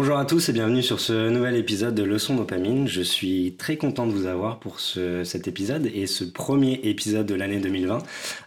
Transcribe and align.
Bonjour 0.00 0.16
à 0.16 0.24
tous 0.24 0.48
et 0.48 0.54
bienvenue 0.54 0.82
sur 0.82 0.98
ce 0.98 1.28
nouvel 1.28 1.56
épisode 1.56 1.94
de 1.94 2.02
Leçon 2.02 2.34
Dopamine. 2.34 2.88
Je 2.88 3.02
suis 3.02 3.54
très 3.58 3.76
content 3.76 4.06
de 4.06 4.12
vous 4.12 4.24
avoir 4.24 4.58
pour 4.58 4.80
cet 4.80 5.46
épisode 5.46 5.90
et 5.92 6.06
ce 6.06 6.24
premier 6.24 6.80
épisode 6.84 7.26
de 7.26 7.34
l'année 7.34 7.60
2020. 7.60 7.98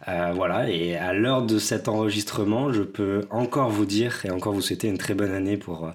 Euh, 0.08 0.32
voilà, 0.34 0.68
et 0.68 0.96
à 0.96 1.14
l'heure 1.14 1.44
de 1.44 1.60
cet 1.60 1.90
enregistrement, 1.90 2.74
je 2.74 2.82
peux 2.82 3.22
encore 3.30 3.70
vous 3.70 3.86
dire 3.86 4.26
et 4.26 4.32
encore 4.32 4.54
vous 4.54 4.62
souhaiter 4.62 4.88
une 4.88 4.98
très 4.98 5.14
bonne 5.14 5.32
année 5.32 5.58
pour 5.58 5.94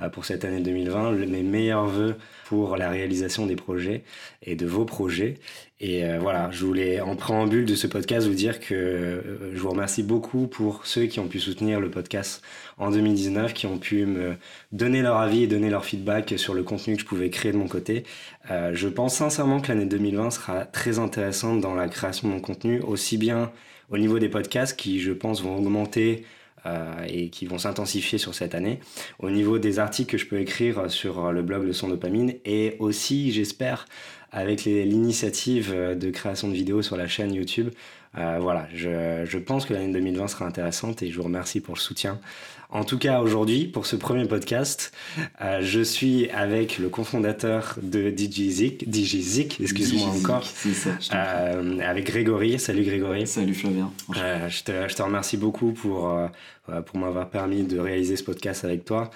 euh, 0.00 0.08
pour 0.08 0.24
cette 0.24 0.44
année 0.44 0.60
2020. 0.60 1.12
Mes 1.26 1.42
meilleurs 1.42 1.86
voeux 1.86 2.14
pour 2.44 2.76
la 2.76 2.88
réalisation 2.88 3.46
des 3.46 3.56
projets 3.56 4.04
et 4.42 4.54
de 4.54 4.66
vos 4.66 4.84
projets. 4.84 5.38
Et 5.80 6.04
euh, 6.04 6.18
voilà, 6.20 6.50
je 6.50 6.64
voulais 6.64 7.00
en 7.00 7.16
préambule 7.16 7.64
de 7.64 7.74
ce 7.74 7.86
podcast 7.86 8.26
vous 8.26 8.34
dire 8.34 8.60
que 8.60 9.50
je 9.52 9.58
vous 9.58 9.70
remercie 9.70 10.02
beaucoup 10.02 10.46
pour 10.46 10.86
ceux 10.86 11.06
qui 11.06 11.20
ont 11.20 11.28
pu 11.28 11.40
soutenir 11.40 11.80
le 11.80 11.90
podcast 11.90 12.42
en 12.80 12.90
2019, 12.90 13.54
qui 13.54 13.66
ont 13.66 13.78
pu 13.78 14.06
me 14.06 14.34
donner 14.72 15.02
leur 15.02 15.18
avis 15.18 15.44
et 15.44 15.46
donner 15.46 15.70
leur 15.70 15.84
feedback 15.84 16.34
sur 16.36 16.54
le 16.54 16.64
contenu 16.64 16.96
que 16.96 17.02
je 17.02 17.06
pouvais 17.06 17.30
créer 17.30 17.52
de 17.52 17.56
mon 17.56 17.68
côté. 17.68 18.04
je 18.48 18.88
pense 18.88 19.14
sincèrement 19.14 19.60
que 19.60 19.68
l'année 19.68 19.86
2020 19.86 20.30
sera 20.30 20.64
très 20.64 20.98
intéressante 20.98 21.60
dans 21.60 21.74
la 21.74 21.88
création 21.88 22.28
de 22.28 22.32
mon 22.34 22.40
contenu, 22.40 22.80
aussi 22.80 23.18
bien 23.18 23.52
au 23.90 23.98
niveau 23.98 24.18
des 24.18 24.28
podcasts 24.28 24.78
qui, 24.78 25.00
je 25.00 25.12
pense, 25.12 25.42
vont 25.42 25.56
augmenter 25.56 26.24
euh, 26.66 27.04
et 27.08 27.30
qui 27.30 27.46
vont 27.46 27.58
s'intensifier 27.58 28.18
sur 28.18 28.34
cette 28.34 28.54
année. 28.54 28.80
Au 29.18 29.30
niveau 29.30 29.58
des 29.58 29.78
articles 29.78 30.10
que 30.10 30.18
je 30.18 30.26
peux 30.26 30.38
écrire 30.38 30.90
sur 30.90 31.32
le 31.32 31.42
blog 31.42 31.64
Le 31.64 31.72
Son 31.72 31.88
Dopamine 31.88 32.34
et 32.44 32.76
aussi, 32.78 33.32
j'espère, 33.32 33.86
avec 34.32 34.64
l'initiative 34.64 35.74
de 35.74 36.10
création 36.10 36.48
de 36.48 36.54
vidéos 36.54 36.82
sur 36.82 36.96
la 36.96 37.08
chaîne 37.08 37.34
YouTube. 37.34 37.70
Euh, 38.18 38.38
voilà, 38.40 38.66
je, 38.74 39.24
je, 39.24 39.38
pense 39.38 39.66
que 39.66 39.72
l'année 39.72 39.92
2020 39.92 40.26
sera 40.26 40.44
intéressante 40.44 41.00
et 41.02 41.10
je 41.10 41.16
vous 41.16 41.22
remercie 41.22 41.60
pour 41.60 41.74
le 41.74 41.80
soutien. 41.80 42.18
En 42.72 42.84
tout 42.84 42.98
cas, 42.98 43.20
aujourd'hui, 43.20 43.66
pour 43.66 43.86
ce 43.86 43.96
premier 43.96 44.24
podcast, 44.26 44.92
euh, 45.40 45.58
je 45.60 45.80
suis 45.80 46.28
avec 46.30 46.78
le 46.78 46.88
cofondateur 46.88 47.76
de 47.82 48.10
DigiZik, 48.10 48.88
DigiZik, 48.88 49.60
excuse-moi 49.60 50.08
encore, 50.08 50.44
ça, 50.44 50.90
euh, 51.14 51.78
avec 51.80 52.06
Grégory. 52.06 52.58
Salut 52.58 52.84
Grégory. 52.84 53.26
Salut 53.26 53.54
Flavien. 53.54 53.92
Euh, 54.16 54.48
je, 54.48 54.62
te, 54.62 54.88
je, 54.88 54.94
te, 54.94 55.02
remercie 55.02 55.36
beaucoup 55.36 55.72
pour, 55.72 56.10
euh, 56.10 56.80
pour 56.82 56.98
m'avoir 56.98 57.28
permis 57.28 57.62
de 57.62 57.78
réaliser 57.78 58.16
ce 58.16 58.24
podcast 58.24 58.64
avec 58.64 58.84
toi. 58.84 59.10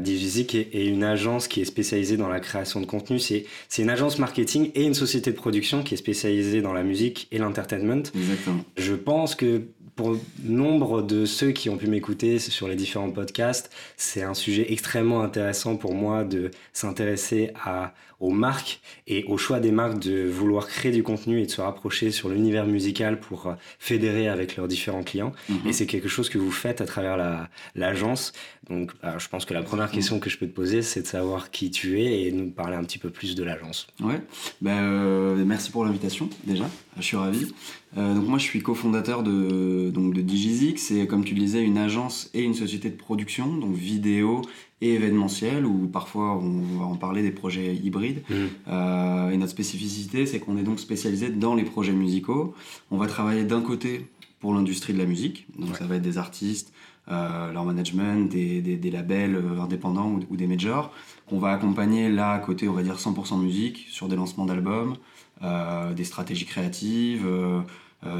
Digizik 0.00 0.54
est, 0.54 0.74
est, 0.74 0.86
une 0.86 1.04
agence 1.04 1.46
qui 1.48 1.60
est 1.60 1.64
spécialisée 1.64 2.16
dans 2.16 2.28
la 2.28 2.40
création 2.40 2.80
de 2.80 2.86
contenu. 2.86 3.18
C'est, 3.18 3.44
c'est 3.68 3.82
une 3.82 3.90
agence 3.90 4.18
marketing 4.18 4.70
et 4.74 4.84
une 4.84 4.94
société 4.94 5.30
de 5.30 5.36
production 5.36 5.82
qui 5.82 5.94
est 5.94 5.98
spécialisée 5.98 6.62
dans 6.62 6.72
la 6.72 6.82
musique 6.82 7.28
et 7.30 7.38
l'entertainment. 7.38 8.02
Exactement. 8.14 8.64
Je 8.76 8.94
pense 8.94 9.34
que 9.34 9.62
pour 9.94 10.16
nombre 10.42 11.02
de 11.02 11.26
ceux 11.26 11.50
qui 11.50 11.68
ont 11.68 11.76
pu 11.76 11.86
m'écouter 11.86 12.38
sur 12.38 12.66
les 12.66 12.76
différents 12.76 13.10
podcasts, 13.10 13.70
c'est 13.96 14.22
un 14.22 14.34
sujet 14.34 14.72
extrêmement 14.72 15.22
intéressant 15.22 15.76
pour 15.76 15.94
moi 15.94 16.24
de 16.24 16.50
s'intéresser 16.72 17.50
à, 17.62 17.94
aux 18.22 18.30
marques 18.30 18.80
et 19.08 19.24
au 19.24 19.36
choix 19.36 19.58
des 19.60 19.72
marques 19.72 19.98
de 19.98 20.26
vouloir 20.26 20.68
créer 20.68 20.92
du 20.92 21.02
contenu 21.02 21.40
et 21.40 21.46
de 21.46 21.50
se 21.50 21.60
rapprocher 21.60 22.12
sur 22.12 22.28
l'univers 22.28 22.66
musical 22.66 23.18
pour 23.20 23.48
euh, 23.48 23.54
fédérer 23.78 24.28
avec 24.28 24.56
leurs 24.56 24.68
différents 24.68 25.02
clients. 25.02 25.32
Mm-hmm. 25.50 25.68
Et 25.68 25.72
c'est 25.72 25.86
quelque 25.86 26.08
chose 26.08 26.30
que 26.30 26.38
vous 26.38 26.52
faites 26.52 26.80
à 26.80 26.86
travers 26.86 27.16
la, 27.16 27.50
l'agence. 27.74 28.32
Donc, 28.70 28.92
je 29.18 29.28
pense 29.28 29.44
que 29.44 29.54
la 29.54 29.62
première 29.62 29.90
question 29.90 30.20
que 30.20 30.30
je 30.30 30.38
peux 30.38 30.46
te 30.46 30.54
poser, 30.54 30.82
c'est 30.82 31.02
de 31.02 31.06
savoir 31.06 31.50
qui 31.50 31.72
tu 31.72 32.00
es 32.00 32.22
et 32.22 32.32
nous 32.32 32.50
parler 32.50 32.76
un 32.76 32.84
petit 32.84 32.98
peu 32.98 33.10
plus 33.10 33.34
de 33.34 33.42
l'agence. 33.42 33.88
Ouais, 34.00 34.20
ben, 34.60 34.78
euh, 34.78 35.44
merci 35.44 35.72
pour 35.72 35.84
l'invitation 35.84 36.30
déjà, 36.44 36.70
je 36.96 37.02
suis 37.02 37.16
ravi. 37.16 37.52
Euh, 37.98 38.14
donc 38.14 38.26
moi 38.26 38.38
je 38.38 38.44
suis 38.44 38.62
cofondateur 38.62 39.22
de, 39.22 39.90
donc 39.90 40.14
de 40.14 40.22
Digizik, 40.22 40.78
c'est 40.78 41.06
comme 41.06 41.24
tu 41.24 41.34
le 41.34 41.40
disais 41.40 41.62
une 41.62 41.76
agence 41.76 42.30
et 42.32 42.42
une 42.42 42.54
société 42.54 42.88
de 42.88 42.96
production, 42.96 43.54
donc 43.54 43.74
vidéo 43.74 44.42
et 44.82 44.94
événementiel, 44.94 45.64
ou 45.64 45.86
parfois 45.86 46.36
on 46.36 46.60
va 46.78 46.84
en 46.84 46.96
parler 46.96 47.22
des 47.22 47.30
projets 47.30 47.74
hybrides. 47.74 48.22
Mmh. 48.28 48.34
Euh, 48.68 49.30
et 49.30 49.36
notre 49.38 49.52
spécificité 49.52 50.26
c'est 50.26 50.40
qu'on 50.40 50.56
est 50.58 50.64
donc 50.64 50.78
spécialisé 50.80 51.30
dans 51.30 51.54
les 51.54 51.64
projets 51.64 51.92
musicaux. 51.92 52.54
On 52.90 52.98
va 52.98 53.06
travailler 53.06 53.44
d'un 53.44 53.62
côté 53.62 54.06
pour 54.40 54.52
l'industrie 54.54 54.92
de 54.92 54.98
la 54.98 55.06
musique, 55.06 55.46
donc 55.56 55.70
Ouais. 55.70 55.78
ça 55.78 55.86
va 55.86 55.94
être 55.96 56.02
des 56.02 56.18
artistes, 56.18 56.72
euh, 57.10 57.52
leur 57.52 57.64
management, 57.64 58.28
des, 58.28 58.60
des, 58.60 58.76
des 58.76 58.90
labels 58.90 59.36
euh, 59.36 59.60
indépendants 59.60 60.08
ou, 60.10 60.20
ou 60.30 60.36
des 60.36 60.48
majors, 60.48 60.92
qu'on 61.28 61.38
va 61.38 61.50
accompagner 61.52 62.08
là 62.08 62.32
à 62.32 62.38
côté 62.40 62.68
on 62.68 62.72
va 62.72 62.82
dire 62.82 62.96
100% 62.96 63.40
musique, 63.40 63.86
sur 63.88 64.08
des 64.08 64.16
lancements 64.16 64.44
d'albums, 64.46 64.96
euh, 65.42 65.94
des 65.94 66.04
stratégies 66.04 66.44
créatives, 66.46 67.24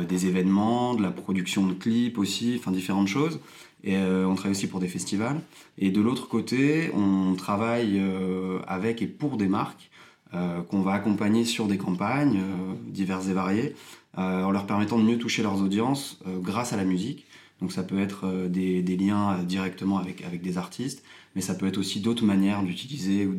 des 0.09 0.27
événements, 0.27 0.95
de 0.95 1.03
la 1.03 1.11
production 1.11 1.67
de 1.67 1.75
clips 1.75 2.17
aussi, 2.17 2.55
enfin 2.57 2.71
différentes 2.71 3.09
choses. 3.09 3.41
Et 3.85 3.97
euh, 3.97 4.27
on 4.27 4.35
travaille 4.35 4.53
aussi 4.53 4.69
pour 4.69 4.81
des 4.81 4.89
festivals. 4.89 5.41
Et 5.79 5.91
de 5.91 6.01
l'autre 6.01 6.29
côté, 6.29 6.91
on 6.95 7.35
travaille 7.35 7.99
euh, 7.99 8.61
avec 8.67 9.03
et 9.03 9.07
pour 9.07 9.37
des 9.37 9.49
marques 9.49 9.91
euh, 10.35 10.63
qu'on 10.63 10.83
va 10.83 10.93
accompagner 10.93 11.45
sur 11.45 11.67
des 11.67 11.79
campagnes 11.79 12.41
diverses 12.87 13.29
et 13.29 13.33
variées, 13.33 13.75
en 14.15 14.51
leur 14.51 14.67
permettant 14.67 14.99
de 14.99 15.05
mieux 15.05 15.17
toucher 15.17 15.43
leurs 15.43 15.63
audiences 15.63 16.21
grâce 16.27 16.75
à 16.75 16.77
la 16.77 16.85
musique. 16.85 17.27
Donc 17.63 17.73
ça 17.73 17.83
peut 17.83 17.99
être 17.99 18.47
des, 18.49 18.83
liens 18.83 19.39
directement 19.43 19.97
avec, 19.97 20.23
avec 20.23 20.43
des 20.43 20.59
artistes, 20.59 21.03
mais 21.35 21.41
ça 21.41 21.55
peut 21.55 21.67
être 21.67 21.79
aussi 21.79 22.01
d'autres 22.01 22.25
manières 22.25 22.63
d'utiliser 22.63 23.25
ou 23.27 23.35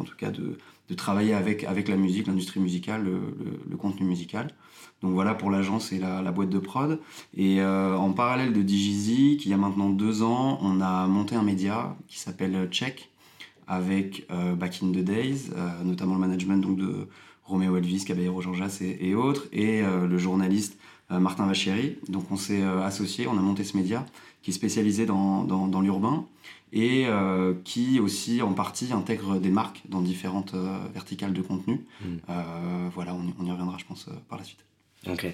en 0.00 0.02
tout 0.02 0.16
cas 0.16 0.30
de, 0.30 0.58
travailler 0.96 1.32
avec, 1.32 1.62
avec 1.62 1.86
la 1.86 1.96
musique, 1.96 2.26
l'industrie 2.26 2.58
musicale, 2.58 3.04
le, 3.04 3.12
le, 3.12 3.60
le, 3.70 3.76
contenu 3.76 4.04
musical. 4.04 4.48
Donc 5.02 5.12
voilà 5.12 5.34
pour 5.34 5.50
l'agence 5.50 5.92
et 5.92 5.98
la, 5.98 6.22
la, 6.22 6.32
boîte 6.32 6.48
de 6.48 6.58
prod. 6.58 6.98
Et 7.36 7.60
euh, 7.60 7.96
en 7.96 8.12
parallèle 8.12 8.52
de 8.52 8.62
Digizik, 8.62 9.44
il 9.44 9.50
y 9.50 9.54
a 9.54 9.58
maintenant 9.58 9.90
deux 9.90 10.22
ans, 10.22 10.58
on 10.62 10.80
a 10.80 11.06
monté 11.06 11.34
un 11.36 11.42
média 11.42 11.96
qui 12.08 12.18
s'appelle 12.18 12.68
Check 12.70 13.10
avec 13.66 14.26
euh, 14.30 14.54
Back 14.54 14.80
in 14.82 14.92
the 14.92 15.04
Days, 15.04 15.50
euh, 15.54 15.84
notamment 15.84 16.14
le 16.14 16.20
management 16.20 16.58
donc, 16.58 16.78
de 16.78 17.08
Roméo 17.44 17.76
Elvis, 17.76 18.04
Caballero 18.04 18.40
Jean 18.40 18.54
Jass 18.54 18.80
et, 18.80 18.98
et 19.00 19.14
autres, 19.14 19.46
et 19.52 19.82
euh, 19.82 20.06
le 20.06 20.18
journaliste 20.18 20.78
euh, 21.12 21.20
Martin 21.20 21.46
Vachéry. 21.46 21.98
Donc 22.08 22.30
on 22.32 22.36
s'est 22.36 22.62
euh, 22.62 22.82
associé, 22.82 23.28
on 23.28 23.38
a 23.38 23.40
monté 23.40 23.62
ce 23.62 23.76
média 23.76 24.04
qui 24.42 24.50
est 24.50 24.54
spécialisé 24.54 25.06
dans, 25.06 25.44
dans, 25.44 25.68
dans 25.68 25.80
l'urbain 25.80 26.26
et 26.72 27.04
euh, 27.06 27.54
qui 27.62 28.00
aussi 28.00 28.42
en 28.42 28.54
partie 28.54 28.92
intègre 28.92 29.38
des 29.38 29.50
marques 29.50 29.82
dans 29.88 30.00
différentes 30.00 30.54
euh, 30.54 30.78
verticales 30.92 31.32
de 31.32 31.42
contenu. 31.42 31.86
Mm. 32.00 32.06
voilà, 32.92 33.14
on 33.14 33.22
y, 33.22 33.34
on 33.38 33.46
y, 33.46 33.50
reviendra 33.52 33.78
je 33.78 33.84
pense 33.84 34.08
par 34.28 34.38
la 34.38 34.44
suite. 34.44 34.65
Ok. 35.10 35.26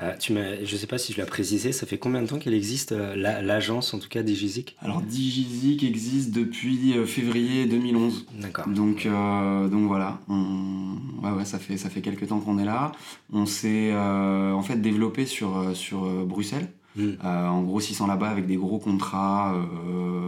Euh, 0.00 0.16
tu 0.18 0.34
je 0.64 0.76
sais 0.76 0.86
pas 0.86 0.98
si 0.98 1.12
je 1.12 1.20
l'ai 1.20 1.26
précisé, 1.26 1.72
ça 1.72 1.86
fait 1.86 1.98
combien 1.98 2.22
de 2.22 2.26
temps 2.26 2.38
qu'elle 2.38 2.54
existe, 2.54 2.92
euh, 2.92 3.16
la, 3.16 3.42
l'agence 3.42 3.94
en 3.94 3.98
tout 3.98 4.08
cas 4.08 4.22
Digizik 4.22 4.76
Alors 4.80 5.00
Digizik 5.02 5.82
existe 5.82 6.32
depuis 6.32 6.96
euh, 6.96 7.06
février 7.06 7.66
2011. 7.66 8.26
D'accord. 8.40 8.66
Donc, 8.68 9.06
donc 9.06 9.86
voilà, 9.86 10.20
on... 10.28 10.96
ouais, 11.22 11.30
ouais, 11.30 11.44
ça, 11.44 11.58
fait, 11.58 11.76
ça 11.76 11.90
fait 11.90 12.00
quelques 12.00 12.28
temps 12.28 12.40
qu'on 12.40 12.58
est 12.58 12.64
là. 12.64 12.92
On 13.32 13.46
s'est 13.46 13.94
en 13.94 14.62
fait 14.62 14.76
développé 14.76 15.26
sur, 15.26 15.74
sur 15.74 16.04
Bruxelles. 16.24 16.68
Mmh. 16.98 17.26
en 17.26 17.60
grossissant 17.60 18.06
là-bas 18.06 18.30
avec 18.30 18.46
des 18.46 18.56
gros 18.56 18.78
contrats, 18.78 19.54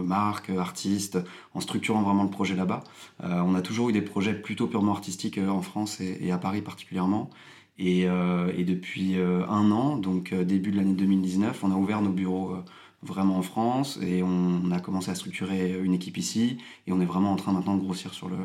marques, 0.05 0.51
artistes, 0.51 1.17
en 1.55 1.61
structurant 1.61 2.03
vraiment 2.03 2.21
le 2.21 2.29
projet 2.29 2.55
là-bas. 2.55 2.83
On 3.23 3.55
a 3.55 3.61
toujours 3.61 3.89
eu 3.89 3.91
des 3.91 4.03
projets 4.03 4.35
plutôt 4.35 4.67
purement 4.67 4.91
artistiques 4.91 5.39
en 5.39 5.63
France 5.63 5.99
et, 5.99 6.19
et 6.21 6.31
à 6.31 6.37
Paris 6.37 6.61
particulièrement. 6.61 7.31
Et, 7.79 8.07
euh, 8.07 8.51
et 8.57 8.65
depuis 8.65 9.17
euh, 9.17 9.47
un 9.47 9.71
an, 9.71 9.95
donc 9.95 10.33
euh, 10.33 10.43
début 10.43 10.71
de 10.71 10.77
l'année 10.77 10.93
2019, 10.93 11.63
on 11.63 11.71
a 11.71 11.75
ouvert 11.75 12.01
nos 12.01 12.11
bureaux 12.11 12.51
euh, 12.51 12.57
vraiment 13.03 13.37
en 13.37 13.41
France 13.41 13.97
et 14.05 14.21
on 14.21 14.69
a 14.71 14.81
commencé 14.81 15.09
à 15.09 15.15
structurer 15.15 15.79
une 15.81 15.93
équipe 15.93 16.17
ici 16.17 16.57
et 16.85 16.91
on 16.91 16.99
est 16.99 17.05
vraiment 17.05 17.31
en 17.31 17.37
train 17.37 17.53
maintenant 17.53 17.77
de 17.77 17.81
grossir 17.81 18.13
sur 18.13 18.27
le, 18.27 18.35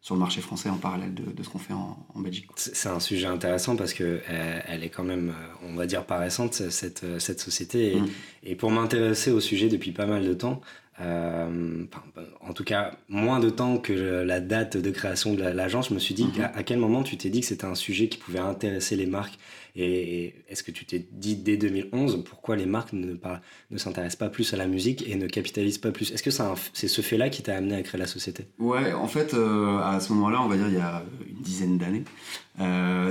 sur 0.00 0.14
le 0.14 0.20
marché 0.20 0.40
français 0.40 0.70
en 0.70 0.76
parallèle 0.76 1.12
de, 1.12 1.24
de 1.24 1.42
ce 1.42 1.48
qu'on 1.48 1.58
fait 1.58 1.72
en, 1.72 2.06
en 2.14 2.20
Belgique. 2.20 2.46
C'est 2.54 2.88
un 2.88 3.00
sujet 3.00 3.26
intéressant 3.26 3.74
parce 3.74 3.92
que 3.92 4.20
elle, 4.28 4.62
elle, 4.68 4.84
est 4.84 4.90
quand 4.90 5.02
même, 5.02 5.34
on 5.64 5.74
va 5.74 5.86
dire, 5.86 6.06
pas 6.06 6.18
récente 6.18 6.54
cette, 6.54 7.04
cette 7.18 7.40
société. 7.40 7.96
Et, 7.96 8.00
mmh. 8.00 8.08
et 8.44 8.54
pour 8.54 8.70
m'intéresser 8.70 9.32
au 9.32 9.40
sujet 9.40 9.68
depuis 9.68 9.90
pas 9.90 10.06
mal 10.06 10.24
de 10.24 10.34
temps, 10.34 10.60
en 11.00 12.52
tout 12.54 12.64
cas 12.64 12.92
moins 13.08 13.40
de 13.40 13.50
temps 13.50 13.78
que 13.78 13.92
la 13.92 14.40
date 14.40 14.76
de 14.76 14.90
création 14.90 15.34
de 15.34 15.42
l'agence, 15.42 15.88
je 15.88 15.94
me 15.94 15.98
suis 15.98 16.14
dit 16.14 16.28
à, 16.40 16.56
à, 16.56 16.62
quel 16.62 16.78
moment 16.78 17.02
tu 17.02 17.16
t'es 17.16 17.30
dit 17.30 17.40
que 17.40 17.46
c'était 17.46 17.64
un 17.64 17.74
sujet 17.74 18.08
qui 18.08 18.18
pouvait 18.18 18.38
intéresser 18.38 18.94
les 18.96 19.06
marques 19.06 19.38
et 19.76 20.34
est-ce 20.48 20.62
que 20.62 20.70
tu 20.70 20.84
t'es 20.84 21.04
dit 21.10 21.36
dès 21.36 21.56
2011 21.56 22.22
pourquoi 22.24 22.54
les 22.54 22.66
marques 22.66 22.92
ne, 22.92 23.14
pas, 23.14 23.40
ne 23.70 23.78
s'intéressent 23.78 24.18
pas 24.18 24.28
plus 24.28 24.54
à 24.54 24.56
la 24.56 24.66
musique 24.66 25.08
et 25.08 25.16
ne 25.16 25.26
capitalisent 25.26 25.78
pas 25.78 25.90
plus? 25.90 26.12
Est-ce 26.12 26.22
que 26.22 26.30
c'est 26.72 26.88
ce 26.88 27.00
fait-là 27.00 27.28
qui 27.28 27.42
t'a 27.42 27.56
amené 27.56 27.74
à 27.74 27.82
créer 27.82 27.98
la 27.98 28.06
société? 28.06 28.46
Ouais, 28.58 28.92
en 28.92 29.08
fait, 29.08 29.34
euh, 29.34 29.78
à 29.78 29.98
ce 29.98 30.12
moment-là, 30.12 30.42
on 30.42 30.48
va 30.48 30.56
dire 30.56 30.68
il 30.68 30.74
y 30.74 30.78
a 30.78 31.02
une 31.28 31.42
dizaine 31.42 31.78
d'années, 31.78 32.04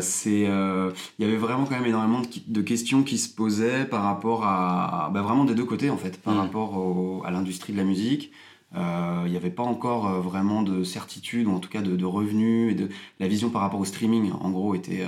c'est, 0.01 0.41
il 0.41 0.45
y 1.19 1.25
avait 1.25 1.37
vraiment 1.37 1.65
quand 1.65 1.75
même 1.75 1.85
énormément 1.85 2.21
de, 2.47 2.61
questions 2.61 3.03
qui 3.03 3.17
se 3.17 3.33
posaient 3.33 3.83
par 3.85 4.03
rapport 4.03 4.45
à, 4.45 5.11
bah, 5.13 5.21
vraiment 5.21 5.43
des 5.43 5.55
deux 5.55 5.65
côtés 5.65 5.89
en 5.89 5.97
fait, 5.97 6.17
par 6.21 6.35
mm. 6.35 6.39
rapport 6.39 7.25
à 7.25 7.31
l'industrie 7.31 7.73
de 7.73 7.77
la 7.77 7.83
musique. 7.83 8.31
Il 8.75 9.31
n'y 9.31 9.37
avait 9.37 9.51
pas 9.51 9.63
encore 9.63 10.21
vraiment 10.21 10.63
de 10.63 10.83
certitude, 10.83 11.47
ou 11.47 11.51
en 11.51 11.59
tout 11.59 11.69
cas 11.69 11.81
de, 11.81 12.05
revenus, 12.05 12.71
et 12.71 12.75
de 12.75 12.89
la 13.19 13.27
vision 13.27 13.49
par 13.49 13.61
rapport 13.61 13.79
au 13.79 13.85
streaming, 13.85 14.31
en 14.31 14.49
gros, 14.49 14.75
était, 14.75 15.05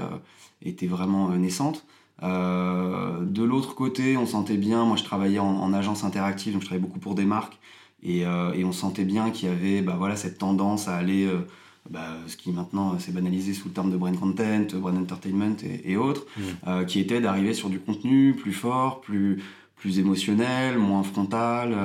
était 0.61 0.87
vraiment 0.87 1.29
naissante. 1.29 1.85
Euh, 2.23 3.19
de 3.21 3.43
l'autre 3.43 3.75
côté, 3.75 4.17
on 4.17 4.25
sentait 4.25 4.57
bien, 4.57 4.85
moi 4.85 4.97
je 4.97 5.03
travaillais 5.03 5.39
en, 5.39 5.73
agence 5.73 6.03
interactive, 6.03 6.53
donc 6.53 6.61
je 6.61 6.67
travaillais 6.67 6.85
beaucoup 6.85 6.99
pour 6.99 7.15
des 7.15 7.25
marques, 7.25 7.57
et, 8.03 8.25
euh, 8.25 8.53
on 8.63 8.71
sentait 8.71 9.03
bien 9.03 9.31
qu'il 9.31 9.49
y 9.49 9.51
avait 9.51 9.81
bah, 9.81 9.95
voilà, 9.97 10.15
cette 10.15 10.37
tendance 10.37 10.87
à 10.87 10.95
aller, 10.95 11.25
euh, 11.25 11.45
bah, 11.89 12.07
ce 12.27 12.37
qui 12.37 12.51
maintenant 12.51 12.97
s'est 12.99 13.11
banalisé 13.11 13.53
sous 13.53 13.67
le 13.67 13.73
terme 13.73 13.91
de 13.91 13.97
brand 13.97 14.17
content, 14.17 14.65
brand 14.75 14.97
entertainment 14.97 15.57
et, 15.63 15.97
autres, 15.97 16.25
mmh. 16.37 16.85
qui 16.85 16.99
était 16.99 17.21
d'arriver 17.21 17.53
sur 17.53 17.69
du 17.69 17.79
contenu 17.79 18.33
plus 18.33 18.53
fort, 18.53 19.01
plus, 19.01 19.43
plus 19.75 19.99
émotionnel, 19.99 20.77
moins 20.77 21.03
frontal, 21.03 21.75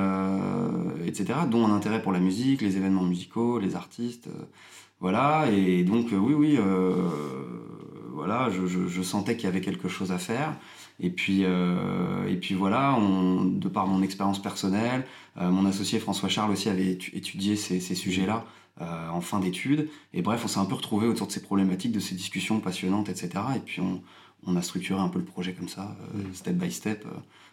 etc., 1.05 1.39
dont 1.49 1.67
un 1.67 1.75
intérêt 1.75 2.01
pour 2.01 2.11
la 2.11 2.19
musique, 2.19 2.61
les 2.61 2.77
événements 2.77 3.03
musicaux, 3.03 3.59
les 3.59 3.75
artistes. 3.75 4.29
voilà, 4.99 5.45
et 5.51 5.83
donc 5.83 6.07
oui, 6.11 6.33
oui 6.33 6.57
voilà, 8.13 8.49
je, 8.51 9.01
sentais 9.01 9.35
qu'il 9.35 9.45
y 9.45 9.47
avait 9.47 9.61
quelque 9.61 9.89
chose 9.89 10.11
à 10.11 10.19
faire. 10.19 10.55
Et 10.99 11.09
puis, 11.09 11.41
euh, 11.43 12.27
et 12.27 12.35
puis 12.35 12.53
voilà, 12.53 12.95
de 12.99 13.67
par 13.67 13.87
mon 13.87 14.03
expérience 14.03 14.39
personnelle, 14.39 15.05
euh, 15.37 15.49
mon 15.49 15.65
associé 15.65 15.99
François 15.99 16.29
Charles 16.29 16.51
aussi 16.51 16.69
avait 16.69 16.91
étudié 16.91 17.55
ces, 17.55 17.79
sujets-là 17.79 18.45
euh, 18.79 19.09
en 19.09 19.21
fin 19.21 19.39
d'études. 19.39 19.89
Et 20.13 20.21
bref, 20.21 20.41
on 20.45 20.47
s'est 20.47 20.59
un 20.59 20.65
peu 20.65 20.75
retrouvé 20.75 21.07
autour 21.07 21.25
de 21.25 21.31
ces 21.31 21.41
problématiques, 21.41 21.91
de 21.91 21.99
ces 21.99 22.13
discussions 22.13 22.59
passionnantes, 22.59 23.09
etc. 23.09 23.29
Et 23.55 23.59
puis 23.59 23.81
on, 23.81 24.55
a 24.55 24.61
structuré 24.61 24.99
un 24.99 25.07
peu 25.07 25.17
le 25.17 25.25
projet 25.25 25.53
comme 25.53 25.69
ça, 25.69 25.95
mm. 26.13 26.33
step 26.33 26.55
by 26.55 26.71
step. 26.71 27.05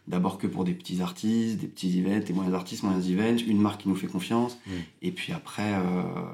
D'abord 0.08 0.38
que 0.38 0.46
pour 0.46 0.64
des 0.64 0.72
petits 0.72 1.02
artistes, 1.02 1.60
des 1.60 1.66
petits 1.66 2.00
events, 2.00 2.24
des 2.26 2.32
moyens 2.32 2.54
artistes, 2.54 2.82
moyens 2.82 3.08
events, 3.08 3.44
une 3.46 3.60
marque 3.60 3.82
qui 3.82 3.88
nous 3.88 3.94
fait 3.94 4.06
confiance. 4.06 4.58
Mm. 4.66 4.72
Et 5.02 5.12
puis 5.12 5.32
après, 5.32 5.74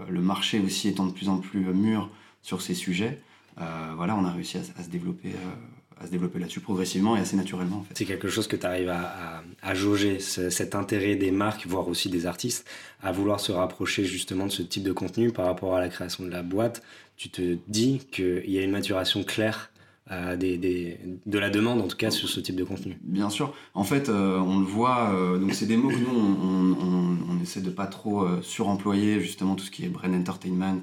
le 0.08 0.20
marché 0.20 0.60
aussi 0.60 0.88
étant 0.88 1.06
de 1.06 1.12
plus 1.12 1.28
en 1.28 1.38
plus 1.38 1.60
mûr 1.60 2.08
sur 2.42 2.62
ces 2.62 2.74
sujets. 2.74 3.20
Euh, 3.60 3.92
voilà, 3.96 4.16
on 4.16 4.24
a 4.24 4.30
réussi 4.30 4.58
à, 4.58 4.82
se 4.82 4.88
développer 4.88 5.28
euh, 5.28 6.02
à 6.02 6.06
se 6.06 6.10
développer 6.10 6.40
là-dessus 6.40 6.60
progressivement 6.60 7.16
et 7.16 7.20
assez 7.20 7.36
naturellement. 7.36 7.78
En 7.78 7.82
fait. 7.82 7.94
C'est 7.96 8.04
quelque 8.04 8.28
chose 8.28 8.48
que 8.48 8.56
tu 8.56 8.66
arrives 8.66 8.90
à, 8.90 9.74
jauger, 9.74 10.18
cet 10.18 10.74
intérêt 10.74 11.14
des 11.14 11.30
marques, 11.30 11.66
voire 11.66 11.88
aussi 11.88 12.08
des 12.10 12.26
artistes, 12.26 12.68
à 13.00 13.12
vouloir 13.12 13.38
se 13.38 13.52
rapprocher 13.52 14.04
justement 14.04 14.46
de 14.46 14.50
ce 14.52 14.62
type 14.62 14.82
de 14.82 14.92
contenu 14.92 15.30
par 15.30 15.46
rapport 15.46 15.76
à 15.76 15.80
la 15.80 15.88
création 15.88 16.24
de 16.24 16.30
la 16.30 16.42
boîte. 16.42 16.82
Tu 17.16 17.30
te 17.30 17.56
dis 17.68 18.00
qu'il 18.10 18.50
y 18.50 18.58
a 18.58 18.62
une 18.62 18.72
maturation 18.72 19.22
claire 19.22 19.70
euh, 20.10 20.36
de 20.36 21.38
la 21.38 21.50
demande, 21.50 21.80
en 21.80 21.88
tout 21.88 21.96
cas, 21.96 22.10
sur 22.10 22.28
ce 22.28 22.40
type 22.40 22.56
de 22.56 22.64
contenu. 22.64 22.98
Bien 23.02 23.30
sûr. 23.30 23.54
En 23.74 23.84
fait, 23.84 24.08
on 24.08 24.58
le 24.58 24.66
voit, 24.66 25.12
donc 25.40 25.54
c'est 25.54 25.66
des 25.66 25.76
mots 25.76 25.88
que 25.88 25.96
nous, 25.96 26.76
on, 26.80 27.42
essaie 27.42 27.60
de 27.60 27.70
pas 27.70 27.86
trop 27.86 28.26
suremployer, 28.40 29.20
justement, 29.20 29.54
tout 29.54 29.64
ce 29.64 29.70
qui 29.70 29.84
est 29.84 29.88
brand 29.88 30.14
entertainment 30.14 30.80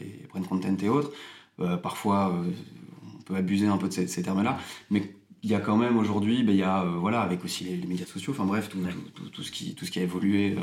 et 0.00 0.28
brand 0.28 0.46
content 0.46 0.76
et 0.80 0.88
autres. 0.88 1.10
Euh, 1.60 1.76
parfois, 1.76 2.32
euh, 2.34 2.50
on 3.18 3.22
peut 3.22 3.36
abuser 3.36 3.66
un 3.66 3.76
peu 3.76 3.88
de 3.88 3.92
ces, 3.92 4.22
termes-là, 4.22 4.58
mais 4.90 5.14
il 5.42 5.50
y 5.50 5.54
a 5.54 5.60
quand 5.60 5.76
même 5.76 5.96
aujourd'hui, 5.96 6.42
ben, 6.42 6.52
il 6.52 6.58
y 6.58 6.62
a, 6.62 6.82
euh, 6.82 6.96
voilà, 6.98 7.20
avec 7.20 7.44
aussi 7.44 7.64
les, 7.64 7.86
médias 7.86 8.06
sociaux, 8.06 8.32
enfin 8.32 8.44
bref, 8.44 8.68
tout, 8.68 8.78
tout, 9.30 9.42
ce 9.42 9.52
qui, 9.52 9.74
tout 9.74 9.84
ce 9.84 9.90
qui 9.90 10.00
a 10.00 10.02
évolué 10.02 10.56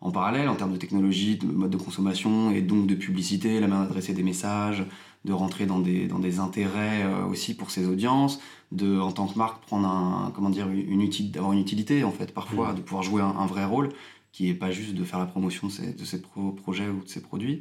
en 0.00 0.10
parallèle 0.10 0.48
en 0.48 0.54
termes 0.54 0.72
de 0.72 0.78
technologie, 0.78 1.36
de 1.36 1.46
mode 1.46 1.70
de 1.70 1.76
consommation 1.76 2.50
et 2.52 2.62
donc 2.62 2.86
de 2.86 2.94
publicité, 2.94 3.60
la 3.60 3.66
manière 3.66 3.86
d'adresser 3.86 4.14
des 4.14 4.22
messages, 4.22 4.84
de 5.24 5.32
rentrer 5.32 5.66
dans 5.66 5.80
des, 5.80 6.06
dans 6.06 6.18
des 6.18 6.38
intérêts 6.38 7.04
aussi 7.28 7.54
pour 7.54 7.70
ses 7.70 7.86
audiences, 7.86 8.40
de 8.72 8.98
en 8.98 9.12
tant 9.12 9.26
que 9.26 9.36
marque 9.36 9.62
prendre 9.62 9.86
un, 9.86 10.32
comment 10.34 10.48
dire, 10.48 10.68
une 10.68 11.02
utilité, 11.02 11.34
d'avoir 11.34 11.52
une 11.52 11.58
utilité 11.58 12.04
en 12.04 12.10
fait 12.10 12.32
parfois, 12.32 12.72
de 12.72 12.80
pouvoir 12.80 13.02
jouer 13.02 13.20
un, 13.20 13.46
vrai 13.46 13.64
rôle 13.64 13.90
qui 14.32 14.48
est 14.48 14.54
pas 14.54 14.70
juste 14.70 14.94
de 14.94 15.04
faire 15.04 15.18
la 15.18 15.26
promotion 15.26 15.66
de 15.66 16.04
ces 16.04 16.22
projets 16.22 16.88
ou 16.88 17.02
de 17.04 17.08
ces 17.08 17.20
produits. 17.20 17.60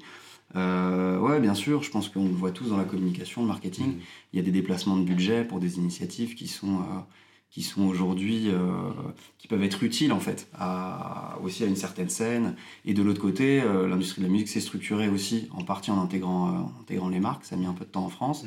Euh, 0.56 1.20
ouais, 1.20 1.40
bien 1.40 1.54
sûr, 1.54 1.84
je 1.84 1.92
pense 1.92 2.10
qu'on 2.10 2.26
le 2.26 2.34
voit 2.34 2.52
tous 2.52 2.70
dans 2.70 2.78
la 2.78 2.84
communication, 2.84 3.42
le 3.42 3.48
marketing. 3.48 3.88
Mm. 3.88 4.00
Il 4.34 4.38
y 4.38 4.40
a 4.40 4.44
des 4.44 4.52
déplacements 4.52 4.98
de 4.98 5.04
budget 5.04 5.44
pour 5.44 5.60
des 5.60 5.78
initiatives 5.78 6.36
qui 6.36 6.48
sont, 6.48 6.80
euh, 6.80 7.00
qui 7.50 7.64
sont 7.64 7.84
aujourd'hui, 7.84 8.50
euh, 8.50 8.92
qui 9.38 9.48
peuvent 9.48 9.64
être 9.64 9.84
utiles 9.84 10.14
en 10.14 10.20
fait, 10.20 10.48
aussi 11.42 11.64
à 11.64 11.68
une 11.68 11.76
certaine 11.76 12.10
scène. 12.10 12.56
Et 12.86 12.94
de 12.94 13.02
l'autre 13.02 13.22
côté, 13.22 13.62
euh, 13.62 13.88
l'industrie 13.88 14.22
de 14.22 14.28
la 14.28 14.32
musique 14.32 14.50
s'est 14.50 14.60
structurée 14.60 15.10
aussi, 15.10 15.50
en 15.52 15.64
partie 15.64 15.92
en 15.92 16.00
intégrant, 16.02 16.50
en 16.50 16.82
intégrant 16.82 17.10
les 17.10 17.20
marques. 17.20 17.46
Ça 17.46 17.56
a 17.56 17.58
mis 17.58 17.66
un 17.66 17.74
peu 17.74 17.86
de 17.86 17.90
temps 17.90 18.06
en 18.06 18.10
France. 18.10 18.46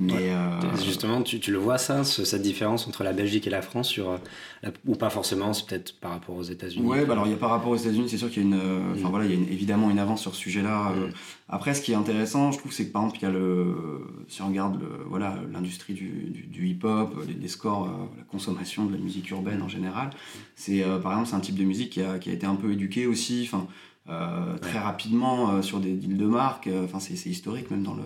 Mais 0.00 0.30
euh, 0.30 0.76
Justement, 0.84 1.22
tu, 1.22 1.40
tu, 1.40 1.50
le 1.50 1.58
vois 1.58 1.76
ça, 1.76 2.04
cette 2.04 2.40
différence 2.40 2.86
entre 2.86 3.02
la 3.02 3.12
Belgique 3.12 3.48
et 3.48 3.50
la 3.50 3.62
France, 3.62 3.88
sur, 3.88 4.10
euh, 4.10 4.70
ou 4.86 4.94
pas 4.94 5.10
forcément, 5.10 5.52
c'est 5.52 5.66
peut-être 5.66 5.98
par 5.98 6.12
rapport 6.12 6.36
aux 6.36 6.44
États-Unis 6.44 6.86
Ouais, 6.86 7.04
bah 7.04 7.14
alors 7.14 7.26
il 7.26 7.30
y 7.30 7.34
a 7.34 7.36
par 7.36 7.50
rapport 7.50 7.70
aux 7.70 7.76
États-Unis, 7.76 8.08
c'est 8.08 8.16
sûr 8.16 8.30
qu'il 8.30 8.44
y 8.44 8.46
a, 8.46 8.48
une, 8.48 8.54
euh, 8.54 8.92
enfin, 8.94 9.08
mm. 9.08 9.10
voilà, 9.10 9.24
il 9.24 9.32
y 9.32 9.34
a 9.34 9.52
évidemment 9.52 9.90
une 9.90 9.98
avance 9.98 10.22
sur 10.22 10.36
ce 10.36 10.40
sujet-là. 10.40 10.90
Mm. 10.90 11.10
Après, 11.48 11.74
ce 11.74 11.82
qui 11.82 11.90
est 11.90 11.96
intéressant, 11.96 12.52
je 12.52 12.58
trouve, 12.58 12.72
c'est 12.72 12.86
que 12.86 12.92
par 12.92 13.02
exemple, 13.02 13.18
il 13.20 13.24
y 13.24 13.26
a 13.26 13.32
le, 13.32 13.74
si 14.28 14.40
on 14.40 14.46
regarde 14.46 14.80
le, 14.80 15.04
voilà, 15.08 15.36
l'industrie 15.52 15.94
du, 15.94 16.30
du, 16.30 16.68
hip-hop, 16.68 17.16
les, 17.26 17.48
scores, 17.48 17.88
la 18.16 18.22
consommation 18.22 18.86
de 18.86 18.92
la 18.92 18.98
musique 18.98 19.28
urbaine 19.30 19.62
en 19.62 19.68
général, 19.68 20.10
c'est 20.54 20.80
par 21.02 21.10
exemple, 21.10 21.28
c'est 21.30 21.36
un 21.36 21.40
type 21.40 21.56
de 21.56 21.64
musique 21.64 21.90
qui 21.90 22.02
a, 22.02 22.20
qui 22.20 22.30
a 22.30 22.32
été 22.32 22.46
un 22.46 22.54
peu 22.54 22.70
éduqué 22.70 23.06
aussi. 23.08 23.50
Enfin, 23.50 23.66
très 24.60 24.78
rapidement 24.78 25.60
sur 25.60 25.80
des 25.80 25.94
deals 25.94 26.16
de 26.16 26.26
marque. 26.26 26.68
Enfin, 26.84 27.00
c'est 27.00 27.14
historique 27.28 27.70
même 27.72 27.82
dans 27.82 27.94
le, 27.94 28.04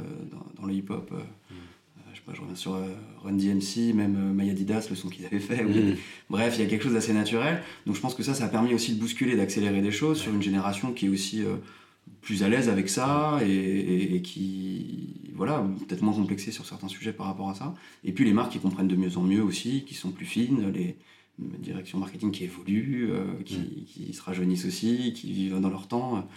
dans, 0.59 0.67
le 0.67 0.73
hip-hop. 0.73 1.11
Mm 1.11 1.55
je 2.31 2.41
reviens 2.41 2.55
sur 2.55 2.75
euh, 2.75 2.87
Run 3.23 3.33
DMC, 3.33 3.95
même 3.95 4.17
euh, 4.17 4.33
Mayadidas, 4.33 4.87
le 4.91 4.97
son 4.97 5.09
qu'ils 5.09 5.27
avaient 5.27 5.41
fait. 5.41 5.65
Mm. 5.65 5.97
Bref, 6.31 6.55
il 6.57 6.63
y 6.63 6.67
a 6.67 6.69
quelque 6.69 6.85
chose 6.85 6.93
d'assez 6.93 7.13
naturel. 7.13 7.63
Donc 7.87 7.97
je 7.97 8.01
pense 8.01 8.15
que 8.15 8.23
ça, 8.23 8.35
ça 8.35 8.45
a 8.45 8.49
permis 8.49 8.75
aussi 8.75 8.95
de 8.95 9.01
bousculer, 9.01 9.37
d'accélérer 9.37 9.83
des 9.83 9.91
choses 9.91 10.21
sur 10.21 10.33
une 10.33 10.43
génération 10.43 10.93
qui 10.93 11.07
est 11.07 11.09
aussi 11.09 11.43
euh, 11.43 11.57
plus 12.21 12.45
à 12.45 12.49
l'aise 12.49 12.69
avec 12.69 12.89
ça 12.89 13.41
et, 13.45 14.23
qui, 14.23 15.33
voilà, 15.35 15.67
peut-être 15.89 16.03
moins 16.03 16.15
complexée 16.15 16.53
sur 16.53 16.65
certains 16.67 16.89
sujets 16.89 17.13
par 17.13 17.27
rapport 17.27 17.49
à 17.49 17.55
ça. 17.55 17.75
Et 18.05 18.13
puis 18.13 18.25
les 18.25 18.33
marques 18.33 18.53
qui 18.53 18.61
comprennent 18.61 18.89
de 18.89 18.97
mieux 18.97 19.17
en 19.19 19.23
mieux 19.23 19.43
aussi, 19.43 19.85
qui 19.85 19.95
sont 19.95 20.11
plus 20.11 20.27
fines, 20.27 20.73
les 20.73 20.97
directions 21.39 21.99
marketing 21.99 22.31
qui 22.31 22.45
évoluent, 22.45 23.11
qui, 23.45 23.59
mm. 23.59 23.85
qui, 23.87 24.13
se 24.13 24.23
rajeunissent 24.23 24.67
aussi, 24.67 25.13
qui 25.15 25.33
vivent 25.33 25.61
dans 25.61 25.71
leur 25.71 25.89
temps. 25.89 26.29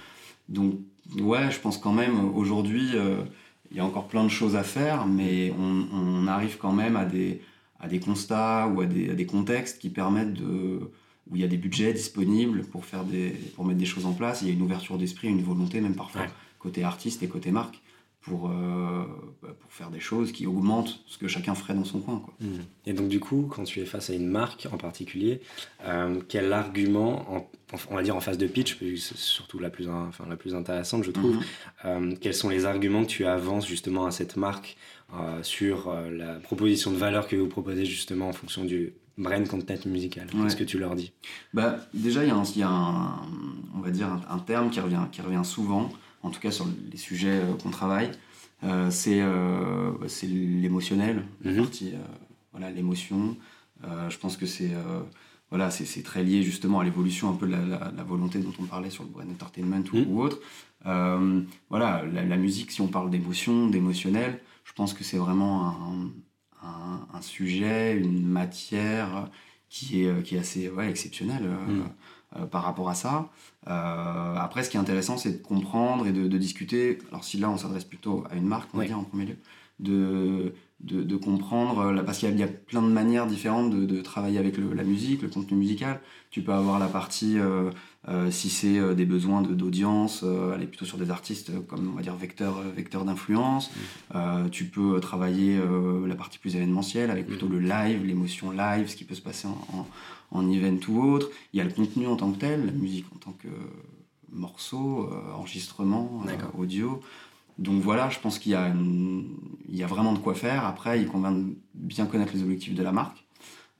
Donc 0.50 0.80
ouais, 1.20 1.52
je 1.52 1.60
pense 1.60 1.78
quand 1.78 1.94
même 1.94 2.36
aujourd'hui 2.36 2.94
il 3.76 3.80
y 3.80 3.82
a 3.82 3.86
encore 3.86 4.08
plein 4.08 4.24
de 4.24 4.30
choses 4.30 4.56
à 4.56 4.64
faire, 4.64 5.06
mais 5.06 5.52
on, 5.60 6.28
arrive 6.28 6.58
quand 6.58 6.72
même 6.72 6.96
à 6.96 7.04
des, 7.04 7.42
à 7.82 7.90
des 7.90 8.00
constats 8.00 8.72
ou 8.74 8.80
à 8.80 8.86
des, 8.86 9.10
à 9.10 9.16
des, 9.16 9.26
contextes 9.26 9.80
qui 9.80 9.90
permettent 9.90 10.34
de 10.34 10.80
où 11.30 11.36
il 11.36 11.42
y 11.42 11.44
a 11.44 11.48
des 11.48 11.58
budgets 11.58 11.92
disponibles 11.92 12.64
pour 12.64 12.86
faire 12.86 13.04
des 13.04 13.32
pour 13.54 13.66
mettre 13.66 13.78
des 13.78 13.86
choses 13.86 14.06
en 14.06 14.14
place. 14.14 14.42
Il 14.42 14.48
y 14.48 14.52
a 14.52 14.54
une 14.54 14.62
ouverture 14.62 14.98
d'esprit, 14.98 15.28
une 15.28 15.44
volonté 15.44 15.82
même 15.82 15.94
parfois 15.96 16.22
côté 16.58 16.86
artiste 16.86 17.22
et 17.22 17.28
côté 17.28 17.52
marque 17.52 17.82
pour, 18.26 18.50
euh, 18.50 19.06
bah, 19.44 19.50
pour 19.60 19.72
faire 19.72 19.92
des 19.92 20.00
choses 20.00 20.32
qui 20.32 20.48
augmentent 20.48 21.00
ce 21.06 21.20
que 21.20 21.28
chacun 21.28 21.54
ferait 21.54 21.76
dans 21.76 21.84
son 21.84 22.00
coin. 22.00 22.20
Quoi. 22.20 22.34
Mmh. 22.42 22.48
Et 22.88 22.94
donc 22.94 23.08
du 23.08 23.20
coup, 23.20 23.48
quand 23.50 23.64
tu 23.64 23.80
es 23.80 23.86
face 23.86 24.10
à 24.10 24.14
une 24.14 24.28
marque 24.28 24.68
en 24.72 24.78
particulier, 24.78 25.42
euh, 25.86 26.20
quel 26.28 26.52
argument, 26.52 27.48
on 27.90 27.96
va 27.96 28.02
dire 28.02 28.16
en 28.16 28.22
face 28.22 28.40
de 28.40 28.48
pitch, 28.48 28.80
c'est 28.80 29.18
surtout 29.18 29.60
la 29.60 29.70
plus, 29.70 29.88
enfin, 29.90 30.26
la 30.28 30.38
plus 30.38 30.56
intéressante 30.56 31.04
je 31.04 31.12
trouve, 31.12 31.36
mmh. 31.36 31.42
euh, 31.86 32.16
quels 32.20 32.34
sont 32.34 32.50
les 32.50 32.66
arguments 32.66 33.04
que 33.04 33.10
tu 33.10 33.26
avances 33.26 33.68
justement 33.68 34.06
à 34.08 34.12
cette 34.12 34.38
marque 34.38 34.76
sur 35.44 35.94
la 35.94 36.34
proposition 36.40 36.92
de 36.92 36.98
valeur 36.98 37.28
que 37.28 37.38
vous 37.38 37.48
proposez 37.48 37.86
justement 37.86 38.28
en 38.28 38.34
fonction 38.34 38.66
du 38.66 38.96
brand 39.18 39.48
content 39.48 39.76
musical? 39.86 40.28
Qu'est-ce 40.30 40.56
que 40.56 40.64
tu 40.64 40.78
leur 40.78 40.96
dis? 40.96 41.14
Bah, 41.54 41.78
Déjà, 41.94 42.24
il 42.24 42.28
y 42.28 42.32
a, 42.32 42.36
un, 42.36 42.44
y 42.44 42.64
a 42.64 42.68
un, 42.68 43.22
on 43.76 43.80
va 43.80 43.92
dire 43.92 44.10
un, 44.30 44.40
terme 44.40 44.72
qui 44.72 44.80
revient, 44.80 45.04
qui 45.12 45.22
revient 45.22 45.46
souvent, 45.46 45.92
en 46.26 46.32
tout 46.32 46.40
cas 46.40 46.52
sur 46.52 46.66
les 46.92 46.98
sujets 46.98 47.40
euh, 47.40 47.54
qu'on 47.62 47.70
travaille, 47.70 48.12
euh, 48.64 48.90
euh, 49.08 49.92
c'est 50.08 50.28
l'émotionnel, 50.28 51.24
mhm. 51.44 51.68
voilà, 52.52 52.72
l'émotion. 52.72 53.38
je 54.10 54.18
pense 54.18 54.38
que 54.38 54.46
c'est 54.46 54.72
voilà, 55.52 55.70
c'est 55.70 56.02
très 56.02 56.24
lié 56.24 56.42
justement 56.42 56.80
à 56.80 56.84
l'évolution 56.84 57.30
un 57.30 57.36
peu 57.36 57.46
de 57.48 57.52
la, 57.52 58.04
volonté 58.04 58.40
dont 58.40 58.54
on 58.60 58.64
parlait 58.64 58.90
sur 58.90 59.04
le 59.04 59.10
brand 59.10 59.30
entertainment 59.30 59.84
ou, 59.94 59.98
mhm. 59.98 60.18
autre. 60.18 60.40
voilà, 61.70 62.04
la, 62.06 62.38
musique, 62.38 62.72
si 62.72 62.82
on 62.82 62.88
parle 62.88 63.12
d'émotion, 63.12 63.68
d'émotionnel, 63.68 64.40
je 64.64 64.74
pense 64.74 64.94
que 64.94 65.04
c'est 65.04 65.18
vraiment 65.18 65.76
un, 66.64 67.22
sujet, 67.22 67.96
une 67.96 68.26
matière 68.26 69.30
qui 69.70 70.04
est, 70.04 70.24
qui 70.24 70.36
est 70.36 70.40
assez 70.40 70.70
ouais, 70.70 70.90
exceptionnelle. 70.90 71.44
Mhm. 71.68 71.84
Euh, 72.38 72.46
par 72.46 72.64
rapport 72.64 72.90
à 72.90 72.96
ça. 72.96 73.30
Euh, 73.68 74.36
après, 74.36 74.64
ce 74.64 74.70
qui 74.70 74.78
est 74.78 74.80
intéressant, 74.80 75.18
c'est 75.18 75.32
de 75.32 75.44
comprendre 75.44 76.06
et 76.08 76.12
de, 76.12 76.38
discuter. 76.38 76.98
Alors, 77.10 77.24
si 77.24 77.38
là, 77.38 77.50
on 77.50 77.58
s'adresse 77.58 77.86
plutôt 77.86 78.26
à 78.30 78.36
une 78.36 78.46
marque, 78.46 78.70
on 78.74 78.78
va 78.78 78.86
dire 78.86 79.00
en 79.00 79.04
premier 79.04 79.26
lieu, 79.26 79.38
de, 79.80 80.54
de, 80.82 81.16
comprendre, 81.16 82.04
parce 82.06 82.20
qu'il 82.20 82.38
y, 82.38 82.44
a 82.44 82.48
plein 82.48 82.82
de 82.82 82.88
manières 82.92 83.26
différentes 83.26 83.72
de, 83.72 84.02
travailler 84.02 84.38
avec 84.38 84.58
la 84.58 84.84
musique, 84.84 85.22
le 85.22 85.30
contenu 85.30 85.58
musical. 85.58 86.00
Tu 86.30 86.42
peux 86.42 86.54
avoir 86.54 86.80
la 86.80 86.88
partie, 86.88 87.40
euh, 87.40 87.72
Euh, 88.08 88.30
si 88.30 88.52
c'est 88.52 88.94
des 88.94 89.06
besoins 89.06 89.42
d'audience, 89.42 90.24
aller 90.54 90.68
plutôt 90.68 90.86
sur 90.86 91.00
des 91.00 91.10
artistes 91.10 91.52
comme 91.66 91.90
on 91.92 91.96
va 91.96 92.04
dire 92.04 92.16
vecteur, 92.16 92.62
vecteur 92.62 93.04
d'influence. 93.04 93.72
Mm. 94.14 94.50
tu 94.52 94.66
peux 94.66 95.00
travailler 95.00 95.60
la 96.06 96.14
partie 96.14 96.38
plus 96.38 96.56
événementielle 96.56 97.10
avec 97.10 97.26
plutôt 97.26 97.48
mm. 97.48 97.54
le 97.54 97.60
live, 97.62 98.06
l'émotion 98.06 98.52
live, 98.52 98.88
ce 98.88 98.96
qui 98.96 99.06
peut 99.06 99.16
se 99.16 99.24
passer 99.24 99.48
en, 99.48 99.88
en, 100.30 100.52
event 100.52 100.78
ou 100.88 101.02
autre. 101.02 101.30
Il 101.54 101.58
y 101.58 101.62
a 101.62 101.64
le 101.64 101.72
contenu 101.72 102.06
en 102.06 102.16
tant 102.16 102.32
que 102.32 102.38
tel, 102.38 102.68
la 102.68 102.72
musique 102.74 103.08
en 103.16 103.18
tant 103.18 103.32
que 103.32 103.48
morceau, 104.32 105.10
enregistrement, 105.34 106.24
audio. 106.60 107.02
Donc 107.58 107.82
voilà, 107.82 108.10
je 108.10 108.20
pense 108.20 108.40
qu'il 108.40 108.52
y, 108.52 108.56
a 108.56 108.74
il 109.68 109.76
y 109.76 109.84
a 109.84 109.88
vraiment 109.88 110.14
de 110.14 110.20
quoi 110.20 110.36
faire. 110.36 110.66
Après, 110.66 111.02
il 111.02 111.08
convient 111.08 111.32
de 111.32 111.56
bien 111.74 112.06
connaître 112.06 112.34
les 112.34 112.44
objectifs 112.44 112.76
de 112.76 112.84
la 112.84 112.92
marque, 112.92 113.26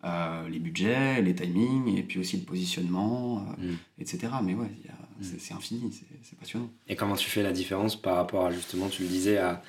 euh, 0.04 0.48
les 0.50 0.60
budgets, 0.60 1.22
les 1.22 1.36
timings, 1.36 1.96
et 1.98 2.04
puis 2.04 2.20
aussi 2.20 2.38
le 2.38 2.44
positionnement, 2.44 3.46
euh, 3.60 3.72
mm. 3.72 3.78
etc. 4.00 4.34
Mais 4.44 4.54
ouais, 4.54 4.68
mm. 4.68 5.24
c'est 5.40 5.54
infini, 5.54 5.92
c'est 6.24 6.38
passionnant. 6.38 6.70
Et 6.88 6.96
comment 6.96 7.16
tu 7.16 7.30
fais 7.30 7.44
la 7.44 7.52
différence 7.52 7.96
par 7.96 8.16
rapport 8.16 8.46
à, 8.46 8.52
justement, 8.52 8.88
tu 8.88 9.04
le 9.04 9.10
disais, 9.10 9.38
à, 9.38 9.62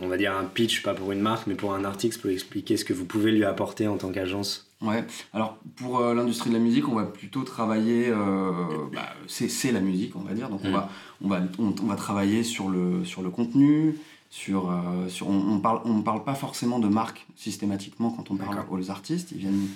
on 0.00 0.08
va 0.08 0.16
dire, 0.16 0.36
un 0.36 0.44
pitch, 0.44 0.82
pas 0.82 0.94
pour 0.94 1.12
une 1.12 1.20
marque, 1.20 1.46
mais 1.46 1.54
pour 1.54 1.74
un 1.74 1.84
artiste, 1.84 2.20
pour 2.20 2.30
expliquer 2.30 2.76
ce 2.76 2.84
que 2.84 2.92
vous 2.92 3.04
pouvez 3.04 3.32
lui 3.32 3.44
apporter 3.44 3.88
en 3.88 3.96
tant 3.96 4.10
qu'agence. 4.10 4.70
Ouais, 4.82 5.04
alors 5.34 5.58
pour 5.76 6.00
euh, 6.00 6.14
l'industrie 6.14 6.48
de 6.48 6.54
la 6.54 6.60
musique, 6.60 6.88
on 6.88 6.94
va 6.94 7.04
plutôt 7.04 7.42
travailler, 7.42 8.08
euh, 8.08 8.52
bah, 8.94 9.10
c'est 9.26 9.72
la 9.72 9.80
musique, 9.80 10.16
on 10.16 10.20
va 10.20 10.32
dire, 10.32 10.48
donc 10.48 10.60
on, 10.64 10.68
mm. 10.68 10.72
va, 10.72 10.88
on, 11.22 11.28
va, 11.28 11.40
on, 11.58 11.86
va 11.86 11.96
travailler 11.96 12.42
sur 12.42 12.70
le, 12.70 13.04
sur 13.04 13.20
le 13.20 13.28
contenu, 13.28 13.98
sur, 14.30 14.70
euh, 14.70 15.08
sur, 15.08 15.28
on, 15.28 15.34
on, 15.34 15.60
parle, 15.60 15.82
on 15.84 16.00
parle 16.00 16.24
pas 16.24 16.34
forcément 16.34 16.78
de 16.78 16.88
marque 16.88 17.26
systématiquement 17.36 18.10
quand 18.10 18.30
on 18.30 18.36
parle 18.36 18.58
aux 18.70 18.90
artistes, 18.90 19.32
ils 19.32 19.38
viennent 19.38 19.68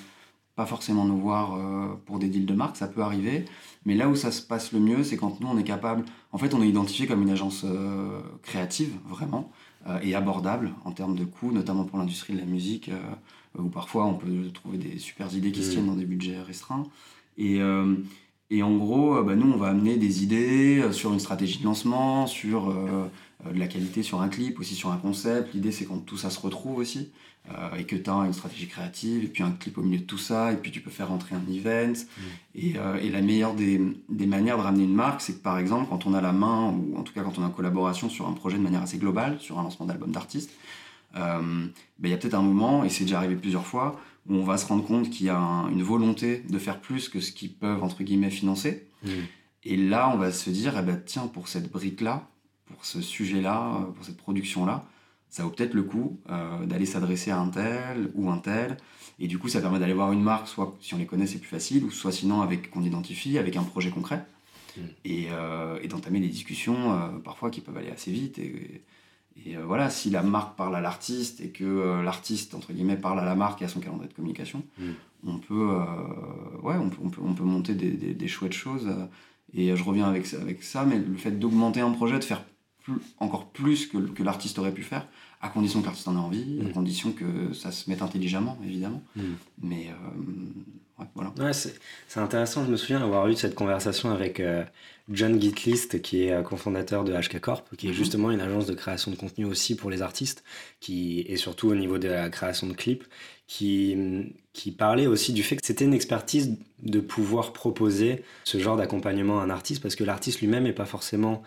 pas 0.56 0.66
forcément 0.66 1.04
nous 1.04 1.18
voir 1.18 1.58
pour 2.06 2.18
des 2.18 2.28
deals 2.28 2.46
de 2.46 2.54
marque, 2.54 2.76
ça 2.76 2.86
peut 2.86 3.02
arriver, 3.02 3.44
mais 3.84 3.94
là 3.94 4.08
où 4.08 4.14
ça 4.14 4.30
se 4.30 4.40
passe 4.40 4.72
le 4.72 4.80
mieux, 4.80 5.02
c'est 5.02 5.16
quand 5.16 5.40
nous 5.40 5.48
on 5.48 5.58
est 5.58 5.64
capable, 5.64 6.04
en 6.30 6.38
fait 6.38 6.54
on 6.54 6.62
est 6.62 6.68
identifié 6.68 7.06
comme 7.06 7.22
une 7.22 7.30
agence 7.30 7.66
créative, 8.42 8.92
vraiment, 9.08 9.50
et 10.02 10.14
abordable 10.14 10.72
en 10.84 10.92
termes 10.92 11.16
de 11.16 11.24
coûts, 11.24 11.50
notamment 11.50 11.84
pour 11.84 11.98
l'industrie 11.98 12.34
de 12.34 12.38
la 12.38 12.44
musique 12.44 12.90
où 13.58 13.68
parfois 13.68 14.06
on 14.06 14.14
peut 14.14 14.50
trouver 14.52 14.78
des 14.78 14.98
super 14.98 15.32
idées 15.34 15.52
qui 15.52 15.62
se 15.62 15.72
tiennent 15.72 15.86
dans 15.86 15.96
des 15.96 16.04
budgets 16.04 16.40
restreints. 16.40 16.84
Et, 17.38 17.60
euh, 17.60 17.94
et 18.50 18.62
en 18.62 18.76
gros, 18.76 19.16
euh, 19.16 19.22
bah, 19.22 19.34
nous, 19.34 19.50
on 19.50 19.56
va 19.56 19.68
amener 19.68 19.96
des 19.96 20.22
idées 20.22 20.80
euh, 20.80 20.92
sur 20.92 21.12
une 21.12 21.20
stratégie 21.20 21.58
de 21.58 21.64
lancement, 21.64 22.26
sur 22.26 22.72
de 22.72 23.58
la 23.58 23.66
qualité 23.66 24.02
sur 24.02 24.22
un 24.22 24.28
clip, 24.28 24.58
aussi 24.58 24.74
sur 24.74 24.90
un 24.90 24.96
concept. 24.96 25.52
L'idée, 25.54 25.72
c'est 25.72 25.84
quand 25.84 25.98
tout 25.98 26.16
ça 26.16 26.30
se 26.30 26.40
retrouve 26.40 26.78
aussi, 26.78 27.10
et 27.76 27.84
que 27.84 27.94
tu 27.94 28.08
as 28.08 28.14
une 28.14 28.32
stratégie 28.32 28.68
créative, 28.68 29.24
et 29.24 29.28
puis 29.28 29.42
un 29.42 29.50
clip 29.50 29.76
au 29.76 29.82
milieu 29.82 29.98
de 29.98 30.04
tout 30.04 30.18
ça, 30.18 30.52
et 30.52 30.56
puis 30.56 30.70
tu 30.70 30.80
peux 30.80 30.90
faire 30.90 31.08
rentrer 31.08 31.34
un 31.34 31.52
event. 31.52 31.92
Mm. 31.92 32.22
Et, 32.54 32.74
et, 33.02 33.10
la 33.10 33.20
meilleure 33.20 33.54
des, 33.54 33.80
des, 34.08 34.26
manières 34.26 34.56
de 34.56 34.62
ramener 34.62 34.84
une 34.84 34.94
marque, 34.94 35.20
c'est 35.20 35.34
que 35.34 35.42
par 35.42 35.58
exemple, 35.58 35.88
quand 35.90 36.06
on 36.06 36.14
a 36.14 36.22
la 36.22 36.32
main, 36.32 36.70
ou 36.70 36.96
en 36.96 37.02
tout 37.02 37.12
cas 37.12 37.22
quand 37.22 37.38
on 37.38 37.42
a 37.42 37.46
une 37.46 37.52
collaboration 37.52 38.08
sur 38.08 38.26
un 38.26 38.32
projet 38.32 38.56
de 38.56 38.62
manière 38.62 38.82
assez 38.82 38.96
globale, 38.96 39.38
sur 39.40 39.58
un 39.58 39.62
lancement 39.62 39.84
d'album 39.84 40.10
d'artiste, 40.10 40.50
euh, 41.16 41.66
ben, 41.98 42.08
il 42.08 42.10
y 42.10 42.14
a 42.14 42.16
peut-être 42.16 42.34
un 42.34 42.42
moment, 42.42 42.84
et 42.84 42.88
c'est 42.88 43.04
déjà 43.04 43.18
arrivé 43.18 43.36
plusieurs 43.36 43.66
fois, 43.66 44.00
où 44.28 44.34
on 44.36 44.44
va 44.44 44.56
se 44.56 44.66
rendre 44.66 44.84
compte 44.84 45.10
qu'il 45.10 45.26
y 45.26 45.30
a 45.30 45.38
une 45.70 45.82
volonté 45.82 46.42
de 46.48 46.58
faire 46.58 46.80
plus 46.80 47.08
que 47.08 47.20
ce 47.20 47.32
qu'ils 47.32 47.52
peuvent, 47.52 47.82
entre 47.82 48.02
guillemets, 48.02 48.30
financer. 48.30 48.88
Mmh. 49.04 49.10
Et 49.64 49.76
là, 49.76 50.10
on 50.12 50.18
va 50.18 50.32
se 50.32 50.50
dire, 50.50 50.74
eh 50.78 50.82
ben, 50.82 51.00
tiens, 51.04 51.26
pour 51.26 51.48
cette 51.48 51.70
brique-là, 51.70 52.28
pour 52.66 52.84
ce 52.84 53.00
sujet-là, 53.00 53.76
euh, 53.76 53.92
pour 53.92 54.04
cette 54.04 54.16
production-là, 54.16 54.86
ça 55.34 55.42
vaut 55.42 55.50
peut-être 55.50 55.74
le 55.74 55.82
coup 55.82 56.20
euh, 56.30 56.64
d'aller 56.66 56.86
s'adresser 56.86 57.30
à 57.30 57.38
un 57.38 57.48
tel 57.48 58.10
ou 58.14 58.30
un 58.30 58.38
tel. 58.38 58.76
Et 59.18 59.26
du 59.26 59.38
coup, 59.38 59.48
ça 59.48 59.60
permet 59.60 59.78
d'aller 59.78 59.92
voir 59.92 60.12
une 60.12 60.22
marque, 60.22 60.48
soit 60.48 60.76
si 60.80 60.94
on 60.94 60.98
les 60.98 61.06
connaît, 61.06 61.26
c'est 61.26 61.38
plus 61.38 61.48
facile, 61.48 61.84
ou 61.84 61.90
soit 61.90 62.12
sinon 62.12 62.40
avec 62.40 62.70
qu'on 62.70 62.82
identifie, 62.82 63.38
avec 63.38 63.56
un 63.56 63.62
projet 63.62 63.90
concret. 63.90 64.24
Mmh. 64.76 64.80
Et, 65.04 65.28
et 65.82 65.88
d'entamer 65.88 66.18
des 66.18 66.28
discussions, 66.28 67.20
parfois 67.22 67.50
qui 67.50 67.60
peuvent 67.60 67.76
aller 67.76 67.90
assez 67.90 68.10
vite. 68.10 68.40
Et, 68.40 68.82
et 69.46 69.56
euh, 69.56 69.64
voilà, 69.64 69.90
si 69.90 70.10
la 70.10 70.22
marque 70.22 70.56
parle 70.56 70.76
à 70.76 70.80
l'artiste 70.80 71.40
et 71.40 71.48
que 71.48 71.64
euh, 71.64 72.02
l'artiste, 72.02 72.54
entre 72.54 72.72
guillemets, 72.72 72.96
parle 72.96 73.18
à 73.20 73.24
la 73.24 73.34
marque 73.34 73.62
et 73.62 73.64
à 73.64 73.68
son 73.68 73.80
calendrier 73.80 74.08
de 74.08 74.14
communication, 74.14 74.62
mm. 74.78 74.90
on, 75.26 75.38
peut, 75.38 75.70
euh, 75.70 76.60
ouais, 76.62 76.76
on, 76.76 76.88
peut, 76.88 77.20
on, 77.22 77.34
peut, 77.34 77.44
monter 77.44 77.74
des, 77.74 77.90
des, 78.14 78.28
chouettes 78.28 78.52
choses. 78.52 78.88
et 79.52 79.74
je 79.74 79.82
reviens 79.82 80.06
avec, 80.06 80.32
avec 80.34 80.62
ça, 80.62 80.84
mais 80.84 80.98
le 80.98 81.16
fait 81.16 81.32
d'augmenter 81.32 81.80
un 81.80 81.90
projet, 81.90 82.18
de 82.18 82.24
faire 82.24 82.44
encore 83.18 83.48
plus 83.48 83.86
que, 83.86 83.98
que 83.98 84.22
l'artiste 84.22 84.58
aurait 84.58 84.72
pu 84.72 84.82
faire, 84.82 85.06
à 85.40 85.48
condition 85.48 85.80
que 85.80 85.86
l'artiste 85.86 86.08
en 86.08 86.16
ait 86.16 86.18
envie, 86.18 86.60
à 86.60 86.64
mm. 86.64 86.72
condition 86.72 87.12
que 87.12 87.52
ça 87.52 87.72
se 87.72 87.88
mette 87.88 88.02
intelligemment, 88.02 88.58
évidemment. 88.64 89.02
Mm. 89.16 89.22
Mais 89.62 89.90
ouais, 90.98 91.06
voilà. 91.14 91.32
Ouais, 91.38 91.52
c'est 91.52 92.20
intéressant, 92.20 92.64
je 92.64 92.70
me 92.70 92.76
souviens 92.76 93.02
avoir 93.02 93.28
eu 93.28 93.34
cette 93.34 93.54
conversation 93.54 94.10
avec 94.10 94.40
John 95.10 95.40
Gitlist, 95.40 96.00
qui 96.00 96.24
est 96.24 96.32
euh, 96.32 96.42
cofondateur 96.42 97.04
de 97.04 97.12
HK 97.12 97.40
Corp, 97.40 97.76
qui 97.76 97.86
est 97.86 97.90
mhm. 97.90 97.96
justement 97.96 98.30
une 98.30 98.40
agence 98.40 98.66
de 98.66 98.74
création 98.74 99.10
de 99.10 99.16
contenu 99.16 99.44
aussi 99.44 99.76
pour 99.76 99.90
les 99.90 100.02
artistes, 100.02 100.44
qui, 100.80 101.20
et 101.28 101.36
surtout 101.36 101.68
au 101.68 101.74
niveau 101.74 101.98
de 101.98 102.08
la 102.08 102.30
création 102.30 102.66
de 102.66 102.72
clips, 102.72 103.04
qui, 103.46 104.32
qui 104.54 104.72
parlait 104.72 105.06
aussi 105.06 105.34
du 105.34 105.42
fait 105.42 105.56
que 105.56 105.66
c'était 105.66 105.84
une 105.84 105.92
expertise 105.92 106.56
de 106.82 107.00
pouvoir 107.00 107.52
proposer 107.52 108.24
ce 108.44 108.58
genre 108.58 108.78
d'accompagnement 108.78 109.40
à 109.40 109.44
un 109.44 109.50
artiste, 109.50 109.82
parce 109.82 109.96
que 109.96 110.04
l'artiste 110.04 110.40
lui-même 110.40 110.64
n'est 110.64 110.72
pas 110.72 110.86
forcément 110.86 111.42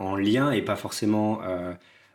en 0.00 0.16
lien 0.16 0.50
et 0.50 0.62
pas 0.62 0.76
forcément 0.76 1.40
euh, 1.44 1.72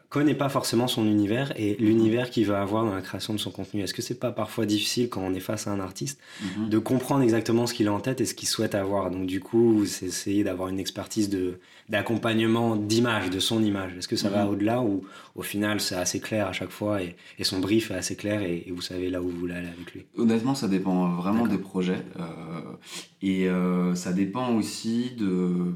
connaît 0.10 0.36
pas 0.36 0.48
forcément 0.48 0.88
son 0.88 1.06
univers 1.06 1.52
et 1.58 1.76
l'univers 1.78 2.30
qu'il 2.30 2.46
va 2.46 2.62
avoir 2.62 2.86
dans 2.86 2.94
la 2.94 3.02
création 3.02 3.34
de 3.34 3.38
son 3.38 3.52
contenu. 3.52 3.82
Est-ce 3.82 3.94
que 3.94 4.02
c'est 4.02 4.20
pas 4.20 4.32
parfois 4.32 4.66
difficile 4.66 5.10
quand 5.10 5.22
on 5.22 5.34
est 5.34 5.42
face 5.42 5.68
à 5.68 5.72
un 5.72 5.80
artiste 5.82 6.22
mhm. 6.42 6.70
de 6.70 6.78
comprendre 6.78 7.22
exactement 7.22 7.68
ce 7.68 7.74
qu'il 7.74 7.90
a 7.90 7.94
en 7.94 8.00
tête 8.00 8.22
et 8.22 8.26
ce 8.26 8.34
qu'il 8.34 8.48
souhaite 8.48 8.76
avoir? 8.76 9.12
Donc 9.12 9.26
du 9.26 9.42
coup, 9.42 9.86
c'est 9.86 10.06
essayer 10.06 10.46
d'avoir 10.46 10.70
une 10.70 10.80
expertise 10.80 11.30
de 11.30 11.60
d'accompagnement 11.90 12.78
d'image, 12.78 13.30
de 13.30 13.40
son 13.40 13.62
image. 13.62 13.92
Est-ce 13.98 14.08
que 14.08 14.16
ça 14.16 14.30
va 14.30 14.46
mhm. 14.46 14.52
au-delà 14.52 14.82
ou 14.82 15.04
au 15.36 15.42
final 15.42 15.82
c'est 15.82 15.96
assez 15.96 16.22
clair 16.22 16.48
à 16.48 16.54
chaque 16.54 16.72
fois 16.72 17.02
et, 17.02 17.16
son 17.42 17.60
brief 17.60 17.92
est 17.92 17.96
assez 17.96 18.16
clair 18.16 18.42
et, 18.42 18.72
vous 18.74 18.82
savez 18.82 19.10
là 19.10 19.22
où 19.22 19.30
vous 19.30 19.38
voulez 19.38 19.56
aller 19.56 19.68
avec 19.68 19.94
lui? 19.94 20.06
Honnêtement, 20.18 20.56
ça 20.56 20.68
dépend 20.68 21.10
vraiment 21.10 21.46
des 21.46 21.58
projets 21.58 22.04
euh, 22.20 22.24
et 23.22 23.50
euh, 23.50 23.94
ça 23.96 24.14
dépend 24.14 24.56
aussi 24.56 25.12
de 25.18 25.74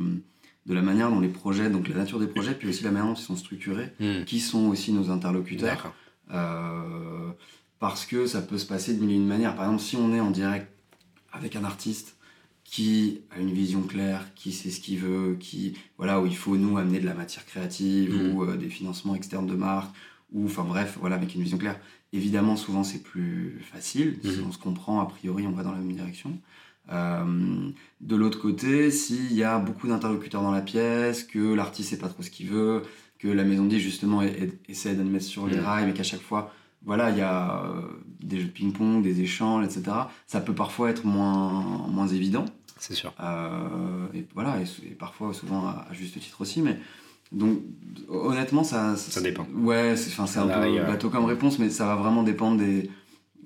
de 0.70 0.76
la 0.76 0.82
manière 0.84 1.10
dont 1.10 1.20
les 1.20 1.30
projets, 1.30 1.70
donc 1.70 1.90
la 1.90 1.96
nature 1.96 2.20
des 2.20 2.28
projets, 2.28 2.54
puis 2.54 2.70
aussi 2.70 2.84
la 2.84 2.92
manière 2.92 3.08
dont 3.08 3.16
ils 3.16 3.24
sont 3.24 3.36
structurés, 3.36 3.92
hmm. 4.00 4.24
qui 4.26 4.40
sont 4.40 4.68
aussi 4.68 4.94
nos 4.94 5.10
interlocuteurs. 5.10 5.94
Euh, 6.32 7.32
parce 7.80 8.06
que 8.06 8.28
ça 8.28 8.42
peut 8.42 8.60
se 8.60 8.68
passer 8.68 8.94
de 8.94 9.00
mille 9.02 9.12
et 9.12 9.16
une 9.16 9.26
manières. 9.26 9.56
Par 9.56 9.66
exemple, 9.66 9.82
si 9.82 9.96
on 9.96 10.14
est 10.14 10.20
en 10.20 10.30
direct 10.30 10.68
avec 11.34 11.56
un 11.56 11.64
artiste 11.64 12.18
qui 12.64 13.22
a 13.36 13.40
une 13.40 13.52
vision 13.52 13.82
claire, 13.82 14.24
qui 14.36 14.52
sait 14.52 14.70
ce 14.70 14.80
qu'il 14.80 15.00
veut, 15.00 15.38
qui 15.40 15.76
voilà 15.98 16.22
où 16.22 16.28
il 16.28 16.36
faut 16.36 16.56
nous 16.56 16.78
amener 16.78 17.00
de 17.00 17.06
la 17.06 17.16
matière 17.16 17.46
créative 17.48 18.14
hmm. 18.14 18.36
ou 18.36 18.44
euh, 18.44 18.56
des 18.56 18.70
financements 18.70 19.16
externes 19.16 19.48
de 19.48 19.56
marque 19.56 19.94
ou 20.32 20.46
enfin 20.46 20.64
bref 20.64 21.00
voilà 21.02 21.16
avec 21.16 21.34
une 21.34 21.42
vision 21.42 21.58
claire. 21.58 21.80
Évidemment, 22.14 22.56
souvent 22.56 22.84
c'est 22.84 23.02
plus 23.02 23.60
facile. 23.72 24.20
Si 24.24 24.38
hmm. 24.38 24.46
on 24.50 24.52
se 24.52 24.60
comprend, 24.60 25.00
a 25.00 25.08
priori, 25.08 25.48
on 25.48 25.52
va 25.52 25.64
dans 25.64 25.72
la 25.72 25.80
même 25.80 25.94
direction. 25.94 26.38
Euh, 26.92 27.70
de 28.02 28.16
l'autre 28.16 28.40
côté, 28.40 28.92
s'il 28.92 29.34
y 29.34 29.44
a 29.44 29.60
beaucoup 29.60 29.88
d'interlocuteurs 29.88 30.42
dans 30.42 30.52
la 30.52 30.62
pièce, 30.62 31.24
que 31.24 31.54
l'artiste 31.54 31.92
sait 31.92 31.98
pas 31.98 32.10
trop 32.10 32.24
ce 32.24 32.30
qu'il 32.30 32.48
veut, 32.48 32.84
que 33.20 33.28
la 33.28 33.44
maison 33.44 33.66
de 33.66 33.78
justement 33.78 34.22
essaie 34.68 34.96
de 34.96 35.04
mettre 35.04 35.26
sur 35.26 35.48
les 35.48 35.58
mm. 35.58 35.64
rails, 35.64 35.86
mais 35.86 35.94
qu'à 35.94 36.04
chaque 36.04 36.22
fois, 36.22 36.54
voilà, 36.86 37.10
il 37.12 37.18
y 37.18 37.22
a 37.22 37.66
euh, 37.66 37.82
des 38.22 38.40
jeux 38.40 38.48
de 38.48 38.52
ping-pong, 38.52 39.04
des 39.04 39.22
échanges, 39.22 39.66
etc. 39.66 39.84
Ça 40.26 40.40
peut 40.40 40.56
parfois 40.56 40.90
être 40.90 41.06
moins, 41.06 41.88
moins 41.88 42.08
évident. 42.08 42.46
C'est 42.80 42.94
sûr. 42.94 43.14
Euh, 43.20 44.08
et 44.14 44.26
voilà, 44.34 44.58
et, 44.62 44.96
parfois, 44.96 45.34
souvent 45.34 45.68
à, 45.68 45.88
juste 45.92 46.20
titre 46.20 46.42
aussi, 46.42 46.62
mais 46.62 46.80
donc 47.32 47.60
honnêtement, 48.08 48.64
ça. 48.64 48.96
Ça, 48.96 49.22
dépend. 49.22 49.46
Ouais, 49.54 49.96
c'est 49.96 50.40
un 50.40 50.48
peu 50.48 50.86
bateau 50.88 51.10
comme 51.10 51.26
réponse, 51.26 51.60
mais 51.60 51.70
ça 51.70 51.86
va 51.86 51.96
vraiment 51.96 52.24
dépendre 52.24 52.58
des 52.58 52.90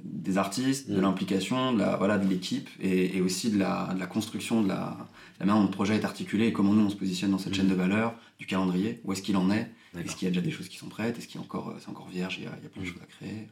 des 0.03 0.37
artistes, 0.37 0.89
de 0.89 0.97
mm. 0.97 1.01
l'implication, 1.01 1.73
de 1.73 1.79
la, 1.79 1.95
voilà, 1.95 2.17
de 2.17 2.27
l'équipe 2.27 2.69
et, 2.79 3.21
aussi 3.21 3.49
de 3.49 3.57
la, 3.57 3.93
de 3.93 3.99
la, 3.99 4.05
construction, 4.05 4.61
de 4.61 4.67
la, 4.67 4.97
la 5.39 5.45
manière 5.45 5.61
dont 5.61 5.67
le 5.67 5.71
projet 5.71 5.95
est 5.95 6.05
articulé 6.05 6.47
et 6.47 6.53
comment 6.53 6.73
nous 6.73 6.85
on 6.85 6.89
se 6.89 6.95
positionne 6.95 7.31
dans 7.31 7.37
cette 7.37 7.53
mm. 7.53 7.55
chaîne 7.55 7.67
de 7.69 7.75
valeur, 7.75 8.13
du 8.39 8.45
calendrier, 8.45 8.99
où 9.03 9.13
est-ce 9.13 9.21
qu'il 9.21 9.37
en 9.37 9.49
est, 9.51 9.71
est-ce 9.97 10.15
qu'il 10.15 10.25
y 10.25 10.27
a 10.27 10.31
déjà 10.31 10.41
des 10.41 10.51
choses 10.51 10.69
qui 10.69 10.77
sont 10.77 10.89
prêtes, 10.89 11.17
est-ce 11.17 11.27
qu'il 11.27 11.39
est 11.39 11.43
encore, 11.43 11.73
c'est 11.79 11.89
encore 11.89 12.09
vierge, 12.09 12.37
il 12.37 12.43
y, 12.43 12.47
a, 12.47 12.51
il 12.57 12.63
y 12.63 12.65
a 12.65 12.69
plein 12.69 12.81
de 12.81 12.87
mm. 12.87 12.91
choses 12.91 13.01
à 13.01 13.05
créer. 13.05 13.47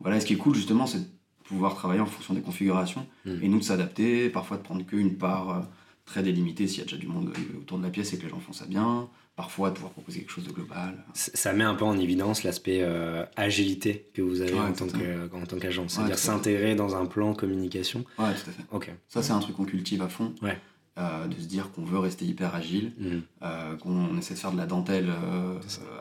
Voilà, 0.00 0.16
et 0.16 0.20
ce 0.20 0.26
qui 0.26 0.34
est 0.34 0.36
cool 0.36 0.54
justement, 0.54 0.86
c'est 0.86 1.00
de 1.00 1.08
pouvoir 1.44 1.74
travailler 1.74 2.00
en 2.00 2.06
fonction 2.06 2.34
des 2.34 2.42
configurations 2.42 3.06
et 3.26 3.48
nous 3.48 3.58
de 3.58 3.64
s'adapter, 3.64 4.28
parfois 4.28 4.58
de 4.58 4.62
prendre 4.62 4.84
qu'une 4.84 5.16
part 5.16 5.50
euh, 5.50 5.60
très 6.08 6.22
délimitée 6.22 6.66
s'il 6.66 6.78
y 6.78 6.82
a 6.82 6.84
déjà 6.84 6.96
du 6.96 7.06
monde 7.06 7.32
autour 7.60 7.78
de 7.78 7.84
la 7.84 7.90
pièce 7.90 8.12
et 8.12 8.18
que 8.18 8.24
les 8.24 8.30
gens 8.30 8.40
font 8.40 8.54
ça 8.54 8.64
bien, 8.64 9.08
parfois 9.36 9.68
de 9.68 9.74
pouvoir 9.74 9.92
proposer 9.92 10.20
quelque 10.20 10.32
chose 10.32 10.44
de 10.44 10.52
global. 10.52 11.04
Ça 11.12 11.52
met 11.52 11.64
un 11.64 11.74
peu 11.74 11.84
en 11.84 11.98
évidence 11.98 12.42
l'aspect 12.44 12.80
euh, 12.82 13.24
agilité 13.36 14.10
que 14.14 14.22
vous 14.22 14.40
avez 14.40 14.58
en, 14.58 14.72
tant 14.72 14.86
que, 14.86 15.34
en 15.34 15.44
tant 15.44 15.58
qu'agent, 15.58 15.86
c'est-à-dire 15.86 16.18
s'intégrer 16.18 16.74
dans 16.74 16.96
un 16.96 17.04
plan 17.06 17.34
communication. 17.34 18.04
Ouais, 18.18 18.32
tout 18.34 18.50
à 18.50 18.52
fait. 18.52 18.64
Ok. 18.72 18.90
Ça, 19.08 19.22
c'est 19.22 19.32
un 19.32 19.38
truc 19.38 19.56
qu'on 19.56 19.64
cultive 19.64 20.02
à 20.02 20.08
fond. 20.08 20.34
Ouais. 20.42 20.58
Euh, 20.96 21.28
de 21.28 21.34
se 21.34 21.46
dire 21.46 21.70
qu'on 21.70 21.84
veut 21.84 21.98
rester 21.98 22.24
hyper 22.24 22.54
agile, 22.56 22.92
mhm. 22.98 23.22
euh, 23.42 23.76
qu'on 23.76 24.18
essaie 24.18 24.34
de 24.34 24.38
faire 24.40 24.50
de 24.50 24.56
la 24.56 24.66
dentelle 24.66 25.12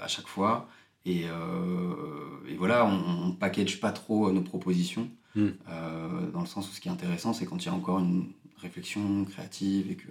à 0.02 0.08
chaque 0.08 0.28
fois. 0.28 0.70
Et, 1.06 1.22
et 1.22 2.56
voilà, 2.58 2.86
on, 2.86 3.28
ne 3.28 3.34
package 3.34 3.80
pas 3.80 3.92
trop 3.92 4.32
nos 4.32 4.42
propositions, 4.42 5.10
mhm. 5.36 5.54
dans 6.34 6.42
le 6.42 6.48
sens 6.48 6.70
où 6.70 6.74
ce 6.74 6.82
qui 6.82 6.88
est 6.88 6.92
intéressant, 6.92 7.34
c'est 7.34 7.46
quand 7.46 7.64
il 7.64 7.68
y 7.68 7.70
a 7.70 7.74
encore 7.74 8.00
une 8.00 8.32
réflexion 8.62 9.26
créative 9.26 9.92
et 9.92 9.96
que 9.96 10.08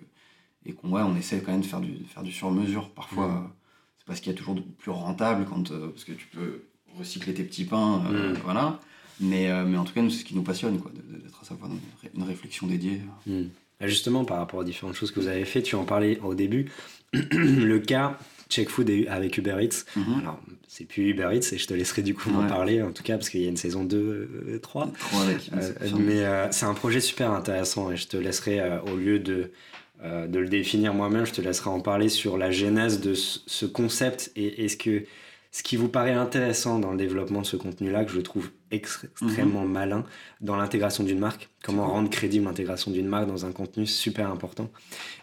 et 0.69 0.73
qu'on 0.73 0.91
ouais, 0.91 1.03
on 1.03 1.15
essaie 1.17 1.41
quand 1.43 1.53
même 1.53 1.61
de 1.61 1.67
faire 1.67 1.81
du, 1.81 1.93
faire 2.09 2.25
du 2.25 2.33
sur-mesure. 2.33 2.91
Parfois, 2.91 3.29
Mm. 3.29 3.51
c'est 3.99 4.07
parce 4.07 4.21
qu'il 4.21 4.33
y 4.33 4.35
a 4.35 4.39
toujours 4.39 4.57
de 4.57 4.63
plus 4.63 4.91
rentable 4.91 5.45
quand, 5.49 5.71
euh, 5.71 5.89
parce 5.91 6.03
que 6.05 6.11
tu 6.13 6.27
peux 6.27 6.63
recycler 6.99 7.35
tes 7.35 7.45
petits 7.45 7.65
pains, 7.65 8.05
euh, 8.11 8.33
Mm. 8.35 8.39
voilà. 8.43 8.81
Mais, 9.21 9.49
euh, 9.51 9.65
mais 9.65 9.79
en 9.79 9.85
tout 9.85 9.93
cas, 9.95 10.03
c'est 10.11 10.17
ce 10.17 10.25
qui 10.25 10.35
nous 10.35 10.43
passionne, 10.43 10.79
quoi, 10.81 10.91
d'être 10.93 11.41
à 11.41 11.45
savoir 11.45 11.71
une, 11.71 11.79
ré- 12.03 12.11
une 12.17 12.25
réflexion 12.25 12.67
dédiée. 12.67 13.01
Hmm. 13.27 13.45
Ah, 13.81 13.87
Justement, 13.87 14.25
par 14.25 14.39
rapport 14.39 14.59
aux 14.61 14.65
différentes 14.65 14.95
choses 14.97 15.11
que 15.13 15.21
vous 15.21 15.29
avez 15.29 15.45
fait, 15.45 15.63
tu 15.63 15.75
en 15.77 15.85
parlais 15.85 16.19
au 16.21 16.35
début. 16.35 16.71
le 17.13 17.79
cas 17.79 18.19
Check 18.49 18.69
Food 18.71 18.89
et- 18.91 19.09
avec 19.09 19.37
Uber 19.39 19.57
Eats. 19.61 19.85
Mhm. 19.97 20.21
Alors, 20.21 20.41
c'est 20.69 20.85
plus 20.85 21.11
Uber 21.11 21.31
Eats 21.33 21.53
et 21.53 21.59
je 21.59 21.67
te 21.67 21.75
laisserai 21.75 22.03
du 22.03 22.15
coup 22.15 22.31
m'en 22.31 22.43
Ouais. 22.43 22.47
parler, 22.49 22.83
en 22.83 22.93
tout 22.93 23.03
cas, 23.03 23.17
parce 23.17 23.29
qu'il 23.29 23.41
y 23.43 23.47
a 23.47 23.49
une 23.49 23.57
saison 23.57 23.85
2, 23.85 23.97
euh, 24.49 24.59
3. 24.61 24.93
Trop 24.99 25.21
avec. 25.23 25.51
Euh, 25.55 25.73
c'est 25.81 25.89
sûr. 25.89 25.99
mais 25.99 26.25
euh, 26.25 26.47
c'est 26.51 26.67
un 26.67 26.75
projet 26.75 27.01
super 27.01 27.33
intéressant 27.33 27.91
et 27.91 27.97
je 27.97 28.07
te 28.07 28.17
laisserai, 28.17 28.61
euh, 28.61 28.81
au 28.83 28.97
lieu 28.97 29.19
de, 29.19 29.51
euh, 30.05 30.27
de 30.27 30.39
le 30.39 30.49
définir 30.49 30.93
moi-même, 30.95 31.25
je 31.27 31.33
te 31.33 31.41
laisserai 31.41 31.71
en 31.71 31.81
parler 31.81 32.09
sur 32.09 32.37
la 32.39 32.51
genèse 32.51 33.01
de 33.01 33.15
ce, 33.15 33.41
ce 33.47 33.67
concept 33.67 34.31
et 34.37 34.65
est-ce 34.65 34.77
que 34.77 35.05
ce 35.57 35.63
qui 35.63 35.77
vous 35.77 35.89
paraît 35.89 36.13
intéressant 36.13 36.79
dans 36.79 36.91
le 36.91 36.99
développement 36.99 37.41
de 37.41 37.47
ce 37.47 37.57
contenu-là, 37.57 38.05
que 38.05 38.11
je 38.13 38.21
trouve 38.21 38.51
ex- 38.71 39.07
extrêmement 39.23 39.65
malin, 39.65 40.05
dans 40.43 40.55
l'intégration 40.57 41.03
d'une 41.03 41.19
marque, 41.19 41.49
comment 41.65 41.87
rendre 41.87 42.11
crédible 42.11 42.45
l'intégration 42.45 42.91
d'une 42.91 43.07
marque 43.09 43.27
dans 43.27 43.47
un 43.47 43.53
contenu 43.53 43.87
super 43.87 44.31
important. 44.31 44.69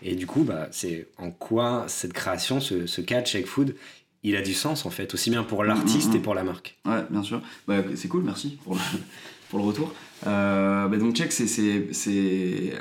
Et 0.02 0.16
du 0.16 0.26
coup, 0.26 0.44
bah, 0.44 0.70
c'est 0.72 1.08
en 1.20 1.30
quoi 1.30 1.86
cette 1.88 2.14
création, 2.14 2.60
ce, 2.60 2.88
ce 2.88 3.02
cas 3.02 3.22
de 3.22 3.28
Check 3.28 3.46
Food, 3.46 3.76
il 4.24 4.36
a 4.36 4.42
du 4.42 4.56
sens 4.56 4.88
en 4.88 4.90
fait, 4.90 5.14
aussi 5.14 5.30
bien 5.30 5.44
pour 5.44 5.64
l'artiste 5.64 6.10
Mhm. 6.10 6.16
et 6.16 6.20
pour 6.20 6.34
la 6.34 6.44
marque. 6.44 6.78
Ouais, 6.86 7.04
bien 7.12 7.22
sûr. 7.22 7.40
Bah, 7.68 7.84
c'est 7.96 8.08
cool, 8.08 8.24
merci 8.24 8.58
pour 8.64 8.74
le, 8.74 8.80
pour 9.52 9.60
le 9.60 9.66
retour. 9.66 9.94
Euh, 10.26 10.88
bah, 10.88 10.98
donc, 10.98 11.14
Check, 11.16 11.32
c'est- 11.32 11.60
euh, 12.08 12.72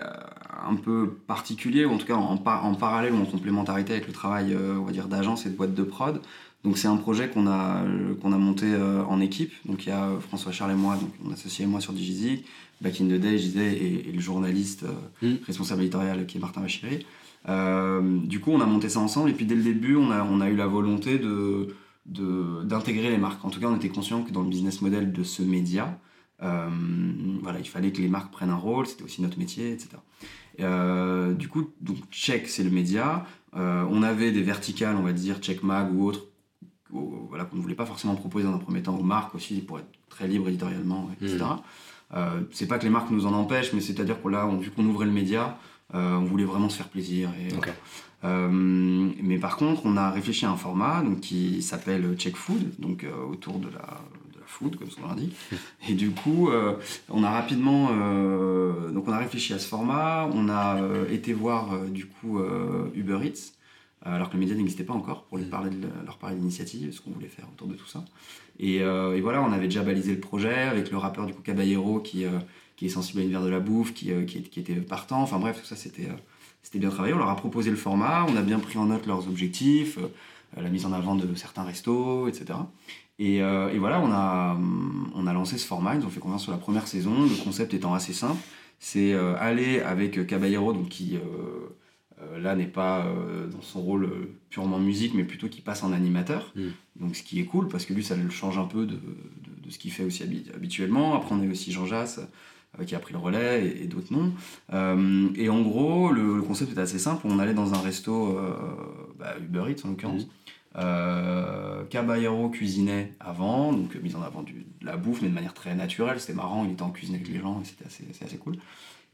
un 0.64 0.76
peu 0.76 1.10
particulier, 1.26 1.84
ou 1.84 1.90
en 1.92 1.98
tout 1.98 2.06
cas 2.06 2.14
en, 2.14 2.38
par- 2.38 2.64
en 2.64 2.74
parallèle 2.76 3.12
ou 3.12 3.20
en 3.20 3.26
complémentarité 3.26 3.92
avec 3.94 4.06
le 4.06 4.12
travail, 4.14 4.54
euh, 4.54 4.76
on 4.80 4.84
va 4.84 4.92
dire, 4.92 5.08
d'agence 5.08 5.44
et 5.44 5.50
de 5.50 5.54
boîte 5.56 5.74
de 5.74 5.82
prod. 5.82 6.20
Donc, 6.64 6.78
c'est 6.78 6.88
un 6.88 6.96
projet 6.96 7.28
qu'on 7.28 7.46
a, 7.48 7.82
euh, 7.84 8.14
qu'on 8.14 8.32
a 8.32 8.38
monté 8.38 8.66
euh, 8.66 9.02
en 9.04 9.20
équipe. 9.20 9.52
Donc, 9.66 9.84
il 9.84 9.88
y 9.88 9.92
a 9.92 10.04
euh, 10.06 10.20
François 10.20 10.52
Charles 10.52 10.70
et 10.72 10.76
moi, 10.76 10.96
donc 10.96 11.10
mon 11.22 11.32
associé 11.32 11.64
et 11.64 11.68
moi 11.68 11.80
sur 11.80 11.92
Digizik, 11.92 12.44
Back 12.80 13.00
in 13.00 13.06
the 13.06 13.20
Day, 13.20 13.36
disais, 13.36 13.72
et, 13.74 14.08
et 14.08 14.12
le 14.12 14.20
journaliste 14.20 14.84
euh, 14.84 15.26
Mm. 15.26 15.36
responsable 15.46 15.82
éditorial 15.82 16.24
qui 16.26 16.38
est 16.38 16.40
Martin 16.40 16.60
Vachiri. 16.60 17.04
Euh, 17.48 18.18
du 18.24 18.38
coup, 18.40 18.52
on 18.52 18.60
a 18.60 18.66
monté 18.66 18.88
ça 18.88 19.00
ensemble, 19.00 19.30
et 19.30 19.32
puis 19.32 19.44
dès 19.46 19.56
le 19.56 19.62
début, 19.64 19.96
on 19.96 20.10
a, 20.12 20.22
on 20.24 20.40
a 20.40 20.48
eu 20.48 20.56
la 20.56 20.66
volonté 20.68 21.18
de 21.18 21.74
de- 22.06 22.64
d'intégrer 22.64 23.10
les 23.10 23.18
marques. 23.18 23.44
En 23.44 23.50
tout 23.50 23.60
cas, 23.60 23.66
on 23.68 23.76
était 23.76 23.88
conscient 23.88 24.22
que 24.22 24.32
dans 24.32 24.42
le 24.42 24.48
business 24.48 24.82
model 24.82 25.12
de 25.12 25.22
ce 25.22 25.40
média, 25.42 25.98
voilà, 26.40 27.58
il 27.60 27.68
fallait 27.68 27.92
que 27.92 28.02
les 28.02 28.08
marques 28.08 28.32
prennent 28.32 28.50
un 28.50 28.56
rôle, 28.56 28.86
c'était 28.88 29.04
aussi 29.04 29.22
notre 29.22 29.38
métier, 29.38 29.70
etc. 29.72 29.88
Du 31.38 31.48
coup, 31.48 31.70
donc 31.80 31.96
Check, 32.10 32.48
c'est 32.48 32.64
le 32.64 32.70
média. 32.70 33.24
On 33.54 34.02
avait 34.02 34.32
des 34.32 34.42
verticales, 34.42 34.96
on 34.96 35.02
va 35.02 35.12
dire, 35.12 35.38
Check 35.40 35.62
Mag 35.62 35.94
ou 35.94 36.06
autres, 36.06 36.24
au- 36.24 36.31
voilà, 36.92 37.44
qu'on 37.44 37.56
ne 37.56 37.62
voulait 37.62 37.74
pas 37.74 37.86
forcément 37.86 38.14
proposer 38.14 38.44
dans 38.44 38.54
un 38.54 38.58
premier 38.58 38.82
temps 38.82 38.96
aux 38.96 39.02
marques 39.02 39.34
aussi, 39.34 39.60
pour 39.60 39.78
être 39.78 39.88
très 40.08 40.28
libre 40.28 40.48
éditorialement, 40.48 41.08
etc. 41.20 41.38
Euh, 42.14 42.42
c'est 42.52 42.66
pas 42.66 42.78
que 42.78 42.84
les 42.84 42.90
marques 42.90 43.10
nous 43.10 43.24
en 43.26 43.32
empêchent, 43.32 43.72
mais 43.72 43.80
c'est-à-dire 43.80 44.22
que 44.22 44.28
là, 44.28 44.46
on- 44.46 44.58
vu 44.58 44.70
qu'on 44.70 44.84
ouvrait 44.84 45.06
le 45.06 45.12
média, 45.12 45.56
euh, 45.94 46.16
on 46.16 46.24
voulait 46.24 46.44
vraiment 46.44 46.68
se 46.68 46.76
faire 46.76 46.88
plaisir. 46.88 47.30
Et, 47.40 47.54
euh, 48.24 48.48
mais 49.22 49.38
par 49.38 49.56
contre, 49.56 49.82
on 49.84 49.96
a 49.96 50.10
réfléchi 50.10 50.44
à 50.46 50.50
un 50.50 50.56
format 50.56 51.02
donc, 51.02 51.20
qui 51.20 51.62
s'appelle 51.62 52.14
Check 52.16 52.36
Food, 52.36 52.72
donc 52.78 53.04
euh, 53.04 53.10
autour 53.30 53.58
de 53.58 53.66
la, 53.68 54.00
de 54.34 54.38
la 54.40 54.46
food, 54.46 54.76
comme 54.76 54.90
son 54.90 55.00
nom 55.02 55.08
l'indique. 55.08 55.34
Et 55.88 55.94
du 55.94 56.10
coup, 56.10 56.50
on 57.08 57.24
a 57.24 57.30
rapidement, 57.30 57.88
donc 58.92 59.08
on 59.08 59.12
a 59.12 59.18
réfléchi 59.18 59.54
à 59.54 59.58
ce 59.58 59.66
format. 59.68 60.28
On 60.34 60.48
a 60.48 60.78
été 61.10 61.32
voir 61.32 61.78
du 61.88 62.06
coup 62.06 62.38
Uber 62.94 63.18
Eats, 63.24 63.52
alors 64.04 64.28
que 64.28 64.34
le 64.34 64.40
média 64.40 64.54
n'existait 64.54 64.84
pas 64.84 64.94
encore, 64.94 65.24
pour 65.24 65.38
lui 65.38 65.44
Mm. 65.46 65.50
parler 65.50 65.70
de, 65.70 65.88
leur 66.04 66.18
parler 66.18 66.36
d'initiative, 66.36 66.92
ce 66.92 67.00
qu'on 67.00 67.10
voulait 67.10 67.28
faire 67.28 67.46
autour 67.52 67.66
de 67.68 67.74
tout 67.74 67.86
ça. 67.86 68.04
Et, 68.58 68.82
euh, 68.82 69.16
et 69.16 69.20
voilà, 69.20 69.42
on 69.42 69.52
avait 69.52 69.66
déjà 69.68 69.82
balisé 69.82 70.12
le 70.14 70.20
projet 70.20 70.54
avec 70.54 70.90
le 70.90 70.98
rappeur 70.98 71.26
du 71.26 71.32
coup 71.34 71.42
Caballero 71.42 72.00
qui, 72.00 72.24
euh, 72.24 72.30
qui 72.76 72.86
est 72.86 72.88
sensible 72.90 73.18
à 73.20 73.22
l'univers 73.22 73.42
de 73.42 73.48
la 73.48 73.60
bouffe, 73.60 73.94
qui, 73.94 74.12
euh, 74.12 74.24
qui, 74.24 74.38
est- 74.38 74.42
qui 74.50 74.60
était 74.60 74.74
partant. 74.74 75.22
Enfin 75.22 75.38
bref, 75.38 75.60
tout 75.60 75.66
ça 75.66 75.76
c'était 75.76 76.06
euh, 76.06 76.14
c'était 76.62 76.78
bien 76.78 76.90
travaillé. 76.90 77.14
On 77.14 77.18
leur 77.18 77.28
a 77.30 77.36
proposé 77.36 77.70
le 77.70 77.76
format, 77.76 78.24
on 78.28 78.36
a 78.36 78.42
bien 78.42 78.58
pris 78.58 78.78
en 78.78 78.86
note 78.86 79.06
leurs 79.06 79.26
objectifs, 79.28 79.98
euh, 79.98 80.60
la 80.60 80.68
mise 80.68 80.84
en 80.86 80.92
avant 80.92 81.14
de 81.16 81.34
certains 81.34 81.62
restos, 81.64 82.28
etc. 82.28 82.58
Et, 83.18 83.42
euh, 83.42 83.70
et 83.72 83.78
voilà, 83.78 84.00
on 84.00 84.10
a, 84.12 84.54
hum, 84.54 85.10
on 85.14 85.26
a 85.26 85.32
lancé 85.32 85.58
ce 85.58 85.66
format, 85.66 85.94
ils 85.94 86.00
nous 86.00 86.06
ont 86.06 86.10
fait 86.10 86.20
confiance 86.20 86.42
sur 86.42 86.52
la 86.52 86.58
première 86.58 86.86
saison, 86.88 87.22
le 87.22 87.42
concept 87.44 87.72
étant 87.74 87.94
assez 87.94 88.12
simple. 88.12 88.40
C'est 88.80 89.12
euh, 89.12 89.34
aller 89.38 89.80
avec 89.80 90.18
euh, 90.18 90.24
Caballero, 90.24 90.72
donc 90.72 90.88
qui 90.88 91.16
euh, 91.16 91.20
euh, 91.20 91.68
là 92.40 92.54
n'est 92.56 92.66
pas 92.66 93.06
euh, 93.06 93.46
dans 93.48 93.62
son 93.62 93.80
rôle 93.80 94.04
euh, 94.04 94.30
purement 94.50 94.78
musique, 94.78 95.14
mais 95.14 95.24
plutôt 95.24 95.48
qui 95.48 95.60
passe 95.60 95.82
en 95.82 95.92
animateur. 95.92 96.52
Mm. 96.56 96.62
Donc 97.00 97.16
ce 97.16 97.22
qui 97.22 97.40
est 97.40 97.44
cool, 97.44 97.68
parce 97.68 97.84
que 97.86 97.92
lui, 97.94 98.04
ça 98.04 98.16
le 98.16 98.28
change 98.30 98.58
un 98.58 98.64
peu 98.66 98.86
de, 98.86 98.94
de- 98.94 98.98
de 99.64 99.70
ce 99.70 99.78
qu'il 99.78 99.92
fait 99.92 100.04
aussi 100.04 100.22
habi- 100.24 100.46
habituellement. 100.54 101.14
Après, 101.14 101.34
on 101.34 101.40
a 101.40 101.46
aussi 101.50 101.72
Jean 101.72 101.86
Jass, 101.86 102.20
euh, 102.78 102.84
qui 102.84 102.94
a 102.94 102.98
pris 102.98 103.12
le 103.12 103.18
relais, 103.18 103.66
et, 103.66 103.84
et 103.84 103.86
d'autres 103.86 104.12
noms. 104.12 104.32
Euh, 104.72 105.28
et 105.36 105.48
en 105.48 105.62
gros, 105.62 106.10
le, 106.12 106.36
le 106.36 106.42
concept 106.42 106.72
était 106.72 106.80
assez 106.80 106.98
simple. 106.98 107.26
On 107.26 107.38
allait 107.38 107.54
dans 107.54 107.74
un 107.74 107.78
resto, 107.80 108.36
euh, 108.38 108.52
bah, 109.18 109.34
Uber 109.40 109.64
Eats 109.70 109.84
en 109.84 109.88
l'occurrence. 109.90 110.26
Euh, 110.76 111.84
Caballero 111.90 112.48
cuisinait 112.50 113.12
avant, 113.20 113.72
donc 113.72 113.94
euh, 113.94 114.00
mise 114.00 114.16
en 114.16 114.22
avant 114.22 114.42
du, 114.42 114.64
de 114.80 114.86
la 114.86 114.96
bouffe, 114.96 115.20
mais 115.22 115.28
de 115.28 115.34
manière 115.34 115.54
très 115.54 115.74
naturelle. 115.74 116.18
C'était 116.20 116.32
marrant, 116.34 116.64
il 116.64 116.72
était 116.72 116.82
en 116.82 116.90
cuisine 116.90 117.14
avec 117.14 117.28
les 117.28 117.38
gens, 117.40 117.62
c'était 117.64 117.84
assez, 117.86 118.04
assez 118.24 118.38
cool. 118.38 118.56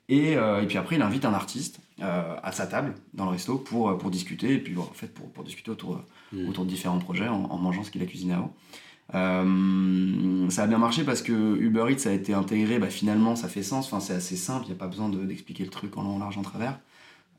Et, 0.08 0.36
euh, 0.36 0.62
et 0.62 0.66
puis 0.66 0.78
après, 0.78 0.96
il 0.96 1.02
invite 1.02 1.24
un 1.26 1.34
artiste 1.34 1.80
euh, 2.00 2.36
à 2.42 2.52
sa 2.52 2.66
table 2.66 2.94
dans 3.14 3.24
le 3.24 3.30
resto 3.32 3.58
pour, 3.58 3.90
euh, 3.90 3.98
pour 3.98 4.10
discuter, 4.10 4.54
et 4.54 4.58
puis 4.58 4.76
en 4.78 4.82
fait 4.94 5.12
pour, 5.12 5.30
pour 5.30 5.44
discuter 5.44 5.70
autour, 5.70 6.00
Mm. 6.32 6.48
autour 6.48 6.64
de 6.64 6.70
différents 6.70 6.98
projets 6.98 7.28
en, 7.28 7.44
en 7.44 7.56
mangeant 7.58 7.82
ce 7.84 7.90
qu'il 7.90 8.02
a 8.02 8.06
cuisiné 8.06 8.34
avant. 8.34 8.54
Euh, 9.14 10.48
ça 10.50 10.64
a 10.64 10.66
bien 10.66 10.78
marché 10.78 11.02
parce 11.04 11.22
que 11.22 11.32
Uber 11.58 11.86
Eats 11.90 12.06
a 12.08 12.12
été 12.12 12.34
intégré, 12.34 12.78
bah, 12.78 12.88
finalement 12.90 13.36
ça 13.36 13.48
fait 13.48 13.62
sens, 13.62 13.86
enfin, 13.86 14.00
c'est 14.00 14.12
assez 14.14 14.36
simple, 14.36 14.66
il 14.66 14.68
n'y 14.68 14.74
a 14.74 14.78
pas 14.78 14.86
besoin 14.88 15.08
de- 15.08 15.24
d'expliquer 15.24 15.64
le 15.64 15.70
truc 15.70 15.96
en 15.96 16.02
long, 16.02 16.16
en 16.16 16.18
large, 16.18 16.36
en 16.38 16.42
travers. 16.42 16.78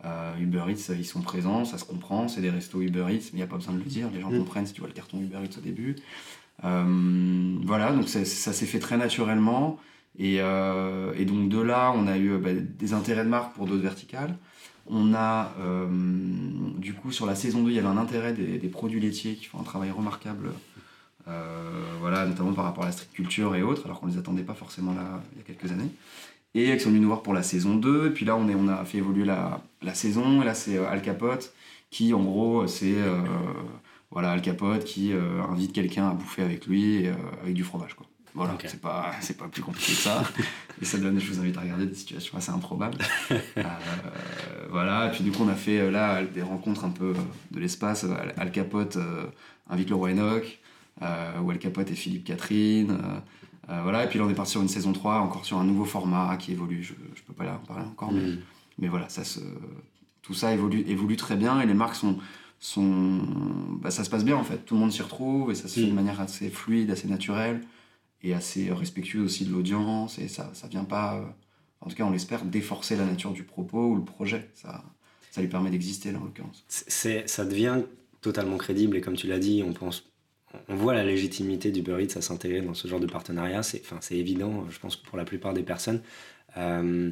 Euh, 0.06 0.34
Uber 0.40 0.64
Eats, 0.70 0.94
ils 0.98 1.06
sont 1.06 1.22
présents, 1.22 1.66
ça 1.66 1.78
se 1.78 1.86
comprend, 1.86 2.28
c'est 2.28 2.42
des 2.42 2.50
restos 2.50 2.82
Uber 2.82 3.06
Eats, 3.10 3.26
mais 3.26 3.30
il 3.34 3.36
n'y 3.38 3.42
a 3.44 3.48
pas 3.48 3.58
besoin 3.58 3.74
de 3.74 3.80
le 3.80 3.86
dire, 3.86 4.10
les 4.14 4.22
gens 4.22 4.32
Mm. 4.32 4.40
comprennent 4.40 4.66
si 4.66 4.74
tu 4.74 4.80
vois 4.82 4.88
le 4.90 4.96
carton 4.96 5.20
Uber 5.20 5.38
Eats 5.44 5.58
au 5.58 5.62
début. 5.62 5.96
Euh, 6.64 7.56
voilà, 7.64 7.92
donc 7.92 8.10
ça, 8.10 8.26
ça 8.26 8.54
s'est 8.54 8.66
fait 8.66 8.80
très 8.80 8.98
naturellement. 8.98 9.78
Et, 10.18 10.38
euh, 10.40 11.14
et 11.18 11.26
donc 11.26 11.50
de 11.50 11.60
là, 11.60 11.94
on 11.96 12.08
a 12.08 12.18
eu 12.18 12.38
bah, 12.38 12.50
des 12.54 12.94
intérêts 12.94 13.24
de 13.24 13.30
marque 13.30 13.54
pour 13.54 13.66
d'autres 13.66 13.82
verticales. 13.82 14.36
On 14.88 15.14
a, 15.14 15.54
euh, 15.60 15.88
du 16.78 16.94
coup, 16.94 17.12
sur 17.12 17.26
la 17.26 17.36
saison 17.36 17.64
2, 17.64 17.70
il 17.70 17.76
y 17.76 17.80
avait 17.80 17.88
un 17.88 17.98
intérêt 17.98 18.34
des, 18.34 18.68
produits 18.70 19.00
laitiers 19.00 19.36
qui 19.36 19.46
font 19.46 19.60
un 19.60 19.64
travail 19.64 19.92
remarquable, 19.92 20.52
euh, 21.28 21.84
voilà, 22.00 22.26
notamment 22.26 22.54
par 22.54 22.66
rapport 22.66 22.84
à 22.84 22.88
la 22.88 22.92
street 22.92 23.08
culture 23.14 23.56
et 23.56 23.62
autres, 23.62 23.86
alors 23.86 24.00
qu'on 24.00 24.08
ne 24.08 24.14
les 24.14 24.18
attendait 24.18 24.42
pas 24.42 24.56
forcément 24.56 24.94
là 24.94 25.22
il 25.34 25.38
y 25.38 25.42
a 25.42 25.44
quelques 25.44 25.72
années. 25.72 25.92
Et 26.56 26.72
ils 26.72 26.80
sont 26.80 26.90
venus 26.90 27.02
nous 27.02 27.10
voir 27.10 27.22
pour 27.22 27.36
la 27.36 27.44
saison 27.44 27.76
2, 27.76 28.08
et 28.08 28.10
puis 28.10 28.26
là, 28.26 28.36
on, 28.36 28.68
a 28.68 28.84
fait 28.84 28.98
évoluer 28.98 29.26
la, 29.26 29.62
saison, 29.94 30.42
et 30.42 30.46
là, 30.46 30.56
c'est 30.56 30.78
euh, 30.78 30.90
Al 30.90 31.04
Capote, 31.04 31.54
qui, 31.92 32.14
en 32.14 32.24
gros, 32.24 32.66
c'est 32.66 32.96
euh, 32.96 33.22
voilà, 34.12 34.32
Al 34.32 34.42
Capote 34.42 34.84
qui 34.84 35.14
euh, 35.14 35.42
invite 35.44 35.74
quelqu'un 35.74 36.10
à 36.10 36.14
bouffer 36.14 36.42
avec 36.42 36.66
lui, 36.66 37.08
euh, 37.08 37.14
avec 37.44 37.54
du 37.54 37.64
fromage, 37.64 37.94
quoi. 37.94 38.08
Voilà, 38.36 38.56
c'est 38.66 38.80
pas, 38.82 39.12
c'est 39.22 39.38
pas 39.38 39.48
plus 39.48 39.62
compliqué 39.64 39.94
que 39.94 39.98
ça. 40.00 40.24
et 40.82 40.86
ça 40.86 40.98
donne, 40.98 41.20
je 41.20 41.32
vous 41.32 41.40
invite 41.40 41.58
à 41.58 41.62
regarder 41.62 41.86
des 41.88 41.96
situations 41.96 42.38
assez 42.38 42.52
improbables. 42.52 42.98
Euh, 43.58 44.68
voilà, 44.72 45.08
et 45.08 45.12
puis 45.12 45.24
du 45.24 45.32
coup, 45.32 45.44
on 45.44 45.50
a 45.50 45.56
fait 45.56 45.80
euh, 45.80 45.92
là 45.92 46.24
des 46.24 46.42
rencontres 46.44 46.86
un 46.86 46.90
peu 46.90 47.10
euh, 47.12 47.14
de 47.52 47.60
l'espace. 47.60 48.06
Al, 48.38 48.52
Capote 48.52 48.98
euh, 48.98 49.26
invite 49.70 49.90
le 49.90 49.96
roi 49.96 50.12
Enoch, 50.12 50.60
euh, 51.02 51.40
où 51.42 51.50
Al 51.52 51.58
Capote 51.60 51.90
et 51.92 51.96
Philippe 51.96 52.24
Catherine. 52.26 52.98
voilà, 53.68 54.04
et 54.06 54.08
puis 54.10 54.20
là, 54.20 54.26
on 54.26 54.30
est 54.30 54.34
parti 54.36 54.52
sur 54.52 54.62
une 54.62 54.68
saison 54.70 54.94
3, 54.94 55.20
encore 55.20 55.46
sur 55.46 55.58
un 55.58 55.64
nouveau 55.64 55.86
format 55.86 56.38
qui 56.38 56.52
évolue. 56.52 56.84
Je, 56.84 56.94
je 57.16 57.22
peux 57.24 57.34
pas 57.34 57.46
en 57.52 57.66
parler 57.66 57.86
encore, 57.86 58.12
mais, 58.12 58.22
Mm. 58.22 58.38
mais 58.80 58.88
voilà, 58.88 59.10
ça 59.10 59.24
se, 59.24 59.40
tout 60.22 60.34
ça 60.34 60.54
évolue, 60.54 60.84
évolue 60.88 61.16
très 61.18 61.36
bien 61.36 61.60
et 61.62 61.66
les 61.66 61.74
marques 61.74 61.96
sont. 61.96 62.18
sont 62.60 63.20
bah, 63.82 63.92
ça 63.92 64.04
se 64.04 64.10
passe 64.10 64.24
bien 64.26 64.36
en 64.38 64.44
fait, 64.44 64.58
tout 64.66 64.76
le 64.76 64.80
monde 64.82 64.92
s'y 64.92 65.02
retrouve 65.02 65.52
et 65.52 65.56
ça 65.56 65.68
se 65.68 65.80
fait 65.80 65.86
Mm. 65.86 65.90
de 65.90 65.96
manière 65.96 66.22
assez 66.22 66.50
fluide, 66.50 66.92
assez 66.92 67.08
naturelle 67.08 67.62
et 68.24 68.34
assez 68.34 68.72
respectueuse 68.72 69.24
aussi 69.24 69.46
de 69.46 69.52
l'audience 69.52 70.20
et 70.20 70.28
ça 70.28 70.52
ça 70.54 70.68
vient 70.68 70.84
pas 70.84 71.18
euh, 71.18 71.26
en 71.82 71.90
tout 71.90 71.96
cas 71.96 72.04
on 72.04 72.12
l'espère 72.12 72.44
déforcer 72.44 72.96
la 72.96 73.06
nature 73.06 73.32
du 73.32 73.44
propos 73.44 73.88
ou 73.88 73.96
le 73.96 74.04
projet 74.04 74.50
ça 74.56 74.84
ça 75.32 75.42
lui 75.42 75.48
permet 75.48 75.70
d'exister 75.70 76.12
là 76.12 76.20
en 76.20 76.26
l'occurrence 76.26 76.66
ça 76.68 77.46
devient 77.46 77.84
totalement 78.22 78.58
crédible 78.58 78.98
et 78.98 79.02
comme 79.02 79.16
tu 79.16 79.28
l'as 79.28 79.40
dit, 79.40 79.64
on 79.66 79.74
pense, 79.74 80.12
on 80.68 80.76
voit 80.76 80.94
la 80.94 81.04
légitimité 81.04 81.72
d'Uber 81.72 82.04
Eats 82.04 82.18
à 82.18 82.22
s'intégrer 82.22 82.62
dans 82.62 82.74
ce 82.74 82.88
genre 82.88 83.00
de 83.00 83.08
partenariat. 83.08 83.64
C'est, 83.64 83.82
enfin, 83.82 83.98
c'est 84.02 84.18
évident, 84.18 84.66
je 84.70 84.80
pense, 84.80 84.96
pour 84.96 85.18
la 85.18 85.26
plupart 85.26 85.54
des 85.54 85.64
personnes. 85.64 86.02
Euh, 86.58 87.12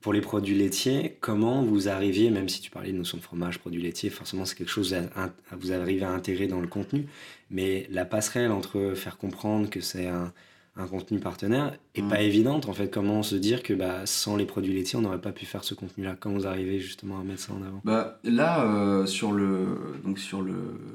pour 0.00 0.12
les 0.12 0.20
produits 0.20 0.54
laitiers, 0.56 1.16
comment 1.20 1.62
vous 1.62 1.88
arriviez, 1.88 2.30
même 2.30 2.48
si 2.48 2.60
tu 2.60 2.70
parlais 2.70 2.92
de 2.92 2.96
notion 2.96 3.18
de 3.18 3.22
fromage, 3.22 3.58
produits 3.58 3.82
laitiers, 3.82 4.08
forcément 4.10 4.44
c'est 4.46 4.56
quelque 4.56 4.70
chose 4.70 4.94
à, 4.94 5.02
à- 5.14 5.30
vous 5.56 5.72
arrivez 5.72 6.04
à 6.04 6.10
intégrer 6.10 6.46
dans 6.46 6.60
le 6.60 6.66
contenu, 6.68 7.06
mais 7.50 7.86
la 7.90 8.04
passerelle 8.04 8.50
entre 8.50 8.92
faire 8.94 9.18
comprendre 9.18 9.68
que 9.68 9.80
c'est 9.82 10.06
un, 10.06 10.32
un 10.76 10.86
contenu 10.86 11.18
partenaire 11.18 11.76
est 11.94 12.00
Mm. 12.02 12.08
pas 12.08 12.20
évidente 12.22 12.66
en 12.68 12.72
fait. 12.72 12.88
Comment 12.90 13.22
se 13.22 13.34
dire 13.34 13.62
que 13.62 13.74
bah, 13.74 14.06
sans 14.06 14.36
les 14.36 14.46
produits 14.46 14.72
laitiers, 14.72 14.98
on 14.98 15.02
n'aurait 15.02 15.20
pas 15.20 15.32
pu 15.32 15.44
faire 15.44 15.64
ce 15.64 15.74
contenu-là? 15.74 16.16
Quand 16.18 16.30
vous 16.32 16.46
arrivez 16.46 16.80
justement 16.80 17.20
à 17.20 17.24
mettre 17.24 17.40
ça 17.42 17.52
en 17.52 17.62
avant? 17.62 17.82
Bah, 17.84 18.20
là, 18.24 18.64
euh, 18.64 19.04
sur 19.04 19.32
le, 19.32 19.66
donc 20.04 20.18
sur 20.18 20.40
le, 20.40 20.54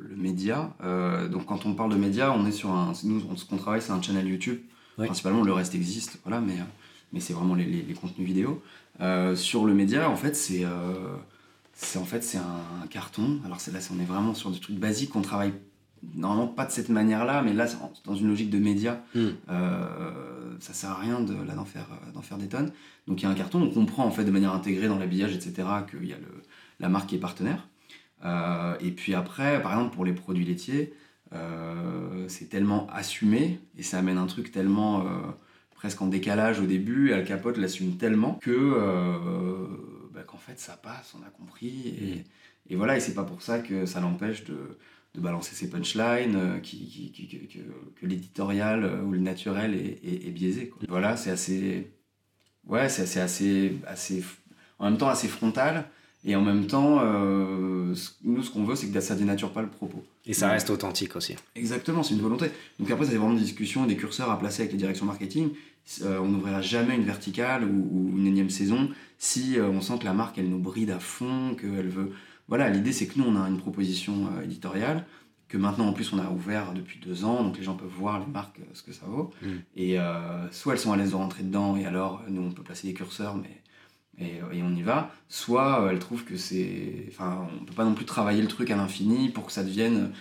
le 0.10 0.16
média, 0.16 0.74
euh, 0.84 1.28
donc 1.28 1.46
quand 1.46 1.68
on 1.68 1.76
parle 1.76 1.92
de 1.92 1.98
média, 1.98 2.32
on 2.34 2.48
est 2.48 2.52
sur 2.52 2.72
un. 2.72 2.94
Nous, 3.04 3.22
on- 3.30 3.36
ce 3.36 3.46
qu'on 3.46 3.58
travaille, 3.58 3.82
c'est 3.82 3.92
un 3.92 4.02
channel 4.02 4.28
YouTube. 4.28 4.60
Ouais. 4.98 5.06
Principalement, 5.06 5.44
le 5.44 5.52
reste 5.54 5.76
existe, 5.76 6.18
voilà, 6.24 6.40
mais, 6.42 6.56
mais 7.12 7.20
c'est 7.20 7.34
vraiment 7.34 7.54
les, 7.54 7.66
les- 7.66 7.82
les 7.84 7.94
contenus 7.94 8.26
vidéo. 8.26 8.64
Euh, 9.02 9.36
sur 9.36 9.66
le 9.66 9.74
média, 9.74 10.10
en 10.10 10.16
fait, 10.16 10.36
c'est. 10.36 10.64
euh, 10.66 10.70
c'est 11.78 12.00
en 12.00 12.06
fait 12.06 12.24
c'est 12.24 12.38
un, 12.38 12.88
carton. 12.90 13.40
Alors 13.44 13.58
là, 13.74 13.80
on 13.94 14.00
est 14.00 14.06
vraiment 14.06 14.34
sur 14.34 14.50
des 14.50 14.60
trucs 14.60 14.78
basiques 14.78 15.10
qu'on 15.10 15.22
travaille 15.22 15.52
normalement 16.14 16.48
pas 16.48 16.66
de 16.66 16.72
cette 16.72 16.88
manière-là, 16.90 17.42
mais 17.42 17.54
là, 17.54 17.68
dans 18.06 18.16
une 18.16 18.28
logique 18.30 18.50
de 18.50 18.60
média, 18.60 19.04
Mm. 19.14 19.20
euh, 19.50 20.56
ça 20.60 20.74
sert 20.74 20.92
à 20.92 20.96
rien 21.00 21.20
de 21.20 21.34
là 21.34 21.54
d'en 21.56 21.66
faire 21.66 21.88
d'en 22.14 22.22
faire 22.22 22.38
des 22.38 22.48
tonnes. 22.48 22.72
Donc 23.08 23.22
il 23.22 23.26
y 23.26 23.28
a 23.28 23.30
un 23.30 23.36
carton, 23.36 23.62
on 23.62 23.70
comprend 23.70 24.06
en 24.06 24.12
fait 24.12 24.24
de 24.24 24.32
manière 24.32 24.54
intégrée 24.54 24.88
dans 24.88 24.98
l'habillage, 24.98 25.34
etc., 25.36 25.68
qu'il 25.90 26.06
y 26.08 26.14
a 26.14 26.18
le, 26.18 26.42
la 26.80 26.88
marque 26.88 27.10
qui 27.10 27.16
est 27.16 27.20
partenaire. 27.20 27.68
Euh, 28.24 28.76
et 28.80 28.92
puis 28.92 29.14
après, 29.14 29.62
par 29.62 29.74
exemple, 29.74 29.94
pour 29.96 30.06
les 30.06 30.14
produits 30.14 30.46
laitiers, 30.46 30.94
euh, 31.34 32.26
c'est 32.30 32.50
tellement 32.50 32.88
assumé 32.94 33.60
et 33.78 33.84
ça 33.84 33.98
amène 34.00 34.18
un 34.18 34.28
truc 34.28 34.52
tellement 34.52 35.02
euh, 35.02 35.04
presque 35.76 36.02
en 36.02 36.08
décalage 36.08 36.60
au 36.60 36.66
début. 36.66 37.14
Al 37.14 37.24
Capote 37.26 37.58
l'assume 37.58 37.98
tellement 37.98 38.34
que 38.42 38.52
euh, 38.52 39.68
bah, 40.14 40.24
qu'en 40.24 40.38
fait 40.38 40.60
ça 40.60 40.78
passe, 40.78 41.14
on 41.20 41.24
a 41.26 41.30
compris. 41.30 41.96
Et, 42.02 42.74
et 42.74 42.76
voilà, 42.76 42.98
et 42.98 43.00
c'est 43.00 43.14
pas 43.14 43.24
pour 43.24 43.42
ça 43.44 43.60
que 43.60 43.86
ça 43.86 44.00
l'empêche 44.00 44.44
de, 44.46 44.58
de 45.14 45.20
balancer 45.22 45.54
ses 45.56 45.70
punchlines, 45.70 46.36
euh, 46.36 46.60
qui, 46.60 46.88
qui- 46.88 47.12
qui- 47.12 47.28
que, 47.28 47.54
que- 47.60 48.00
que 48.02 48.06
l'éditorial 48.06 48.84
euh, 48.84 49.02
ou 49.04 49.12
le 49.12 49.20
naturel 49.20 49.76
est, 49.76 50.00
est- 50.04 50.28
est 50.28 50.32
biaisé. 50.32 50.70
quoi. 50.70 50.82
Voilà, 50.90 51.16
c'est 51.18 51.32
assez. 51.32 51.92
Ouais, 52.66 52.90
c'est 52.90 53.04
assez, 53.04 53.20
assez, 53.20 53.78
assez. 53.86 54.24
En 54.80 54.90
même 54.90 54.98
temps, 54.98 55.10
assez 55.10 55.28
frontal. 55.28 55.86
Et 56.28 56.36
en 56.36 56.42
même 56.42 56.66
temps, 56.66 57.00
euh, 57.04 57.94
nous, 58.24 58.42
ce 58.42 58.50
qu'on 58.50 58.64
veut, 58.64 58.76
c'est 58.76 58.88
que 58.88 59.00
ça 59.00 59.16
dénature 59.16 59.52
pas 59.52 59.62
le 59.62 59.70
propos. 59.70 60.04
Et 60.26 60.34
ça 60.34 60.50
reste 60.50 60.72
authentique 60.72 61.16
aussi. 61.16 61.36
Exactement, 61.56 62.02
c'est 62.02 62.16
une 62.16 62.22
volonté. 62.22 62.48
Donc 62.80 62.90
après, 62.90 63.06
c'est 63.06 63.16
vraiment 63.16 63.36
des 63.36 63.42
discussions, 63.42 63.86
des 63.86 63.96
curseurs 63.96 64.32
à 64.32 64.40
placer 64.40 64.64
avec 64.64 64.72
les 64.72 64.80
directions 64.80 65.06
marketing. 65.06 65.52
Euh, 66.02 66.20
on 66.20 66.30
n'ouvrira 66.30 66.62
jamais 66.62 66.96
une 66.96 67.04
verticale 67.04 67.64
ou, 67.64 67.88
ou 67.92 68.18
une 68.18 68.26
énième 68.26 68.50
saison 68.50 68.90
si 69.20 69.60
euh, 69.60 69.70
on 69.70 69.82
sent 69.82 70.00
que 70.00 70.06
la 70.06 70.14
marque, 70.14 70.40
elle 70.40 70.50
nous 70.50 70.60
bride 70.60 70.90
à 70.90 71.00
fond, 71.00 71.56
qu'elle 71.56 71.90
veut... 71.90 72.12
Voilà, 72.48 72.70
l'idée, 72.70 72.92
c'est 72.92 73.06
que 73.06 73.20
nous, 73.20 73.26
on 73.26 73.36
a 73.40 73.48
une 73.48 73.58
proposition 73.58 74.30
éditoriale, 74.44 75.06
que 75.48 75.58
maintenant, 75.58 75.88
en 75.88 75.94
plus, 75.94 76.12
on 76.12 76.20
a 76.20 76.30
ouvert 76.30 76.74
depuis 76.74 77.00
deux 77.00 77.24
ans, 77.24 77.44
donc 77.44 77.58
les 77.58 77.64
gens 77.64 77.76
peuvent 77.76 77.88
voir 77.88 78.20
les 78.20 78.26
marques, 78.26 78.60
ce 78.74 78.84
que 78.84 78.94
ça 78.94 79.06
vaut. 79.08 79.32
Mm. 79.42 79.48
Et 79.78 80.00
euh, 80.00 80.52
soit 80.52 80.74
elles 80.74 80.80
sont 80.80 80.92
à 80.92 80.98
l'aise 80.98 81.12
de 81.12 81.16
rentrer 81.16 81.44
dedans, 81.44 81.76
et 81.76 81.86
alors, 81.86 82.24
nous, 82.30 82.42
on 82.42 82.52
peut 82.52 82.64
placer 82.64 82.88
des 82.88 82.94
curseurs, 82.94 83.36
mais... 83.36 83.62
Et, 84.20 84.38
et 84.54 84.64
on 84.64 84.74
y 84.76 84.82
va, 84.82 85.12
soit 85.28 85.82
euh, 85.84 85.90
elles 85.90 86.00
trouvent 86.00 86.24
que 86.24 86.38
c'est... 86.38 87.06
Enfin, 87.10 87.48
on 87.62 87.66
peut 87.66 87.74
pas 87.74 87.84
non 87.84 87.94
plus 87.96 88.06
travailler 88.06 88.42
le 88.42 88.48
truc 88.48 88.72
à 88.72 88.76
l'infini 88.78 89.30
pour 89.30 89.46
que 89.46 89.52
ça 89.52 89.64
devienne 89.64 90.12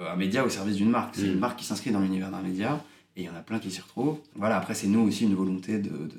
euh, 0.00 0.10
un 0.12 0.16
média 0.16 0.44
au 0.44 0.48
service 0.48 0.76
d'une 0.76 0.90
marque. 0.90 1.14
C'est 1.16 1.26
Mm. 1.26 1.32
une 1.34 1.38
marque 1.38 1.58
qui 1.58 1.64
s'inscrit 1.66 1.90
dans 1.90 2.00
l'univers 2.00 2.30
d'un 2.30 2.40
média 2.42 2.82
et 3.16 3.22
il 3.22 3.26
y 3.26 3.28
en 3.28 3.34
a 3.36 3.40
plein 3.42 3.58
qui 3.58 3.70
s'y 3.70 3.80
retrouvent. 3.80 4.18
Voilà, 4.34 4.56
après, 4.56 4.74
c'est 4.74 4.86
nous 4.88 5.00
aussi 5.00 5.24
une 5.24 5.34
volonté 5.34 5.78
de- 5.78 5.88
de 5.90 6.10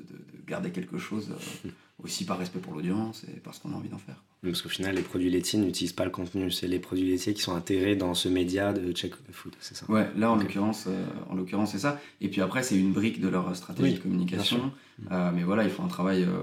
garder 0.46 0.70
quelque 0.70 0.98
chose 0.98 1.30
euh, 1.66 1.68
aussi 2.02 2.24
par 2.24 2.38
respect 2.38 2.60
pour 2.60 2.74
l'audience 2.74 3.24
et 3.24 3.40
parce 3.40 3.58
qu'on 3.58 3.72
a 3.72 3.74
envie 3.76 3.88
d'en 3.88 3.98
faire. 3.98 4.22
Parce 4.42 4.62
qu'au 4.62 4.68
final, 4.68 4.94
les 4.94 5.02
produits 5.02 5.30
laitiers 5.30 5.58
n'utilisent 5.58 5.92
pas 5.92 6.04
le 6.04 6.12
contenu. 6.12 6.48
C'est 6.52 6.68
les 6.68 6.78
produits 6.78 7.08
laitiers 7.10 7.34
qui 7.34 7.42
sont 7.42 7.56
intégrés 7.56 7.96
dans 7.96 8.14
ce 8.14 8.28
média 8.28 8.72
de 8.72 8.92
Check 8.92 9.14
Food, 9.32 9.54
c'est 9.58 9.76
ça? 9.76 9.84
Ouais, 9.90 10.08
là 10.16 10.30
en 10.30 10.36
Ok. 10.36 10.42
l'occurrence, 10.44 10.84
euh, 10.86 11.04
en 11.28 11.34
l'occurrence 11.34 11.72
c'est 11.72 11.80
ça. 11.80 12.00
Et 12.20 12.28
puis 12.28 12.40
après, 12.40 12.62
c'est 12.62 12.76
une 12.78 12.92
brique 12.92 13.20
de 13.20 13.26
leur 13.28 13.54
stratégie 13.56 13.88
Oui, 13.90 13.94
de 13.96 14.00
communication. 14.02 14.72
Euh, 15.10 15.32
mais 15.34 15.42
voilà, 15.42 15.64
ils 15.64 15.70
font 15.70 15.84
un 15.84 15.88
travail 15.88 16.22
euh, 16.22 16.38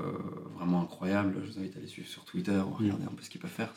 vraiment 0.58 0.82
incroyable. 0.82 1.36
Je 1.46 1.52
vous 1.54 1.60
invite 1.60 1.78
à 1.78 1.80
les 1.80 1.88
suivre 1.88 2.08
sur 2.10 2.26
Twitter, 2.26 2.52
Mm. 2.52 2.74
regarder 2.84 3.04
un 3.06 3.16
peu 3.16 3.24
ce 3.24 3.30
qu'ils 3.30 3.40
peuvent 3.42 3.50
faire. 3.50 3.74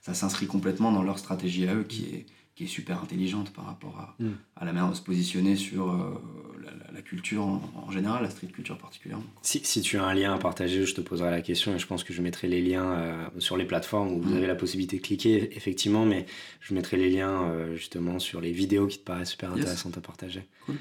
Ça 0.00 0.14
s'inscrit 0.14 0.46
complètement 0.48 0.90
dans 0.90 1.02
leur 1.04 1.18
stratégie 1.20 1.66
à 1.68 1.74
eux, 1.76 1.84
qui 1.84 2.06
est, 2.06 2.26
qui 2.54 2.64
est 2.64 2.68
super 2.68 3.02
intelligente 3.02 3.52
par 3.52 3.66
rapport 3.66 3.98
à, 3.98 4.14
Mm. 4.22 4.28
à 4.56 4.64
la 4.64 4.72
manière 4.72 4.90
de 4.90 4.94
se 4.96 5.02
positionner 5.02 5.56
sur 5.56 5.90
euh, 5.90 6.14
la, 6.62 6.70
la- 6.70 6.92
la 6.92 7.02
culture 7.02 7.42
en, 7.44 7.60
en 7.74 7.90
général, 7.90 8.22
la 8.22 8.30
street 8.30 8.46
culture 8.48 8.78
particulièrement. 8.78 9.24
Si, 9.42 9.60
si 9.64 9.80
tu 9.80 9.98
as 9.98 10.04
un 10.04 10.14
lien 10.14 10.32
à 10.32 10.38
partager, 10.38 10.86
je 10.86 10.94
te 10.94 11.00
poserai 11.00 11.32
la 11.32 11.42
question 11.42 11.74
et 11.74 11.78
je 11.80 11.86
pense 11.86 12.04
que 12.04 12.12
je 12.12 12.22
mettrai 12.22 12.46
les 12.46 12.62
liens 12.62 12.92
euh, 12.92 13.26
sur 13.40 13.56
les 13.56 13.64
plateformes 13.64 14.12
où 14.12 14.20
vous 14.20 14.34
Mm. 14.34 14.36
avez 14.36 14.46
la 14.46 14.54
possibilité 14.54 14.98
de 14.98 15.02
cliquer, 15.02 15.56
effectivement, 15.56 16.06
mais 16.06 16.26
je 16.60 16.74
mettrai 16.74 16.96
les 16.96 17.10
liens 17.10 17.42
euh, 17.50 17.74
justement 17.74 18.20
sur 18.20 18.40
les 18.40 18.52
vidéos 18.52 18.86
qui 18.86 18.98
te 18.98 19.04
paraissent 19.04 19.30
super 19.32 19.50
Yes. 19.50 19.60
intéressantes 19.60 19.98
à 19.98 20.00
partager. 20.00 20.44
Cool. 20.66 20.76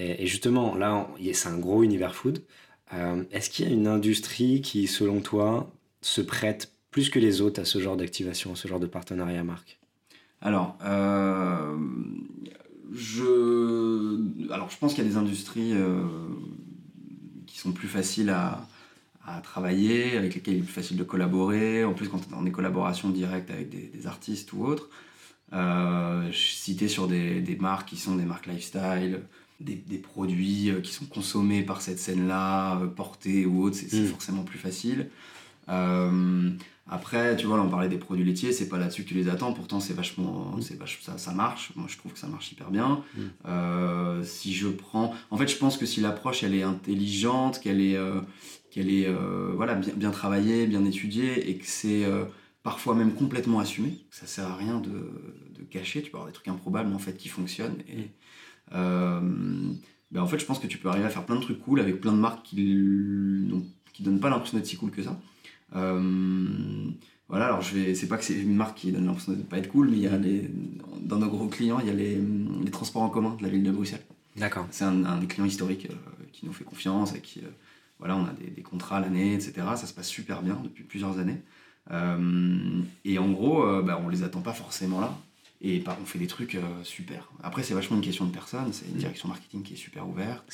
Et, 0.00 0.24
et 0.24 0.26
justement, 0.26 0.74
là, 0.74 1.08
c'est 1.32 1.48
un 1.48 1.58
gros 1.58 1.84
univers 1.84 2.14
food. 2.16 2.42
Est-ce 3.30 3.50
qu'il 3.50 3.66
y 3.66 3.68
a 3.68 3.72
une 3.72 3.86
industrie 3.88 4.60
qui, 4.60 4.86
selon 4.88 5.20
toi, 5.20 5.70
se 6.00 6.20
prête 6.20 6.72
plus 6.90 7.08
que 7.10 7.18
les 7.18 7.40
autres 7.40 7.60
à 7.60 7.64
ce 7.64 7.80
genre 7.80 7.96
d'activation, 7.96 8.52
à 8.52 8.56
ce 8.56 8.68
genre 8.68 8.78
de 8.80 8.86
partenariat 8.86 9.42
marque 9.42 9.78
Alors, 10.44 10.76
euh, 10.84 11.76
je, 12.92 14.52
alors, 14.52 14.70
je 14.70 14.78
pense 14.78 14.94
qu'il 14.94 15.02
y 15.02 15.06
a 15.06 15.10
des 15.10 15.16
industries 15.16 15.72
euh, 15.72 16.02
qui 17.46 17.58
sont 17.58 17.72
plus 17.72 17.88
faciles 17.88 18.30
à, 18.30 18.66
à 19.26 19.40
travailler, 19.40 20.16
avec 20.16 20.34
lesquelles 20.34 20.54
il 20.54 20.60
est 20.60 20.64
plus 20.64 20.72
facile 20.72 20.96
de 20.96 21.04
collaborer. 21.04 21.84
En 21.84 21.94
plus, 21.94 22.08
quand 22.08 22.18
tu 22.18 22.28
es 22.28 22.30
dans 22.30 22.42
des 22.42 22.52
collaborations 22.52 23.08
directes 23.10 23.50
avec 23.50 23.70
des, 23.70 23.90
des 23.92 24.06
artistes 24.06 24.52
ou 24.52 24.64
autres. 24.64 24.88
Euh, 25.52 26.30
je 26.30 26.38
citais 26.38 26.88
sur 26.88 27.06
des, 27.08 27.40
des 27.40 27.56
marques 27.56 27.88
qui 27.88 27.96
sont 27.96 28.16
des 28.16 28.24
marques 28.24 28.46
lifestyle, 28.46 29.20
des, 29.60 29.76
des 29.76 29.98
produits 29.98 30.70
euh, 30.70 30.80
qui 30.80 30.92
sont 30.92 31.06
consommés 31.06 31.62
par 31.62 31.80
cette 31.80 31.98
scène-là, 31.98 32.80
portés 32.96 33.46
ou 33.46 33.62
autres, 33.62 33.76
c'est 33.76 33.88
c'est 33.88 34.00
Mm. 34.02 34.06
forcément 34.08 34.42
plus 34.42 34.58
facile. 34.58 35.08
Euh, 35.68 36.50
après, 36.86 37.34
tu 37.36 37.46
vois, 37.46 37.56
là, 37.56 37.62
on 37.62 37.70
parlait 37.70 37.88
des 37.88 37.96
produits 37.98 38.24
laitiers, 38.24 38.52
c'est 38.52 38.68
pas 38.68 38.78
là-dessus 38.78 39.04
que 39.04 39.08
tu 39.08 39.14
les 39.14 39.28
attends, 39.28 39.52
pourtant 39.54 39.80
c'est 39.80 39.94
vachement, 39.94 40.54
c'est 40.60 40.78
vach- 40.78 41.00
ça, 41.02 41.16
ça 41.16 41.32
marche. 41.32 41.72
Moi, 41.76 41.86
je 41.88 41.96
trouve 41.96 42.12
que 42.12 42.18
ça 42.18 42.26
marche 42.26 42.52
hyper 42.52 42.70
bien. 42.70 43.02
Mm. 43.16 43.20
Euh, 43.46 44.22
si 44.22 44.52
je 44.52 44.68
prends, 44.68 45.14
en 45.30 45.36
fait, 45.38 45.48
je 45.48 45.56
pense 45.56 45.78
que 45.78 45.86
si 45.86 46.00
l'approche 46.00 46.42
elle 46.42 46.54
est 46.54 46.62
intelligente, 46.62 47.60
qu'elle 47.60 47.80
est, 47.80 47.96
euh, 47.96 48.20
qu'elle 48.70 48.90
est, 48.90 49.06
euh, 49.06 49.52
voilà, 49.56 49.74
bien, 49.74 49.94
bien 49.94 50.10
travaillée, 50.10 50.66
bien 50.66 50.84
étudiée, 50.84 51.48
et 51.50 51.56
que 51.56 51.66
c'est 51.66 52.04
parfois 52.62 52.94
même 52.94 53.12
complètement 53.14 53.60
assumé, 53.60 54.04
ça 54.10 54.26
sert 54.26 54.46
à 54.46 54.56
rien 54.56 54.80
de, 54.80 54.90
de 55.58 55.62
cacher. 55.64 56.02
Tu 56.02 56.10
peux 56.10 56.16
avoir 56.16 56.28
des 56.28 56.34
trucs 56.34 56.48
improbables 56.48 56.92
en 56.94 56.98
fait 56.98 57.16
qui 57.16 57.28
fonctionnent. 57.28 57.78
Et, 57.88 58.10
euh, 58.74 59.20
ben, 60.10 60.22
en 60.22 60.26
fait, 60.26 60.38
je 60.38 60.44
pense 60.44 60.58
que 60.58 60.66
tu 60.66 60.78
peux 60.78 60.88
arriver 60.88 61.06
à 61.06 61.10
faire 61.10 61.24
plein 61.26 61.36
de 61.36 61.40
trucs 61.40 61.60
cool 61.60 61.80
avec 61.80 62.00
plein 62.00 62.12
de 62.12 62.18
marques 62.18 62.42
qui, 62.44 63.50
qui 63.92 64.02
donnent 64.02 64.20
pas 64.20 64.28
l'impression 64.30 64.56
d'être 64.58 64.66
si 64.66 64.76
cool 64.76 64.90
que 64.90 65.02
ça. 65.02 65.18
Euh, 65.76 66.90
voilà, 67.28 67.46
alors 67.46 67.62
je 67.62 67.74
vais, 67.74 67.94
c'est 67.94 68.06
pas 68.06 68.18
que 68.18 68.24
c'est 68.24 68.38
une 68.38 68.54
marque 68.54 68.78
qui 68.78 68.92
donne 68.92 69.06
l'impression 69.06 69.32
de 69.32 69.42
pas 69.42 69.58
être 69.58 69.68
cool, 69.68 69.88
mais 69.88 69.96
il 69.96 70.02
y 70.02 70.06
a 70.06 70.16
les, 70.16 70.50
dans 71.00 71.18
nos 71.18 71.28
gros 71.28 71.48
clients, 71.48 71.80
il 71.80 71.86
y 71.86 71.90
a 71.90 71.94
les, 71.94 72.20
les 72.62 72.70
transports 72.70 73.02
en 73.02 73.08
commun 73.08 73.34
de 73.38 73.42
la 73.42 73.48
ville 73.48 73.62
de 73.62 73.70
Bruxelles. 73.70 74.04
D'accord. 74.36 74.66
C'est 74.70 74.84
un, 74.84 75.04
un 75.04 75.18
des 75.18 75.26
clients 75.26 75.46
historiques 75.46 75.88
euh, 75.90 76.24
qui 76.32 76.44
nous 76.46 76.52
fait 76.52 76.64
confiance 76.64 77.14
et 77.14 77.20
qui, 77.20 77.40
euh, 77.40 77.48
voilà, 77.98 78.16
on 78.16 78.24
a 78.24 78.32
des, 78.32 78.50
des 78.50 78.62
contrats 78.62 78.98
à 78.98 79.00
l'année, 79.00 79.34
etc. 79.34 79.52
Ça 79.76 79.86
se 79.86 79.94
passe 79.94 80.08
super 80.08 80.42
bien 80.42 80.60
depuis 80.62 80.84
plusieurs 80.84 81.18
années. 81.18 81.40
Euh, 81.90 82.82
et 83.04 83.18
en 83.18 83.30
gros, 83.30 83.64
bah, 83.82 84.00
on 84.04 84.08
les 84.08 84.22
attend 84.22 84.40
pas 84.40 84.52
forcément 84.52 85.00
là. 85.00 85.16
Et 85.60 85.78
bah, 85.78 85.96
on 86.02 86.04
fait 86.04 86.18
des 86.18 86.26
trucs 86.26 86.58
super. 86.82 87.30
Après, 87.42 87.62
c'est 87.62 87.74
vachement 87.74 87.96
une 87.96 88.02
question 88.02 88.26
de 88.26 88.32
personne. 88.32 88.72
C'est 88.72 88.86
une 88.86 88.96
direction 88.96 89.28
marketing 89.28 89.62
qui 89.62 89.74
est 89.74 89.76
super 89.76 90.08
ouverte, 90.08 90.44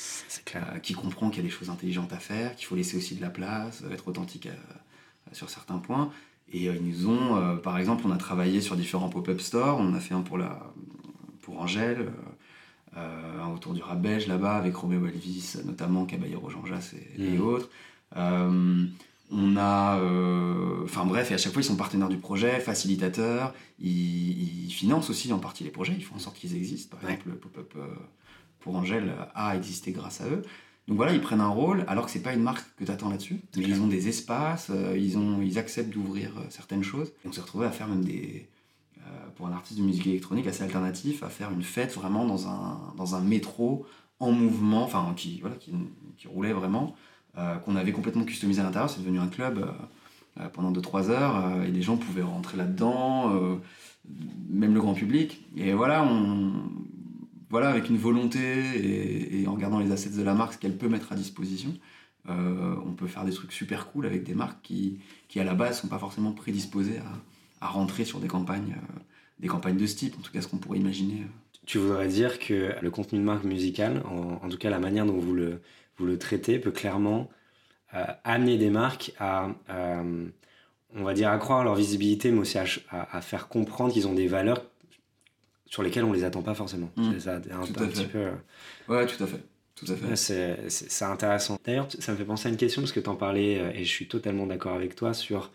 clair. 0.45 0.79
qui 0.81 0.93
comprend 0.93 1.29
qu'il 1.29 1.43
y 1.43 1.45
a 1.45 1.49
des 1.49 1.53
choses 1.53 1.69
intelligentes 1.69 2.13
à 2.13 2.17
faire, 2.19 2.55
qu'il 2.55 2.65
faut 2.67 2.75
laisser 2.75 2.97
aussi 2.97 3.15
de 3.15 3.21
la 3.21 3.29
place, 3.29 3.83
être 3.91 4.07
authentique 4.07 4.47
sur 5.31 5.49
certains 5.49 5.77
points. 5.77 6.11
Et 6.53 6.67
euh, 6.67 6.75
ils 6.75 6.83
nous 6.85 7.07
ont, 7.09 7.35
euh, 7.37 7.55
par 7.55 7.77
exemple, 7.77 8.03
on 8.05 8.11
a 8.11 8.17
travaillé 8.17 8.59
sur 8.61 8.75
différents 8.75 9.09
pop-up 9.09 9.39
stores. 9.41 9.77
On 9.79 9.93
a 9.93 9.99
fait 9.99 10.13
un 10.13 10.21
pour, 10.21 10.37
la, 10.37 10.59
pour 11.41 11.59
Angèle, 11.61 12.11
euh, 12.97 13.41
un 13.43 13.47
autour 13.53 13.73
du 13.73 13.81
rap 13.81 14.01
belge 14.01 14.27
là-bas, 14.27 14.57
avec 14.57 14.75
Roméo 14.75 15.05
Elvis, 15.07 15.55
notamment 15.65 16.05
Caballero 16.05 16.49
Jean 16.49 16.65
Jass 16.65 16.93
et, 16.93 17.21
et 17.23 17.37
Mhm. 17.37 17.41
autres. 17.41 17.69
On 19.33 19.55
a. 19.55 19.97
euh, 19.99 20.83
Enfin 20.83 21.05
bref, 21.05 21.31
et 21.31 21.35
à 21.35 21.37
chaque 21.37 21.53
fois, 21.53 21.61
ils 21.61 21.65
sont 21.65 21.77
partenaires 21.77 22.09
du 22.09 22.17
projet, 22.17 22.59
facilitateurs. 22.59 23.53
Ils, 23.79 24.65
ils 24.65 24.71
financent 24.73 25.09
aussi 25.09 25.31
en 25.31 25.39
partie 25.39 25.63
les 25.63 25.69
projets, 25.69 25.93
ils 25.95 26.03
font 26.03 26.15
en 26.15 26.19
sorte 26.19 26.37
qu'ils 26.37 26.55
existent. 26.55 26.97
Par 26.97 27.05
Ouais. 27.07 27.13
exemple, 27.13 27.29
le 27.29 27.35
pop-up 27.35 27.73
pour 28.59 28.75
Angèle 28.75 29.13
a 29.33 29.55
existé 29.55 29.91
grâce 29.93 30.19
à 30.19 30.25
eux. 30.27 30.41
Donc 30.87 30.97
voilà, 30.97 31.13
ils 31.13 31.21
prennent 31.21 31.41
un 31.41 31.47
rôle, 31.49 31.85
alors 31.87 32.05
que 32.05 32.11
c'est 32.11 32.21
pas 32.23 32.33
une 32.33 32.41
marque 32.43 32.65
que 32.77 32.83
tu 32.83 32.91
attends 32.91 33.09
là-dessus. 33.09 33.39
Mais 33.55 33.63
clair. 33.63 33.77
ils 33.77 33.81
ont 33.81 33.87
des 33.87 34.07
espaces, 34.07 34.69
euh, 34.71 34.97
ils, 34.97 35.17
ont, 35.17 35.41
ils 35.41 35.57
acceptent 35.59 35.91
d'ouvrir 35.91 36.31
euh, 36.37 36.41
certaines 36.49 36.83
choses. 36.83 37.09
Et 37.23 37.27
on 37.27 37.31
s'est 37.31 37.41
retrouvé 37.41 37.65
à 37.67 37.71
faire 37.71 37.87
même 37.87 38.03
des. 38.03 38.47
euh, 38.99 39.09
pour 39.35 39.47
un 39.47 39.51
artiste 39.53 39.79
de 39.79 39.85
musique 39.85 40.07
électronique 40.07 40.47
assez 40.47 40.63
alternatif, 40.63 41.23
à 41.23 41.29
faire 41.29 41.51
une 41.51 41.63
fête 41.63 41.93
vraiment 41.93 42.25
dans 42.25 42.47
un, 42.47 42.93
dans 42.97 43.15
un 43.15 43.21
métro 43.21 43.85
en 44.19 44.31
mouvement, 44.31 44.83
enfin 44.83 45.13
qui, 45.15 45.39
voilà, 45.41 45.55
qui, 45.55 45.71
qui 46.17 46.27
roulait 46.27 46.53
vraiment, 46.53 46.95
qu'on 47.65 47.75
avait 47.75 47.91
complètement 47.91 48.23
customisé 48.25 48.61
à 48.61 48.63
l'intérieur. 48.63 48.89
C'est 48.89 48.99
devenu 49.01 49.19
un 49.19 49.27
club 49.27 49.73
pendant 50.53 50.71
2-3 50.71 51.09
heures 51.09 51.63
et 51.63 51.71
les 51.71 51.81
gens 51.81 51.97
pouvaient 51.97 52.21
rentrer 52.21 52.55
là-dedans, 52.57 53.31
même 54.49 54.73
le 54.75 54.79
grand 54.79 54.93
public. 54.93 55.43
Et 55.57 55.73
voilà, 55.73 56.03
on, 56.03 56.51
voilà, 57.51 57.69
avec 57.69 57.89
une 57.89 57.97
volonté 57.97 58.39
et, 59.41 59.45
en 59.45 59.53
regardant 59.53 59.79
les 59.79 59.91
assets 59.91 60.11
de 60.11 60.23
la 60.23 60.33
marque, 60.33 60.53
ce 60.53 60.57
qu'elle 60.57 60.77
peut 60.77 60.87
mettre 60.87 61.11
à 61.11 61.15
disposition, 61.15 61.77
euh, 62.29 62.75
on 62.85 62.93
peut 62.93 63.07
faire 63.07 63.25
des 63.25 63.33
trucs 63.33 63.51
super 63.51 63.91
cool 63.91 64.05
avec 64.05 64.23
des 64.23 64.33
marques 64.33 64.61
qui, 64.63 64.99
qui 65.27 65.39
à 65.39 65.43
la 65.43 65.53
base 65.53 65.81
sont 65.81 65.89
pas 65.89 65.99
forcément 65.99 66.31
prédisposées 66.31 66.99
à, 66.99 67.65
à 67.65 67.69
rentrer 67.69 68.05
sur 68.05 68.19
des 68.19 68.27
campagnes, 68.27 68.77
euh, 68.77 68.99
des 69.39 69.49
campagnes 69.49 69.75
de 69.75 69.85
ce 69.85 69.97
type, 69.97 70.15
en 70.17 70.21
tout 70.21 70.31
cas 70.31 70.41
ce 70.41 70.47
qu'on 70.47 70.57
pourrait 70.57 70.79
imaginer. 70.79 71.23
Tu 71.65 71.77
voudrais 71.77 72.07
dire 72.07 72.39
que 72.39 72.73
le 72.81 72.89
contenu 72.89 73.19
de 73.19 73.23
marque 73.23 73.43
musicale, 73.43 74.01
en, 74.05 74.47
tout 74.47 74.57
cas 74.57 74.69
la 74.69 74.79
manière 74.79 75.05
dont 75.05 75.17
vous 75.19 75.33
le, 75.33 75.61
vous 75.97 76.05
le 76.05 76.17
traitez, 76.17 76.57
peut 76.57 76.71
clairement 76.71 77.29
euh, 77.93 78.05
amener 78.23 78.57
des 78.57 78.69
marques 78.69 79.13
à, 79.19 79.49
on 80.95 81.03
va 81.03 81.13
dire, 81.13 81.29
accroître 81.29 81.63
leur 81.65 81.75
visibilité, 81.75 82.31
mais 82.31 82.39
aussi 82.39 82.57
à, 82.57 82.65
à 82.89 83.21
faire 83.21 83.49
comprendre 83.49 83.93
qu'ils 83.93 84.07
ont 84.07 84.13
des 84.13 84.27
valeurs 84.27 84.63
sur 85.71 85.81
lesquelles 85.81 86.03
on 86.03 86.13
les 86.13 86.23
attend 86.25 86.43
pas 86.43 86.53
forcément. 86.53 86.91
Mmh. 86.97 87.13
C'est 87.13 87.19
ça, 87.21 87.35
un, 87.35 87.65
tout 87.65 87.83
un 87.83 87.87
petit 87.87 88.05
peu. 88.05 88.27
Ouais, 88.89 89.07
tout 89.07 89.23
à 89.23 89.25
fait. 89.25 89.39
C'est 90.15 91.05
intéressant. 91.05 91.57
D'ailleurs, 91.65 91.87
ça 91.97 92.11
me 92.11 92.17
fait 92.17 92.25
penser 92.25 92.49
à 92.49 92.51
une 92.51 92.57
question 92.57 92.81
parce 92.81 92.91
que 92.91 92.99
tu 92.99 93.09
en 93.09 93.15
parlais 93.15 93.57
euh, 93.57 93.71
et 93.73 93.83
je 93.83 93.89
suis 93.89 94.07
totalement 94.07 94.45
d'accord 94.45 94.75
avec 94.75 94.95
toi 94.95 95.13
sur 95.13 95.49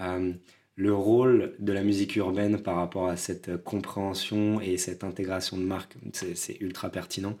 euh, 0.00 0.32
le 0.74 0.94
rôle 0.94 1.54
de 1.58 1.72
la 1.72 1.82
musique 1.82 2.16
urbaine 2.16 2.62
par 2.62 2.76
rapport 2.76 3.08
à 3.08 3.16
cette 3.16 3.62
compréhension 3.62 4.60
et 4.60 4.78
cette 4.78 5.04
intégration 5.04 5.58
de 5.58 5.62
marque. 5.62 5.96
C'est 6.12 6.60
ultra 6.60 6.88
pertinent. 6.88 7.36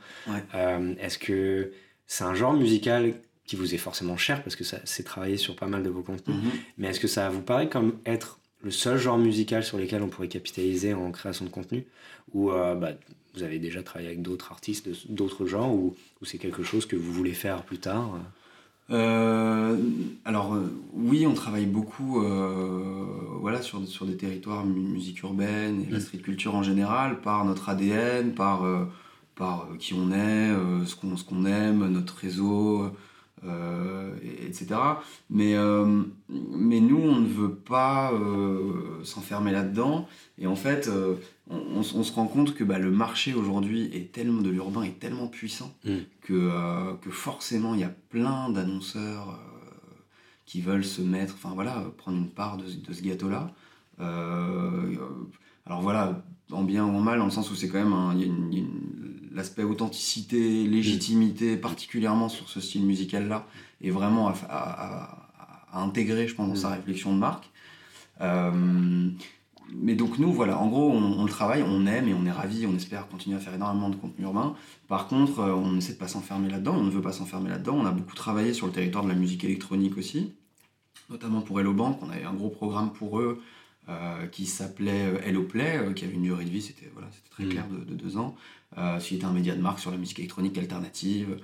Euh, 0.54 0.94
est-ce 1.00 1.18
que 1.18 1.72
c'est 2.06 2.24
un 2.24 2.34
genre 2.34 2.52
musical 2.52 3.14
qui 3.46 3.56
vous 3.56 3.74
est 3.74 3.78
forcément 3.78 4.18
cher 4.18 4.42
parce 4.42 4.54
que 4.54 4.64
c'est 4.64 5.02
travaillé 5.02 5.38
sur 5.38 5.56
pas 5.56 5.66
mal 5.66 5.82
de 5.82 5.88
vos 5.88 6.02
contenus, 6.02 6.36
mm-hmm. 6.36 6.58
mais 6.76 6.88
est-ce 6.88 7.00
que 7.00 7.08
ça 7.08 7.30
vous 7.30 7.40
paraît 7.40 7.70
comme 7.70 7.98
être 8.04 8.37
le 8.62 8.70
seul 8.70 8.98
genre 8.98 9.18
musical 9.18 9.62
sur 9.62 9.78
lequel 9.78 10.02
on 10.02 10.08
pourrait 10.08 10.28
capitaliser 10.28 10.94
en 10.94 11.10
création 11.10 11.44
de 11.44 11.50
contenu 11.50 11.86
ou 12.34 12.50
bah, 12.50 12.90
vous 13.34 13.42
avez 13.42 13.58
déjà 13.58 13.82
travaillé 13.82 14.08
avec 14.08 14.22
d'autres 14.22 14.50
artistes 14.50 14.88
d'autres 15.08 15.46
genres 15.46 15.72
ou, 15.72 15.94
c'est 16.22 16.38
quelque 16.38 16.62
chose 16.62 16.84
que 16.86 16.96
vous 16.96 17.12
voulez 17.12 17.34
faire 17.34 17.62
plus 17.62 17.78
tard 17.78 18.18
euh, 18.90 19.76
alors 20.24 20.54
euh, 20.54 20.72
oui, 20.94 21.26
on 21.26 21.34
travaille 21.34 21.66
beaucoup 21.66 22.22
euh, 22.22 23.04
voilà, 23.40 23.60
sur, 23.60 23.86
sur 23.86 24.06
des 24.06 24.16
territoires 24.16 24.64
musique 24.64 25.22
urbaine 25.22 25.84
et 25.86 25.90
la 25.90 25.98
mm. 25.98 26.00
street 26.00 26.18
culture 26.18 26.54
en 26.54 26.62
général, 26.62 27.20
par 27.20 27.44
notre 27.44 27.68
ADN, 27.68 28.32
par, 28.32 28.64
par 29.34 29.68
qui 29.78 29.94
on 29.94 30.10
est, 30.10 30.52
ce 30.86 30.94
qu'on 30.94 31.14
qu'on 31.16 31.44
aime, 31.44 31.86
notre 31.88 32.16
réseau, 32.16 32.90
euh, 33.44 34.16
etc. 34.46 34.80
Mais, 35.30 35.54
euh, 35.54 36.02
mais 36.28 36.80
nous, 36.80 36.98
on 36.98 37.20
ne 37.20 37.28
veut 37.28 37.54
pas 37.54 38.12
euh, 38.12 39.02
s'enfermer 39.04 39.52
là-dedans. 39.52 40.08
Et 40.38 40.46
en 40.46 40.56
fait, 40.56 40.90
on, 41.48 41.82
se 41.82 42.12
rend 42.12 42.26
compte 42.26 42.54
que 42.54 42.64
bah, 42.64 42.78
le 42.78 42.90
marché 42.90 43.34
aujourd'hui 43.34 43.90
est 43.94 44.12
tellement 44.12 44.42
de 44.42 44.50
l'urbain 44.50 44.82
est 44.82 44.98
tellement 44.98 45.28
puissant 45.28 45.72
mm. 45.84 45.96
que, 46.22 46.50
que 47.00 47.10
forcément 47.10 47.74
il 47.74 47.80
y 47.80 47.84
a 47.84 47.94
plein 48.10 48.50
d'annonceurs 48.50 49.38
qui 50.46 50.60
veulent 50.60 50.84
se 50.84 51.02
mettre, 51.02 51.34
enfin 51.34 51.54
voilà, 51.54 51.84
prendre 51.96 52.18
une 52.18 52.30
part 52.30 52.56
de, 52.56 52.64
de 52.64 52.92
ce 52.92 53.02
gâteau-là. 53.02 53.52
alors 53.98 55.82
voilà, 55.82 56.22
en 56.50 56.64
bien 56.64 56.84
ou 56.84 56.96
en 56.96 57.00
mal, 57.00 57.18
dans 57.18 57.26
le 57.26 57.30
sens 57.30 57.50
où 57.50 57.54
c'est 57.54 57.68
quand 57.68 57.82
même 57.82 57.92
un, 57.92 58.16
l'aspect 59.32 59.62
authenticité, 59.62 60.66
légitimité, 60.66 61.56
particulièrement 61.56 62.28
sur 62.28 62.48
ce 62.48 62.60
style 62.60 62.84
musical-là, 62.84 63.46
est 63.82 63.90
vraiment 63.90 64.32
à, 64.48 65.26
intégrer, 65.72 66.26
je 66.28 66.34
pense, 66.34 66.48
dans 66.48 66.54
sa 66.56 66.70
mm. 66.70 66.72
réflexion 66.74 67.14
de 67.14 67.18
marque. 67.18 67.50
Euh, 68.20 69.10
mais 69.74 69.94
donc 69.94 70.18
nous, 70.18 70.32
voilà, 70.32 70.58
en 70.58 70.68
gros, 70.68 70.90
on, 70.90 71.24
le 71.24 71.30
travaille, 71.30 71.62
on 71.62 71.86
aime 71.86 72.08
et 72.08 72.14
on 72.14 72.24
est 72.24 72.32
ravis, 72.32 72.66
on 72.66 72.74
espère 72.74 73.06
continuer 73.08 73.36
à 73.36 73.40
faire 73.40 73.54
énormément 73.54 73.90
de 73.90 73.96
contenu 73.96 74.24
urbain. 74.24 74.54
Par 74.88 75.08
contre, 75.08 75.40
euh, 75.40 75.52
on 75.52 75.76
essaie 75.76 75.92
de 75.92 75.98
pas 75.98 76.08
s'enfermer 76.08 76.48
là-dedans, 76.48 76.74
on 76.74 76.84
ne 76.84 76.90
veut 76.90 77.02
pas 77.02 77.12
s'enfermer 77.12 77.50
là-dedans. 77.50 77.76
On 77.76 77.84
a 77.84 77.90
beaucoup 77.90 78.14
travaillé 78.14 78.54
sur 78.54 78.66
le 78.66 78.72
territoire 78.72 79.04
de 79.04 79.08
la 79.08 79.14
musique 79.14 79.44
électronique 79.44 79.98
aussi, 79.98 80.32
notamment 81.10 81.42
pour 81.42 81.60
Hello 81.60 81.74
Bank, 81.74 81.98
on 82.02 82.10
avait 82.10 82.24
un 82.24 82.32
gros 82.32 82.48
programme 82.48 82.92
pour 82.92 83.20
eux 83.20 83.42
euh, 83.88 84.26
qui 84.26 84.44
s'appelait 84.44 85.14
Hello 85.24 85.44
Play, 85.44 85.78
euh, 85.78 85.92
qui 85.94 86.04
avait 86.04 86.14
une 86.14 86.22
durée 86.22 86.44
de 86.44 86.50
vie, 86.50 86.60
c'était 86.60 86.90
voilà, 86.92 87.08
très 87.30 87.44
mm. 87.44 87.48
clair, 87.48 87.64
de, 87.68 87.94
deux 87.94 88.16
ans. 88.18 88.36
C'était 89.00 89.24
un 89.24 89.32
média 89.32 89.54
de 89.54 89.60
marque 89.60 89.80
sur 89.80 89.90
la 89.90 89.96
musique 89.96 90.18
électronique 90.18 90.56
alternative, 90.58 91.38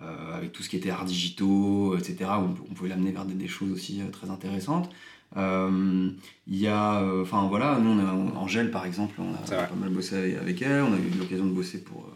avec 0.00 0.52
tout 0.52 0.62
ce 0.62 0.68
qui 0.68 0.76
était 0.76 0.90
art 0.90 1.04
digitaux, 1.04 1.96
etc. 1.96 2.30
on, 2.38 2.74
pouvait 2.74 2.88
l'amener 2.88 3.12
vers 3.12 3.24
des, 3.24 3.48
choses 3.48 3.70
aussi 3.70 4.00
très 4.12 4.30
intéressantes. 4.30 4.90
Il 5.36 6.16
y 6.46 6.66
a, 6.66 7.04
enfin 7.22 7.46
voilà, 7.48 7.78
nous, 7.78 7.90
on 7.90 7.98
a, 7.98 8.38
Angèle 8.38 8.70
par 8.70 8.86
exemple, 8.86 9.14
on 9.20 9.34
a 9.34 9.66
pas 9.66 9.74
mal 9.76 9.90
bossé 9.90 10.36
avec 10.36 10.62
elle, 10.62 10.82
on 10.82 10.92
a 10.92 10.96
eu 10.96 11.18
l'occasion 11.18 11.44
de 11.44 11.52
bosser 11.52 11.82
pour 11.82 12.10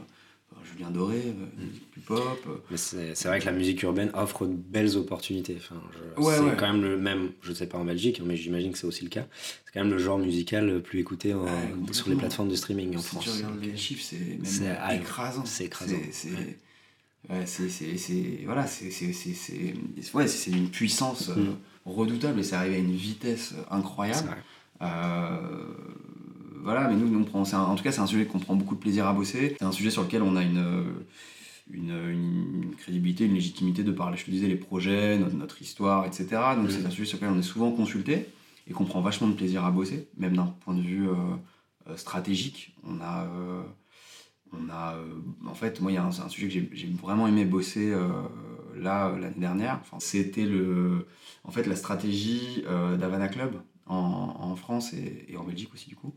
Julien 0.75 0.91
Doré, 0.91 1.17
euh, 1.17 1.65
musique 1.65 1.91
plus 1.91 2.01
pop. 2.01 2.67
C'est 2.75 3.25
vrai 3.25 3.41
que 3.41 3.47
la 3.47 3.53
musique 3.53 3.83
urbaine 3.83 4.11
offre 4.15 4.47
de 4.47 4.55
belles 4.55 4.97
opportunités. 4.97 5.57
Enfin, 5.57 5.81
c'est 6.17 6.57
quand 6.57 6.73
même 6.73 6.83
le 6.83 6.97
même, 6.97 7.33
je 7.43 7.51
ne 7.51 7.55
sais 7.55 7.67
pas 7.67 7.79
en 7.79 7.85
Belgique, 7.85 8.21
mais 8.25 8.37
j'imagine 8.37 8.73
que 8.73 8.79
c'est 8.79 8.87
aussi 8.87 9.05
le 9.05 9.11
cas. 9.11 9.27
C'est 9.65 9.73
quand 9.73 9.81
même 9.81 9.93
le 9.93 9.99
genre 9.99 10.19
musical 10.19 10.67
le 10.67 10.81
plus 10.81 11.01
écouté 11.01 11.35
sur 11.93 12.09
les 12.09 12.17
plateformes 12.17 12.49
de 12.49 12.57
streaming 12.57 12.97
en 12.97 13.01
France. 13.01 13.25
Si 13.25 13.31
tu 13.31 13.37
regardes 13.37 13.63
les 13.63 13.77
chiffres, 13.77 14.05
c'est 14.05 14.63
même 14.63 15.01
écrasant. 15.01 15.45
C'est 15.45 15.65
écrasant. 15.65 15.97
c'est 16.13 16.31
voilà, 18.45 18.67
c'est 18.67 20.51
une 20.51 20.71
puissance 20.71 21.31
euh, 21.31 21.35
mm. 21.35 21.57
redoutable 21.87 22.41
et 22.41 22.43
c'est 22.43 22.57
arrivé 22.57 22.77
à 22.77 22.79
une 22.79 22.95
vitesse 22.95 23.55
incroyable. 23.71 24.37
Euh, 24.83 25.39
voilà, 26.65 26.89
mais 26.89 26.97
nous, 26.97 27.09
nous 27.09 27.25
on 27.33 27.43
en 27.43 27.75
tout 27.75 27.85
cas, 27.85 27.93
c'est 27.93 28.01
un 28.01 28.07
sujet 28.07 28.25
qu'on 28.25 28.39
prend 28.39 28.57
beaucoup 28.57 28.75
de 28.75 28.81
plaisir 28.81 29.07
à 29.07 29.13
bosser. 29.13 29.55
C'est 29.59 29.65
un 29.65 29.73
sujet 29.73 29.91
sur 29.91 30.03
lequel 30.03 30.23
on 30.23 30.35
a 30.35 30.43
une, 30.43 31.05
une, 31.71 32.75
crédibilité, 32.79 33.27
une 33.27 33.35
légitimité 33.35 33.83
de 33.83 33.93
par, 33.93 34.15
je 34.17 34.25
te 34.25 34.31
disais, 34.31 34.49
les 34.49 34.57
projets, 34.57 35.19
notre, 35.19 35.61
histoire, 35.63 36.07
etc. 36.07 36.27
Donc, 36.57 36.71
c'est 36.71 36.85
un 36.85 36.91
sujet 36.91 37.05
sur 37.05 37.19
lequel 37.19 37.31
on 37.31 37.39
est 37.39 37.43
souvent 37.43 37.71
consulté 37.71 38.29
et 38.67 38.73
qu'on 38.73 38.85
prend 38.85 39.03
vachement 39.03 39.29
de 39.29 39.35
plaisir 39.35 39.65
à 39.65 39.71
bosser, 39.71 40.09
même 40.17 40.37
d'un 40.37 40.47
point 40.47 40.75
de 40.75 40.81
vue 40.81 41.09
euh, 41.09 41.15
euh, 41.89 41.97
stratégique. 41.97 42.75
On 42.83 43.01
a. 43.01 43.27
Euh, 43.27 43.63
on 44.57 44.71
a 44.71 44.97
en 45.47 45.55
fait, 45.55 45.81
moi, 45.81 45.91
il 45.91 45.97
y 45.97 45.99
a 45.99 46.05
un, 46.05 46.09
un 46.09 46.29
sujet 46.29 46.47
que 46.47 46.77
j'ai 46.77 46.87
vraiment 46.87 47.27
aimé 47.27 47.45
bosser 47.45 47.93
là 48.77 49.13
l'année 49.21 49.35
dernière. 49.37 49.81
Enfin, 49.81 49.97
C'était 49.99 50.45
le, 50.45 51.09
en 51.43 51.51
fait, 51.51 51.67
la 51.67 51.75
stratégie 51.75 52.63
d'Havana 52.65 53.27
Club 53.27 53.61
en, 53.87 53.97
en 54.39 54.55
France 54.55 54.93
et, 54.93 55.27
et, 55.29 55.37
en 55.37 55.43
Belgique 55.43 55.75
aussi, 55.75 55.89
du 55.89 55.97
coup. 55.97 56.15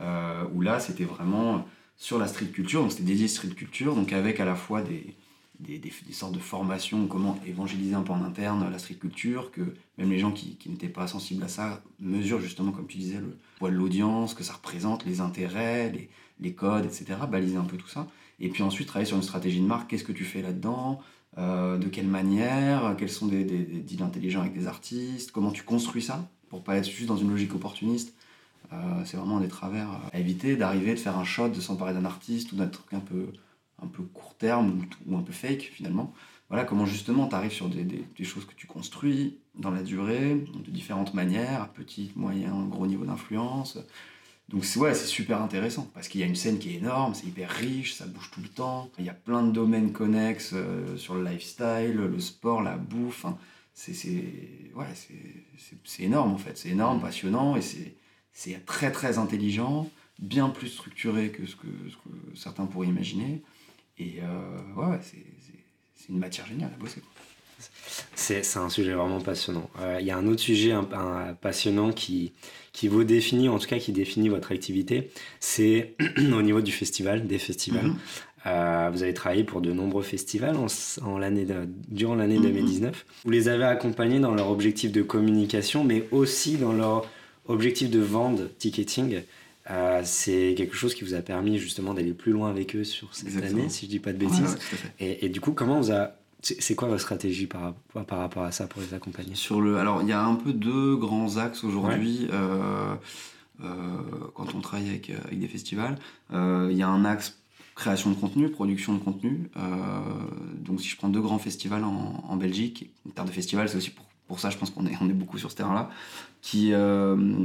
Euh, 0.00 0.44
où 0.54 0.62
là, 0.62 0.80
c'était 0.80 1.04
vraiment 1.04 1.66
sur 1.96 2.18
la 2.18 2.26
street 2.26 2.46
culture, 2.46 2.80
donc 2.80 2.92
c'était 2.92 3.04
dédié 3.04 3.28
street 3.28 3.50
culture, 3.50 3.94
donc 3.94 4.12
avec 4.12 4.40
à 4.40 4.46
la 4.46 4.54
fois 4.54 4.80
des, 4.80 5.14
des, 5.60 5.92
sortes 6.12 6.32
de 6.32 6.38
formations, 6.38 7.06
comment 7.06 7.38
évangéliser 7.46 7.94
un 7.94 8.02
peu 8.02 8.12
en 8.12 8.22
interne 8.24 8.66
la 8.70 8.78
street 8.78 8.94
culture, 8.94 9.50
que 9.50 9.60
même 9.98 10.10
les 10.10 10.18
gens 10.18 10.32
qui, 10.32 10.56
n'étaient 10.66 10.88
pas 10.88 11.06
sensibles 11.06 11.42
à 11.44 11.48
ça 11.48 11.82
mesurent 11.98 12.40
justement, 12.40 12.72
comme 12.72 12.86
tu 12.86 12.98
disais, 12.98 13.18
le 13.18 13.36
poids 13.58 13.70
de 13.70 13.76
l'audience, 13.76 14.34
que 14.34 14.42
ça 14.42 14.54
représente, 14.54 15.04
les 15.04 15.20
intérêts, 15.20 15.92
les, 16.40 16.52
codes, 16.54 16.86
etc., 16.86 17.04
baliser 17.30 17.56
un 17.56 17.64
peu 17.64 17.76
tout 17.76 17.88
ça. 17.88 18.06
Et 18.38 18.48
puis 18.48 18.62
ensuite, 18.62 18.88
travailler 18.88 19.06
sur 19.06 19.18
une 19.18 19.22
stratégie 19.22 19.60
de 19.60 19.66
marque, 19.66 19.90
qu'est-ce 19.90 20.04
que 20.04 20.12
tu 20.12 20.24
fais 20.24 20.40
là-dedans, 20.40 21.00
euh, 21.36 21.76
de 21.76 21.88
quelle 21.88 22.08
manière, 22.08 22.96
quels 22.98 23.10
sont 23.10 23.26
des, 23.26 23.44
des, 23.44 23.64
deals 23.64 24.02
intelligents 24.02 24.40
avec 24.40 24.54
des 24.54 24.66
artistes, 24.66 25.30
comment 25.30 25.52
tu 25.52 25.62
construis 25.62 26.02
ça, 26.02 26.26
pour 26.48 26.64
pas 26.64 26.76
être 26.76 26.90
juste 26.90 27.06
dans 27.06 27.18
une 27.18 27.30
logique 27.30 27.54
opportuniste, 27.54 28.14
c'est 29.04 29.16
vraiment 29.16 29.40
des 29.40 29.48
travers 29.48 29.88
à 30.12 30.18
éviter, 30.18 30.56
d'arriver, 30.56 30.94
de 30.94 30.98
faire 30.98 31.18
un 31.18 31.24
shot, 31.24 31.48
de 31.48 31.60
s'emparer 31.60 31.92
d'un 31.92 32.04
artiste 32.04 32.52
ou 32.52 32.56
d'un 32.56 32.68
truc 32.68 32.92
un 32.92 33.00
peu, 33.00 33.26
un 33.82 33.86
peu 33.86 34.02
court 34.02 34.36
terme 34.36 34.86
ou, 35.06 35.16
un 35.16 35.22
peu 35.22 35.32
fake 35.32 35.62
finalement. 35.62 36.12
Voilà 36.48 36.64
comment 36.64 36.86
justement 36.86 37.28
tu 37.28 37.34
arrives 37.34 37.52
sur 37.52 37.68
des, 37.68 37.84
des, 37.84 38.24
choses 38.24 38.44
que 38.44 38.54
tu 38.54 38.66
construis 38.66 39.38
dans 39.56 39.70
la 39.70 39.82
durée, 39.82 40.34
de 40.34 40.70
différentes 40.70 41.14
manières, 41.14 41.68
petit, 41.72 42.12
moyen, 42.16 42.66
gros 42.66 42.86
niveau 42.86 43.04
d'influence. 43.04 43.78
Donc 44.50 44.64
c'est 44.64 44.94
super 44.94 45.40
intéressant 45.40 45.88
parce 45.94 46.08
qu'il 46.08 46.20
y 46.20 46.24
a 46.24 46.26
une 46.26 46.34
scène 46.34 46.58
qui 46.58 46.70
est 46.70 46.78
énorme, 46.78 47.14
c'est 47.14 47.26
hyper 47.26 47.48
riche, 47.48 47.94
ça 47.94 48.06
bouge 48.06 48.32
tout 48.32 48.40
le 48.40 48.48
temps. 48.48 48.90
Il 48.98 49.04
y 49.04 49.08
a 49.08 49.14
plein 49.14 49.44
de 49.44 49.52
domaines 49.52 49.92
connexes 49.92 50.50
euh, 50.54 50.96
sur 50.96 51.14
le 51.14 51.22
lifestyle, 51.22 51.94
le 51.94 52.18
sport, 52.18 52.60
la 52.60 52.76
bouffe. 52.76 53.26
c'est 53.74 53.92
ouais, 54.74 54.86
énorme 56.00 56.32
en 56.32 56.38
fait, 56.38 56.58
c'est 56.58 56.70
énorme, 56.70 57.00
passionnant 57.00 57.54
et 57.54 57.62
c'est 57.62 57.94
c'est 58.32 58.64
très 58.66 58.92
très 58.92 59.18
intelligent, 59.18 59.90
bien 60.18 60.48
plus 60.48 60.68
structuré 60.68 61.30
que 61.30 61.46
ce 61.46 61.56
que, 61.56 61.66
certains 62.34 62.66
pourraient 62.66 62.88
imaginer. 62.88 63.42
Et 63.98 64.20
euh, 64.22 64.58
ouais, 64.76 64.98
c'est 65.02 66.08
une 66.08 66.18
matière 66.18 66.46
géniale 66.46 66.70
à 66.74 66.78
bosser. 66.78 67.02
C'est 68.14 68.56
un 68.56 68.68
sujet 68.68 68.92
vraiment 68.92 69.20
passionnant. 69.20 69.68
Euh, 69.80 69.98
il 70.00 70.06
y 70.06 70.10
a 70.10 70.16
un 70.16 70.26
autre 70.26 70.40
sujet 70.40 70.72
un, 70.72 71.34
passionnant 71.40 71.92
qui, 71.92 72.32
qui 72.72 72.88
vous 72.88 73.04
définit, 73.04 73.48
en 73.48 73.58
tout 73.58 73.66
cas 73.66 73.78
qui 73.78 73.92
définit 73.92 74.28
votre 74.28 74.52
activité, 74.52 75.10
c'est 75.40 75.94
au 76.18 76.42
niveau 76.42 76.60
du 76.60 76.72
festival, 76.72 77.26
des 77.26 77.38
festivals. 77.38 77.86
Mm-hmm. 77.86 77.96
Euh, 78.46 78.90
vous 78.90 79.02
avez 79.02 79.12
travaillé 79.12 79.44
pour 79.44 79.60
de 79.60 79.70
nombreux 79.70 80.02
festivals 80.02 80.56
en, 80.56 80.66
en 81.04 81.20
durant 81.88 82.14
l'année 82.14 82.38
2019. 82.38 82.94
Mm-hmm. 82.94 83.04
Vous 83.24 83.30
les 83.30 83.48
avez 83.48 83.64
accompagnés 83.64 84.20
dans 84.20 84.34
leur 84.34 84.50
objectif 84.50 84.92
de 84.92 85.02
communication, 85.02 85.84
mais 85.84 86.08
aussi 86.10 86.56
dans 86.56 86.72
leur 86.72 87.06
objectif 87.46 87.90
de 87.90 88.00
vente, 88.00 88.40
ticketing. 88.58 89.22
c'est 90.04 90.54
quelque 90.56 90.76
chose 90.76 90.94
qui 90.94 91.04
vous 91.04 91.14
a 91.14 91.22
permis 91.22 91.58
justement 91.58 91.94
d'aller 91.94 92.12
plus 92.12 92.32
loin 92.32 92.50
avec 92.50 92.76
eux 92.76 92.84
sur 92.84 93.14
cette 93.14 93.36
année, 93.42 93.68
si 93.68 93.86
je 93.86 93.90
dis 93.90 93.98
pas 93.98 94.12
de 94.12 94.18
bêtises. 94.18 94.58
et, 95.00 95.24
et, 95.24 95.28
du 95.28 95.40
coup, 95.40 95.52
comment 95.52 95.80
vous 95.80 95.92
a 95.92 96.16
c'est 96.42 96.74
quoi 96.74 96.88
votre 96.88 97.00
stratégie 97.00 97.46
par, 97.46 97.74
par, 98.06 98.18
rapport 98.18 98.44
à 98.44 98.52
ça 98.52 98.66
pour 98.66 98.80
les 98.80 98.94
accompagner? 98.94 99.34
Sur 99.34 99.60
le, 99.60 99.78
alors 99.78 100.02
il 100.02 100.08
y 100.08 100.12
a 100.12 100.22
un 100.22 100.34
peu 100.34 100.52
deux 100.52 100.96
grands 100.96 101.36
axes 101.36 101.64
aujourd'hui. 101.64 102.28
Euh, 102.32 102.94
euh, 103.62 103.66
quand 104.34 104.54
on 104.54 104.60
travaille 104.60 104.88
avec, 104.88 105.10
avec 105.10 105.38
des 105.38 105.48
festivals, 105.48 105.98
euh, 106.32 106.68
il 106.70 106.78
y 106.78 106.82
a 106.82 106.88
un 106.88 107.04
axe 107.04 107.36
création 107.74 108.10
de 108.10 108.14
contenu, 108.14 108.48
production 108.50 108.94
de 108.94 108.98
contenu. 108.98 109.50
donc 110.56 110.80
si 110.80 110.88
je 110.88 110.96
prends 110.96 111.08
deux 111.08 111.20
grands 111.20 111.38
festivals 111.38 111.84
en, 111.84 112.24
en 112.28 112.36
Belgique, 112.36 112.90
en 113.08 113.10
termes 113.10 113.28
de 113.28 113.32
festival, 113.32 113.68
c'est 113.68 113.76
aussi 113.76 113.90
pour, 113.90 114.04
pour, 114.28 114.40
ça, 114.40 114.50
je 114.50 114.58
pense 114.58 114.70
qu'on 114.70 114.86
est, 114.86 114.96
on 115.00 115.08
est 115.08 115.14
beaucoup 115.14 115.38
sur 115.38 115.50
ce 115.50 115.56
terrain-là. 115.56 115.90
Qui, 116.42 116.72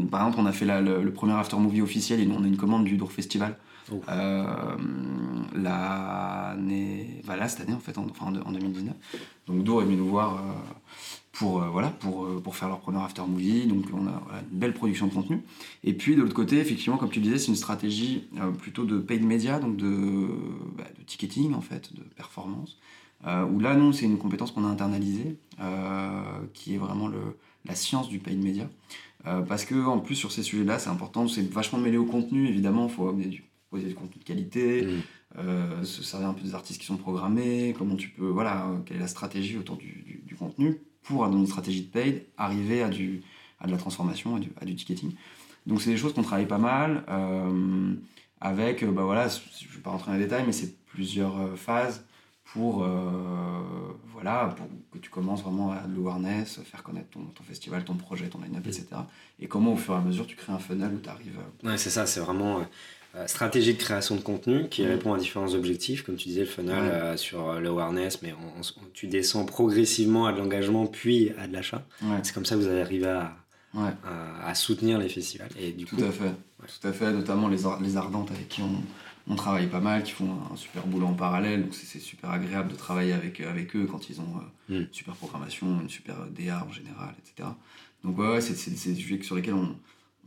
par 0.10 0.22
exemple, 0.22 0.38
on 0.40 0.46
a 0.46 0.52
fait 0.52 0.66
le, 0.66 1.12
premier 1.12 1.34
after 1.34 1.58
movie 1.58 1.82
officiel 1.82 2.20
et 2.20 2.28
on 2.32 2.44
a 2.44 2.48
une 2.48 2.58
commande 2.58 2.86
du 2.86 2.98
Dour 2.98 3.12
Festival 3.12 3.58
euh, 4.10 4.78
l'année, 5.56 7.22
voilà, 7.24 7.48
cette 7.48 7.62
année 7.62 7.74
en 7.74 7.80
fait, 7.80 7.98
en, 7.98 8.08
enfin, 8.10 8.34
en 8.46 8.52
2019. 8.52 8.94
Donc 9.48 9.64
Dour 9.64 9.82
est 9.82 9.86
venu 9.86 9.98
nous 9.98 10.08
voir 10.08 10.36
euh, 10.36 10.40
pour, 11.32 11.62
euh, 11.62 11.68
voilà, 11.70 11.90
pour, 11.90 12.42
pour 12.42 12.56
faire 12.56 12.68
leur 12.68 12.80
premier 12.80 13.00
after 13.00 13.22
movie. 13.28 13.68
Donc 13.68 13.86
on 13.94 14.08
a 14.08 14.22
une 14.52 14.58
belle 14.58 14.74
production 14.74 15.08
de 15.08 15.14
contenu. 15.14 15.42
Et 15.84 15.94
puis 15.94 16.16
de 16.16 16.22
l'autre 16.22 16.34
côté, 16.34 16.60
effectivement, 16.60 16.98
comme 16.98 17.10
tu 17.10 17.20
disais, 17.20 17.38
c'est 17.38 17.48
une 17.48 17.56
stratégie 17.56 18.28
plutôt 18.60 18.86
de 18.86 18.98
paid 18.98 19.24
media, 19.24 19.60
donc 19.60 19.78
de, 19.78 20.30
bah, 20.76 20.86
de 20.98 21.04
ticketing 21.04 21.54
en 21.54 21.62
fait, 21.62 21.94
de 21.94 22.02
performance. 22.02 22.78
où 23.26 23.60
là, 23.60 23.76
non, 23.76 23.92
c'est 23.92 24.06
une 24.06 24.18
compétence 24.18 24.52
qu'on 24.52 24.66
a 24.66 24.70
internalisée, 24.70 25.38
qui 26.54 26.74
est 26.74 26.78
vraiment 26.78 27.08
le, 27.08 27.38
la 27.68 27.76
science 27.76 28.10
du 28.10 28.20
paid 28.20 28.42
media. 28.42 28.70
parce 29.24 29.66
que 29.66 29.86
en 29.86 30.00
plus 30.00 30.16
sur 30.16 30.32
ces 30.32 30.44
sujets-là, 30.44 30.80
c'est 30.80 30.90
important, 30.90 31.28
c'est 31.28 31.50
vachement 31.50 31.80
mêlé 31.80 31.98
au 31.98 32.06
contenu, 32.06 32.48
évidemment, 32.48 32.88
il 32.88 32.94
faut 32.94 33.08
amener 33.08 33.26
du 33.26 33.44
poser 33.70 33.88
du 33.88 33.96
contenu 33.96 34.20
de 34.20 34.24
qualité, 34.24 34.84
mm. 34.84 34.90
euh, 35.40 35.84
se 35.84 36.04
servir 36.04 36.30
un 36.30 36.34
peu 36.34 36.44
des 36.44 36.56
artistes 36.56 36.80
qui 36.80 36.88
sont 36.88 36.98
programmés, 36.98 37.76
comment 37.78 37.96
tu 37.96 38.10
peux, 38.10 38.28
voilà, 38.28 38.68
quelle 38.86 38.98
est 38.98 39.02
la 39.02 39.08
stratégie 39.08 39.58
autour 39.58 39.78
du, 39.78 40.22
du, 40.26 40.36
contenu 40.36 40.78
pour, 41.04 41.28
dans 41.28 41.38
une 41.38 41.48
stratégie 41.48 41.84
de 41.84 41.92
paid, 41.92 42.24
arriver 42.38 42.84
à, 42.84 42.90
du, 42.90 43.22
à 43.60 43.68
de 43.68 43.72
la 43.72 43.78
transformation, 43.78 44.36
à 44.36 44.40
du, 44.40 44.52
à 44.60 44.66
du 44.66 44.76
ticketing. 44.76 45.12
Donc 45.66 45.82
c'est 45.82 45.90
des 45.90 45.98
choses 45.98 46.14
qu'on 46.14 46.24
travaille 46.24 46.48
pas 46.48 46.58
mal, 46.58 47.04
euh, 47.10 47.94
avec, 48.42 48.84
euh, 48.84 48.92
bah 48.92 49.04
voilà, 49.04 49.28
je 49.28 49.66
ne 49.68 49.74
vais 49.74 49.82
pas 49.82 49.92
rentrer 49.92 50.12
dans 50.12 50.18
les 50.18 50.24
détails, 50.24 50.44
mais 50.46 50.54
c'est 50.54 50.78
plusieurs 50.86 51.58
phases 51.58 52.06
pour, 52.46 52.88
voilà, 54.14 54.54
pour 54.56 54.68
que 54.92 54.98
tu 55.00 55.10
commences 55.10 55.44
vraiment 55.44 55.72
à 55.72 55.82
de 55.88 55.96
l'awareness, 55.96 56.60
faire 56.64 56.84
connaître 56.84 57.10
ton, 57.10 57.26
ton, 57.26 57.44
festival, 57.44 57.84
ton 57.84 57.96
projet, 57.96 58.28
ton 58.28 58.40
line-up, 58.40 58.66
etc. 58.66 58.86
Et 59.40 59.48
comment 59.48 59.74
au 59.74 59.78
fur 59.78 59.94
et 59.94 59.98
à 59.98 60.02
mesure 60.02 60.26
tu 60.26 60.36
crées 60.36 60.54
un 60.54 60.60
funnel 60.60 60.94
où 60.94 61.00
tu 61.00 61.10
arrives. 61.10 61.40
Ouais, 61.64 61.78
c'est 61.78 61.90
ça, 61.90 62.06
c'est 62.06 62.22
vraiment 62.22 62.62
euh, 63.18 63.28
stratégie 63.28 63.74
de 63.74 63.80
création 63.80 64.16
de 64.16 64.22
contenu 64.22 64.68
qui 64.68 64.84
mm. 64.84 64.88
répond 64.88 65.14
à 65.14 65.18
différents 65.18 65.54
objectifs, 65.54 66.04
comme 66.04 66.16
tu 66.16 66.28
disais, 66.28 66.42
le 66.42 66.48
funnel 66.48 66.76
euh, 66.76 67.16
sur 67.16 67.50
euh, 67.50 67.62
l'awareness, 67.62 68.22
mais 68.22 68.34
tu 68.94 69.08
descends 69.08 69.46
progressivement 69.46 70.26
à 70.26 70.34
de 70.34 70.38
l'engagement 70.40 70.86
puis 70.86 71.32
à 71.40 71.48
de 71.48 71.54
l'achat. 71.54 71.86
C'est 72.24 72.34
comme 72.34 72.46
ça 72.46 72.56
que 72.56 72.62
vous 72.62 72.68
allez 72.68 72.82
arriver 72.82 73.08
à, 73.08 73.38
à, 74.44 74.54
soutenir 74.54 74.98
les 74.98 75.08
festivals. 75.08 75.50
Et 75.58 75.72
du 75.72 75.86
tout 75.86 75.96
à 75.98 76.12
fait, 76.12 76.32
tout 76.82 76.88
à 76.88 76.92
fait, 76.92 77.12
notamment 77.12 77.48
les, 77.48 77.60
les 77.82 77.96
ardentes 77.96 78.32
avec 78.32 78.50
qui 78.50 78.62
on, 78.62 78.84
on, 79.28 79.36
travaille 79.36 79.68
pas 79.68 79.80
mal, 79.80 80.04
qui 80.04 80.12
font 80.12 80.38
un 80.52 80.56
super 80.56 80.86
boulot 80.88 81.08
en 81.08 81.14
parallèle, 81.14 81.64
donc 81.64 81.74
c'est 81.74 82.00
super 82.00 82.30
agréable 82.30 82.72
de 82.72 82.76
travailler 82.76 83.14
avec, 83.14 83.42
avec 83.42 83.76
eux 83.76 83.88
quand 83.90 84.10
ils 84.10 84.20
ont 84.22 84.42
mm. 84.70 84.74
une 84.74 84.88
super 84.92 85.16
programmation, 85.16 85.82
une 85.82 85.90
super 85.90 86.16
DA 86.30 86.66
en 86.68 86.72
général, 86.72 87.16
etc. 87.20 87.50
Donc 88.04 88.18
ouais, 88.18 88.42
c'est 88.42 88.70
des 88.70 88.96
sujets 88.96 89.22
sur 89.24 89.36
lesquels 89.36 89.56
on, 89.56 89.76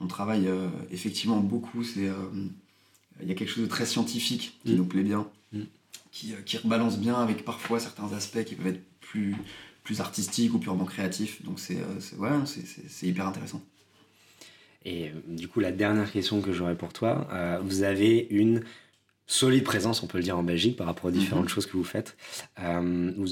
on 0.01 0.07
travaille 0.07 0.49
effectivement 0.91 1.39
beaucoup. 1.39 1.85
C'est 1.85 2.09
il 3.23 3.29
y 3.29 3.33
a 3.33 3.35
quelque 3.35 3.51
chose 3.51 3.65
de 3.65 3.69
très 3.69 3.87
scientifique 3.87 4.59
qui 4.65 4.73
mm. 4.73 4.77
nous 4.77 4.85
plaît 4.85 5.03
bien, 5.03 5.27
mm. 5.53 5.63
qui, 6.13 6.33
euh, 6.33 6.37
qui, 6.45 6.57
rebalance 6.59 6.99
bien 6.99 7.17
avec 7.17 7.45
parfois 7.45 7.81
certains 7.81 8.13
aspects 8.13 8.45
qui 8.45 8.55
peuvent 8.55 8.69
être 8.69 8.83
plus, 9.01 9.37
plus 9.85 10.01
artistiques 10.01 10.55
ou 10.55 10.59
purement 10.59 10.85
créatifs. 10.85 11.43
Donc 11.43 11.59
c'est 11.61 11.79
euh, 11.79 12.19
ouais, 12.19 12.31
c'est 12.47 13.07
hyper 13.07 13.27
intéressant. 13.27 13.63
Et 14.85 15.09
euh, 15.09 15.13
du 15.27 15.49
coup, 15.49 15.61
la 15.61 15.73
dernière 15.73 16.11
question 16.11 16.41
que 16.41 16.53
j'aurais 16.53 16.77
pour 16.77 16.93
toi, 16.93 17.29
vous 17.63 17.83
avez 17.83 18.27
une 18.31 18.63
solide 19.29 19.63
présence, 19.63 20.03
on 20.03 20.09
peut 20.09 20.19
le 20.19 20.25
dire, 20.25 20.37
en 20.37 20.43
Belgique 20.43 20.77
par 20.77 20.89
rapport 20.89 21.05
aux 21.05 21.11
différentes 21.13 21.47
mm-hmm. 21.47 21.49
choses 21.49 21.67
que 21.67 21.77
vous 21.77 21.85
faites. 21.85 22.17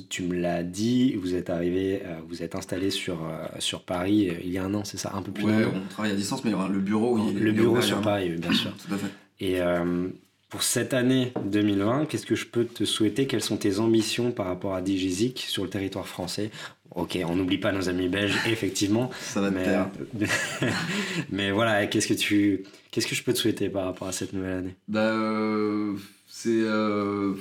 tu 0.08 0.22
me 0.22 0.36
l'as 0.36 0.62
dit, 0.62 1.14
vous 1.14 1.34
êtes 1.34 1.50
arrivé, 1.50 2.02
vous 2.28 2.42
êtes 2.42 2.54
installé 2.54 2.90
sur, 2.90 3.18
sur 3.58 3.82
Paris 3.82 4.30
il 4.44 4.50
y 4.50 4.58
a 4.58 4.64
un 4.64 4.74
an, 4.74 4.84
c'est 4.84 4.98
ça 4.98 5.12
Un 5.14 5.22
peu 5.22 5.32
plus 5.32 5.44
ouais, 5.44 5.64
on 5.64 5.88
travaille 5.88 6.12
à 6.12 6.16
distance, 6.16 6.44
mais 6.44 6.52
le 6.52 6.80
bureau, 6.80 7.18
oui. 7.18 7.32
Le 7.32 7.52
bureau 7.52 7.80
sur 7.80 8.00
Paris, 8.00 8.30
bien 8.30 8.52
sûr. 8.52 8.72
Tout 8.86 8.94
à 8.94 8.98
fait. 8.98 9.10
Et 9.40 9.60
euh, 9.60 10.08
pour 10.48 10.62
cette 10.62 10.94
année 10.94 11.32
2020, 11.44 12.06
qu'est-ce 12.06 12.26
que 12.26 12.34
je 12.34 12.46
peux 12.46 12.64
te 12.64 12.84
souhaiter? 12.84 13.26
Quelles 13.26 13.42
sont 13.42 13.56
tes 13.56 13.78
ambitions 13.78 14.30
par 14.30 14.46
rapport 14.46 14.74
à 14.74 14.82
Digizik 14.82 15.44
sur 15.48 15.64
le 15.64 15.70
territoire 15.70 16.06
français 16.06 16.50
Ok, 16.94 17.18
on 17.24 17.36
n'oublie 17.36 17.58
pas 17.58 17.72
nos 17.72 17.88
amis 17.88 18.08
belges, 18.08 18.36
effectivement. 18.46 19.10
Ça 19.20 19.40
va 19.40 19.50
mais, 19.50 19.66
euh, 19.66 20.26
mais 21.30 21.50
voilà, 21.50 21.86
qu'est-ce 21.86 22.06
que 22.06 22.14
tu, 22.14 22.64
qu'est-ce 22.90 23.06
que 23.06 23.14
je 23.14 23.22
peux 23.22 23.32
te 23.32 23.38
souhaiter 23.38 23.68
par 23.68 23.84
rapport 23.84 24.08
à 24.08 24.12
cette 24.12 24.32
nouvelle 24.32 24.58
année? 24.58 24.74
Bah, 24.88 25.00
euh, 25.00 25.94
c'est 26.26 26.50
le 26.50 27.36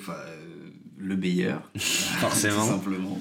meilleur. 1.18 1.62
Forcément. 1.78 2.62
Tout 2.62 2.72
simplement. 2.72 3.20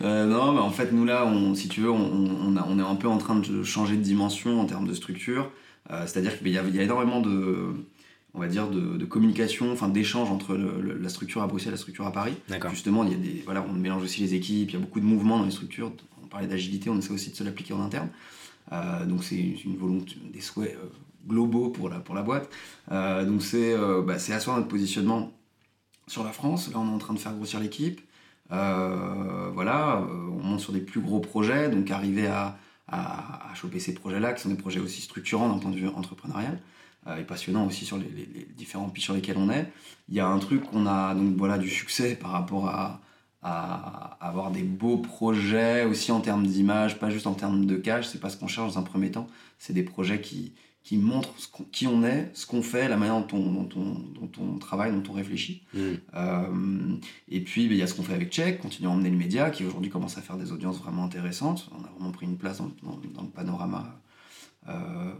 non, 0.00 0.52
mais 0.52 0.60
en 0.60 0.70
fait, 0.70 0.92
nous 0.92 1.04
là, 1.04 1.26
on, 1.26 1.54
si 1.54 1.68
tu 1.68 1.80
veux, 1.80 1.90
on, 1.90 1.96
on, 1.96 2.56
on, 2.56 2.78
est 2.78 2.82
un 2.82 2.96
peu 2.96 3.08
en 3.08 3.18
train 3.18 3.36
de 3.36 3.62
changer 3.62 3.96
de 3.96 4.02
dimension 4.02 4.60
en 4.60 4.66
termes 4.66 4.86
de 4.86 4.94
structure. 4.94 5.50
C'est-à-dire 5.88 6.36
qu'il 6.38 6.48
y, 6.48 6.52
y, 6.52 6.58
a 6.58 6.82
énormément 6.82 7.20
de 7.20 7.74
on 8.36 8.40
va 8.40 8.48
dire, 8.48 8.68
de, 8.68 9.04
communication, 9.06 9.72
enfin 9.72 9.88
d'échange 9.88 10.30
entre 10.30 10.54
la 10.54 11.08
structure 11.08 11.42
à 11.42 11.46
Bruxelles 11.46 11.70
et 11.70 11.72
la 11.72 11.78
structure 11.78 12.06
à 12.06 12.12
Paris. 12.12 12.34
Justement, 12.70 13.02
il 13.04 13.12
y 13.12 13.14
a 13.14 13.18
des, 13.18 13.42
voilà, 13.44 13.64
on 13.68 13.72
mélange 13.72 14.02
aussi 14.02 14.20
les 14.20 14.34
équipes, 14.34 14.70
il 14.70 14.74
y 14.74 14.76
a 14.76 14.80
beaucoup 14.80 15.00
de 15.00 15.06
mouvements 15.06 15.38
dans 15.38 15.46
les 15.46 15.50
structures. 15.50 15.90
On 16.22 16.26
parlait 16.26 16.46
d'agilité, 16.46 16.90
on 16.90 16.98
essaie 16.98 17.12
aussi 17.12 17.30
de 17.30 17.36
se 17.36 17.44
l'appliquer 17.44 17.72
en 17.72 17.80
interne. 17.80 18.10
Euh, 18.72 19.06
donc 19.06 19.24
c'est 19.24 19.36
une 19.36 19.76
volonté, 19.76 20.16
des 20.32 20.40
souhaits 20.40 20.76
euh, 20.76 20.88
globaux 21.26 21.70
pour 21.70 21.88
la, 21.88 22.00
pour 22.00 22.14
la 22.14 22.22
boîte. 22.22 22.50
Euh, 22.92 23.24
donc 23.24 23.42
c'est 23.42 23.74
bah, 24.04 24.14
asseoir 24.14 24.56
notre 24.56 24.68
positionnement 24.68 25.32
sur 26.06 26.22
la 26.22 26.30
France. 26.30 26.70
Là, 26.72 26.78
on 26.78 26.88
est 26.90 26.94
en 26.94 26.98
train 26.98 27.14
de 27.14 27.18
faire 27.18 27.34
grossir 27.34 27.58
l'équipe. 27.58 28.00
voilà, 28.50 30.06
on 30.06 30.44
monte 30.44 30.60
sur 30.60 30.72
des 30.72 30.80
plus 30.80 31.00
gros 31.00 31.20
projets, 31.20 31.70
donc 31.70 31.90
arriver 31.90 32.26
à, 32.26 32.58
à, 32.86 33.50
à 33.50 33.54
choper 33.54 33.80
ces 33.80 33.94
projets-là, 33.94 34.34
qui 34.34 34.42
sont 34.42 34.50
des 34.50 34.56
projets 34.56 34.80
aussi 34.80 35.00
structurants 35.00 35.48
d'un 35.48 35.58
point 35.58 35.70
de 35.70 35.76
vue 35.76 35.88
entrepreneurial. 35.88 36.60
Euh, 37.08 37.18
et 37.18 37.22
passionnant 37.22 37.66
aussi 37.66 37.84
sur 37.84 37.98
les, 37.98 38.06
différents 38.56 38.88
pitchs 38.88 39.04
sur 39.04 39.14
lesquels 39.14 39.36
on 39.38 39.50
est. 39.50 39.70
Il 40.08 40.14
y 40.14 40.20
a 40.20 40.26
un 40.26 40.38
truc 40.38 40.64
qu'on 40.64 40.86
a 40.86 41.14
donc 41.14 41.36
voilà 41.36 41.58
du 41.58 41.68
succès 41.68 42.16
par 42.16 42.32
rapport 42.32 42.68
à, 42.68 43.00
à 43.42 44.16
avoir 44.20 44.50
des 44.50 44.62
beaux 44.62 44.98
projets 44.98 45.84
aussi 45.84 46.10
en 46.10 46.20
termes 46.20 46.46
d'image, 46.46 46.98
pas 46.98 47.10
juste 47.10 47.26
en 47.26 47.34
termes 47.34 47.64
de 47.66 47.76
cash, 47.76 48.06
c'est 48.06 48.20
pas 48.20 48.28
ce 48.28 48.36
qu'on 48.36 48.48
cherche 48.48 48.74
dans 48.74 48.78
un 48.80 48.82
premier 48.82 49.10
temps, 49.10 49.28
c'est 49.58 49.72
des 49.72 49.84
projets 49.84 50.20
qui, 50.20 50.52
qui 50.82 50.96
montrent 50.96 51.32
qui 51.70 51.86
on 51.86 52.02
est, 52.02 52.30
ce 52.34 52.44
qu'on 52.44 52.62
fait, 52.62 52.88
la 52.88 52.96
manière 52.96 53.20
dont 53.20 53.36
on, 53.36 53.52
dont 53.52 53.68
on, 53.76 54.20
dont 54.20 54.30
on 54.40 54.58
travaille, 54.58 54.90
dont 54.92 55.02
on 55.08 55.12
réfléchit. 55.12 55.62
Mm. 55.74 55.80
Euh, 56.14 56.96
et 57.28 57.40
puis, 57.40 57.68
ben, 57.68 57.74
il 57.74 57.78
y 57.78 57.82
a 57.82 57.86
ce 57.86 57.94
qu'on 57.94 58.02
fait 58.02 58.14
avec 58.14 58.30
Check, 58.30 58.60
continuer 58.60 58.88
à 58.88 58.92
emmener 58.92 59.10
le 59.10 59.16
média, 59.16 59.50
qui 59.50 59.64
aujourd'hui 59.64 59.90
commence 59.90 60.18
à 60.18 60.22
faire 60.22 60.36
des 60.36 60.50
audiences 60.50 60.78
vraiment 60.78 61.04
intéressantes. 61.04 61.68
On 61.72 61.84
a 61.84 61.88
vraiment 61.90 62.12
pris 62.12 62.26
une 62.26 62.36
place 62.36 62.58
dans, 62.58 62.70
dans 63.14 63.22
le 63.22 63.28
panorama 63.28 64.00
euh, 64.68 64.72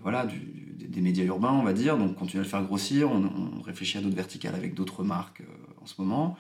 voilà, 0.02 0.26
des 0.26 1.00
médias 1.00 1.24
urbains, 1.24 1.52
on 1.52 1.62
va 1.62 1.72
dire. 1.72 1.96
Donc, 1.98 2.16
continuer 2.16 2.40
à 2.40 2.44
le 2.44 2.48
faire 2.48 2.62
grossir. 2.62 3.11
On, 3.11 3.62
réfléchit 3.62 3.98
à 3.98 4.00
d'autres 4.00 4.16
verticales 4.16 4.54
avec 4.54 4.74
d'autres 4.74 5.02
marques 5.02 5.40
euh, 5.40 5.82
en 5.82 5.87
ce 5.87 5.94
moment. 6.00 6.37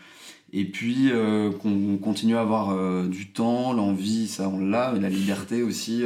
Et 0.52 0.64
puis, 0.64 1.10
euh, 1.10 1.50
qu'on 1.50 1.98
continue 1.98 2.36
à 2.36 2.40
avoir 2.40 3.06
du 3.08 3.32
temps, 3.32 3.72
l'envie, 3.72 4.28
ça 4.28 4.48
on 4.48 4.58
l'a, 4.58 4.92
la 4.92 5.08
liberté 5.08 5.62
aussi. 5.62 6.04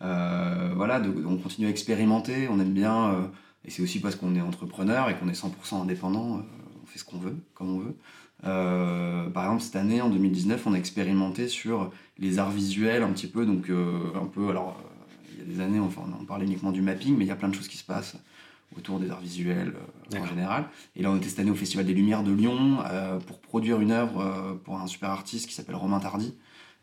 voilà, 0.00 1.02
on 1.26 1.36
continue 1.36 1.66
à 1.66 1.70
expérimenter. 1.70 2.48
On 2.48 2.60
aime 2.60 2.72
bien. 2.72 3.30
et 3.64 3.70
c'est 3.70 3.82
aussi 3.82 4.00
parce 4.00 4.16
qu'on 4.16 4.34
est 4.36 4.40
entrepreneur 4.40 5.10
et 5.10 5.16
qu'on 5.16 5.28
est 5.28 5.40
100% 5.40 5.82
indépendant. 5.82 6.42
on 6.82 6.86
fait 6.86 6.98
ce 6.98 7.04
qu'on 7.04 7.18
veut, 7.18 7.36
comme 7.54 7.70
on 7.70 7.78
veut. 7.78 7.96
par 8.42 9.44
exemple, 9.44 9.62
cette 9.62 9.76
année, 9.76 10.00
en 10.00 10.08
2019, 10.08 10.66
on 10.66 10.74
a 10.74 10.78
expérimenté 10.78 11.48
sur 11.48 11.90
les 12.18 12.38
arts 12.38 12.52
visuels 12.52 13.02
un 13.02 13.10
petit 13.10 13.26
peu, 13.26 13.44
donc 13.44 13.70
un 13.70 14.26
peu, 14.26 14.50
alors 14.50 14.80
il 15.34 15.38
y 15.40 15.42
a 15.42 15.54
des 15.54 15.60
années, 15.60 15.80
enfin, 15.80 16.02
on 16.20 16.24
parlait 16.24 16.44
uniquement 16.44 16.72
du 16.72 16.82
mapping, 16.82 17.16
mais 17.16 17.24
il 17.24 17.28
y 17.28 17.32
a 17.32 17.36
plein 17.36 17.48
de 17.48 17.54
choses 17.54 17.68
qui 17.68 17.76
se 17.76 17.84
passent 17.84 18.16
autour 18.76 18.98
des 18.98 19.10
arts 19.10 19.20
visuels 19.20 19.74
euh, 20.14 20.20
en 20.20 20.26
général. 20.26 20.64
Et 20.96 21.02
là, 21.02 21.10
on 21.10 21.16
était 21.16 21.28
cette 21.28 21.38
année 21.38 21.50
au 21.50 21.56
Festival 21.56 21.86
des 21.86 21.94
Lumières 21.94 22.22
de 22.22 22.32
Lyon 22.32 22.78
euh, 22.86 23.18
pour 23.20 23.38
produire 23.40 23.80
une 23.80 23.92
œuvre 23.92 24.20
euh, 24.20 24.54
pour 24.64 24.80
un 24.80 24.86
super 24.86 25.10
artiste 25.10 25.48
qui 25.48 25.54
s'appelle 25.54 25.76
Romain 25.76 26.00
Tardy. 26.00 26.34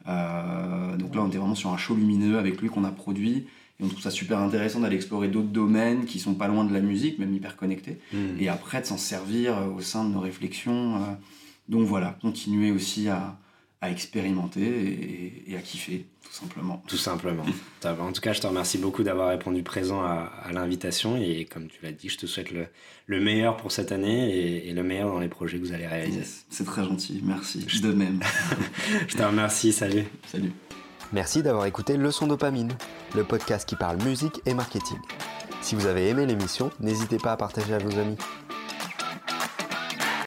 donc 0.05 1.15
là, 1.15 1.21
on 1.21 1.27
était 1.27 1.37
vraiment 1.37 1.55
sur 1.55 1.71
un 1.71 1.77
show 1.77 1.95
lumineux 1.95 2.37
avec 2.37 2.61
lui 2.61 2.69
qu'on 2.69 2.83
a 2.83 2.91
produit. 2.91 3.47
Et 3.79 3.83
on 3.83 3.87
trouve 3.87 4.01
ça 4.01 4.11
super 4.11 4.39
intéressant 4.39 4.79
d'aller 4.79 4.95
explorer 4.95 5.27
d'autres 5.27 5.47
domaines 5.47 6.05
qui 6.05 6.19
sont 6.19 6.35
pas 6.35 6.47
loin 6.47 6.63
de 6.65 6.73
la 6.73 6.81
musique, 6.81 7.17
même 7.17 7.33
hyper 7.33 7.57
connectés. 7.57 7.99
Hmm. 8.13 8.39
Et 8.39 8.47
après, 8.47 8.81
de 8.81 8.85
s'en 8.85 8.97
servir 8.97 9.55
au 9.75 9.81
sein 9.81 10.05
de 10.05 10.13
nos 10.13 10.19
réflexions. 10.19 11.17
donc 11.67 11.87
voilà, 11.87 12.15
continuer 12.21 12.71
aussi 12.71 13.09
à, 13.09 13.39
à 13.81 13.89
expérimenter 13.89 15.43
et, 15.47 15.57
à 15.57 15.59
kiffer, 15.59 16.05
tout 16.23 16.31
simplement. 16.31 16.83
Tout 16.87 16.97
simplement. 16.97 17.43
en 17.83 18.11
tout 18.11 18.21
cas, 18.21 18.31
je 18.31 18.39
te 18.39 18.45
remercie 18.45 18.77
beaucoup 18.77 19.01
d'avoir 19.01 19.29
répondu 19.29 19.63
présent 19.63 20.03
à, 20.03 20.29
l'invitation 20.53 21.17
et 21.17 21.45
comme 21.45 21.67
tu 21.67 21.79
l'as 21.81 21.91
dit, 21.91 22.07
je 22.09 22.17
te 22.17 22.27
souhaite 22.27 22.51
le, 22.51 22.67
le 23.07 23.19
meilleur 23.19 23.57
pour 23.57 23.71
cette 23.71 23.91
année 23.91 24.67
et, 24.67 24.71
le 24.71 24.83
meilleur 24.83 25.11
dans 25.11 25.19
les 25.19 25.27
projets 25.27 25.57
que 25.57 25.65
vous 25.65 25.73
allez 25.73 25.87
réaliser. 25.87 26.23
c'est 26.49 26.65
très 26.65 26.83
gentil, 26.83 27.21
merci. 27.23 27.65
De 27.81 27.91
même. 27.91 28.19
je 29.07 29.17
te 29.17 29.23
remercie, 29.23 29.73
salut. 29.73 30.05
Salut. 30.27 30.51
Merci 31.11 31.41
d'avoir 31.41 31.65
écouté 31.65 31.97
Leçon 31.97 32.27
Dopamine, 32.27 32.71
le 33.15 33.23
podcast 33.23 33.67
qui 33.67 33.75
parle 33.75 34.01
musique 34.03 34.41
et 34.45 34.53
marketing. 34.53 34.97
Si 35.61 35.75
vous 35.75 35.85
avez 35.85 36.07
aimé 36.07 36.25
l'émission, 36.25 36.71
n'hésitez 36.79 37.17
pas 37.17 37.33
à 37.33 37.37
partager 37.37 37.73
à 37.73 37.77
vos 37.79 37.99
amis. 37.99 38.17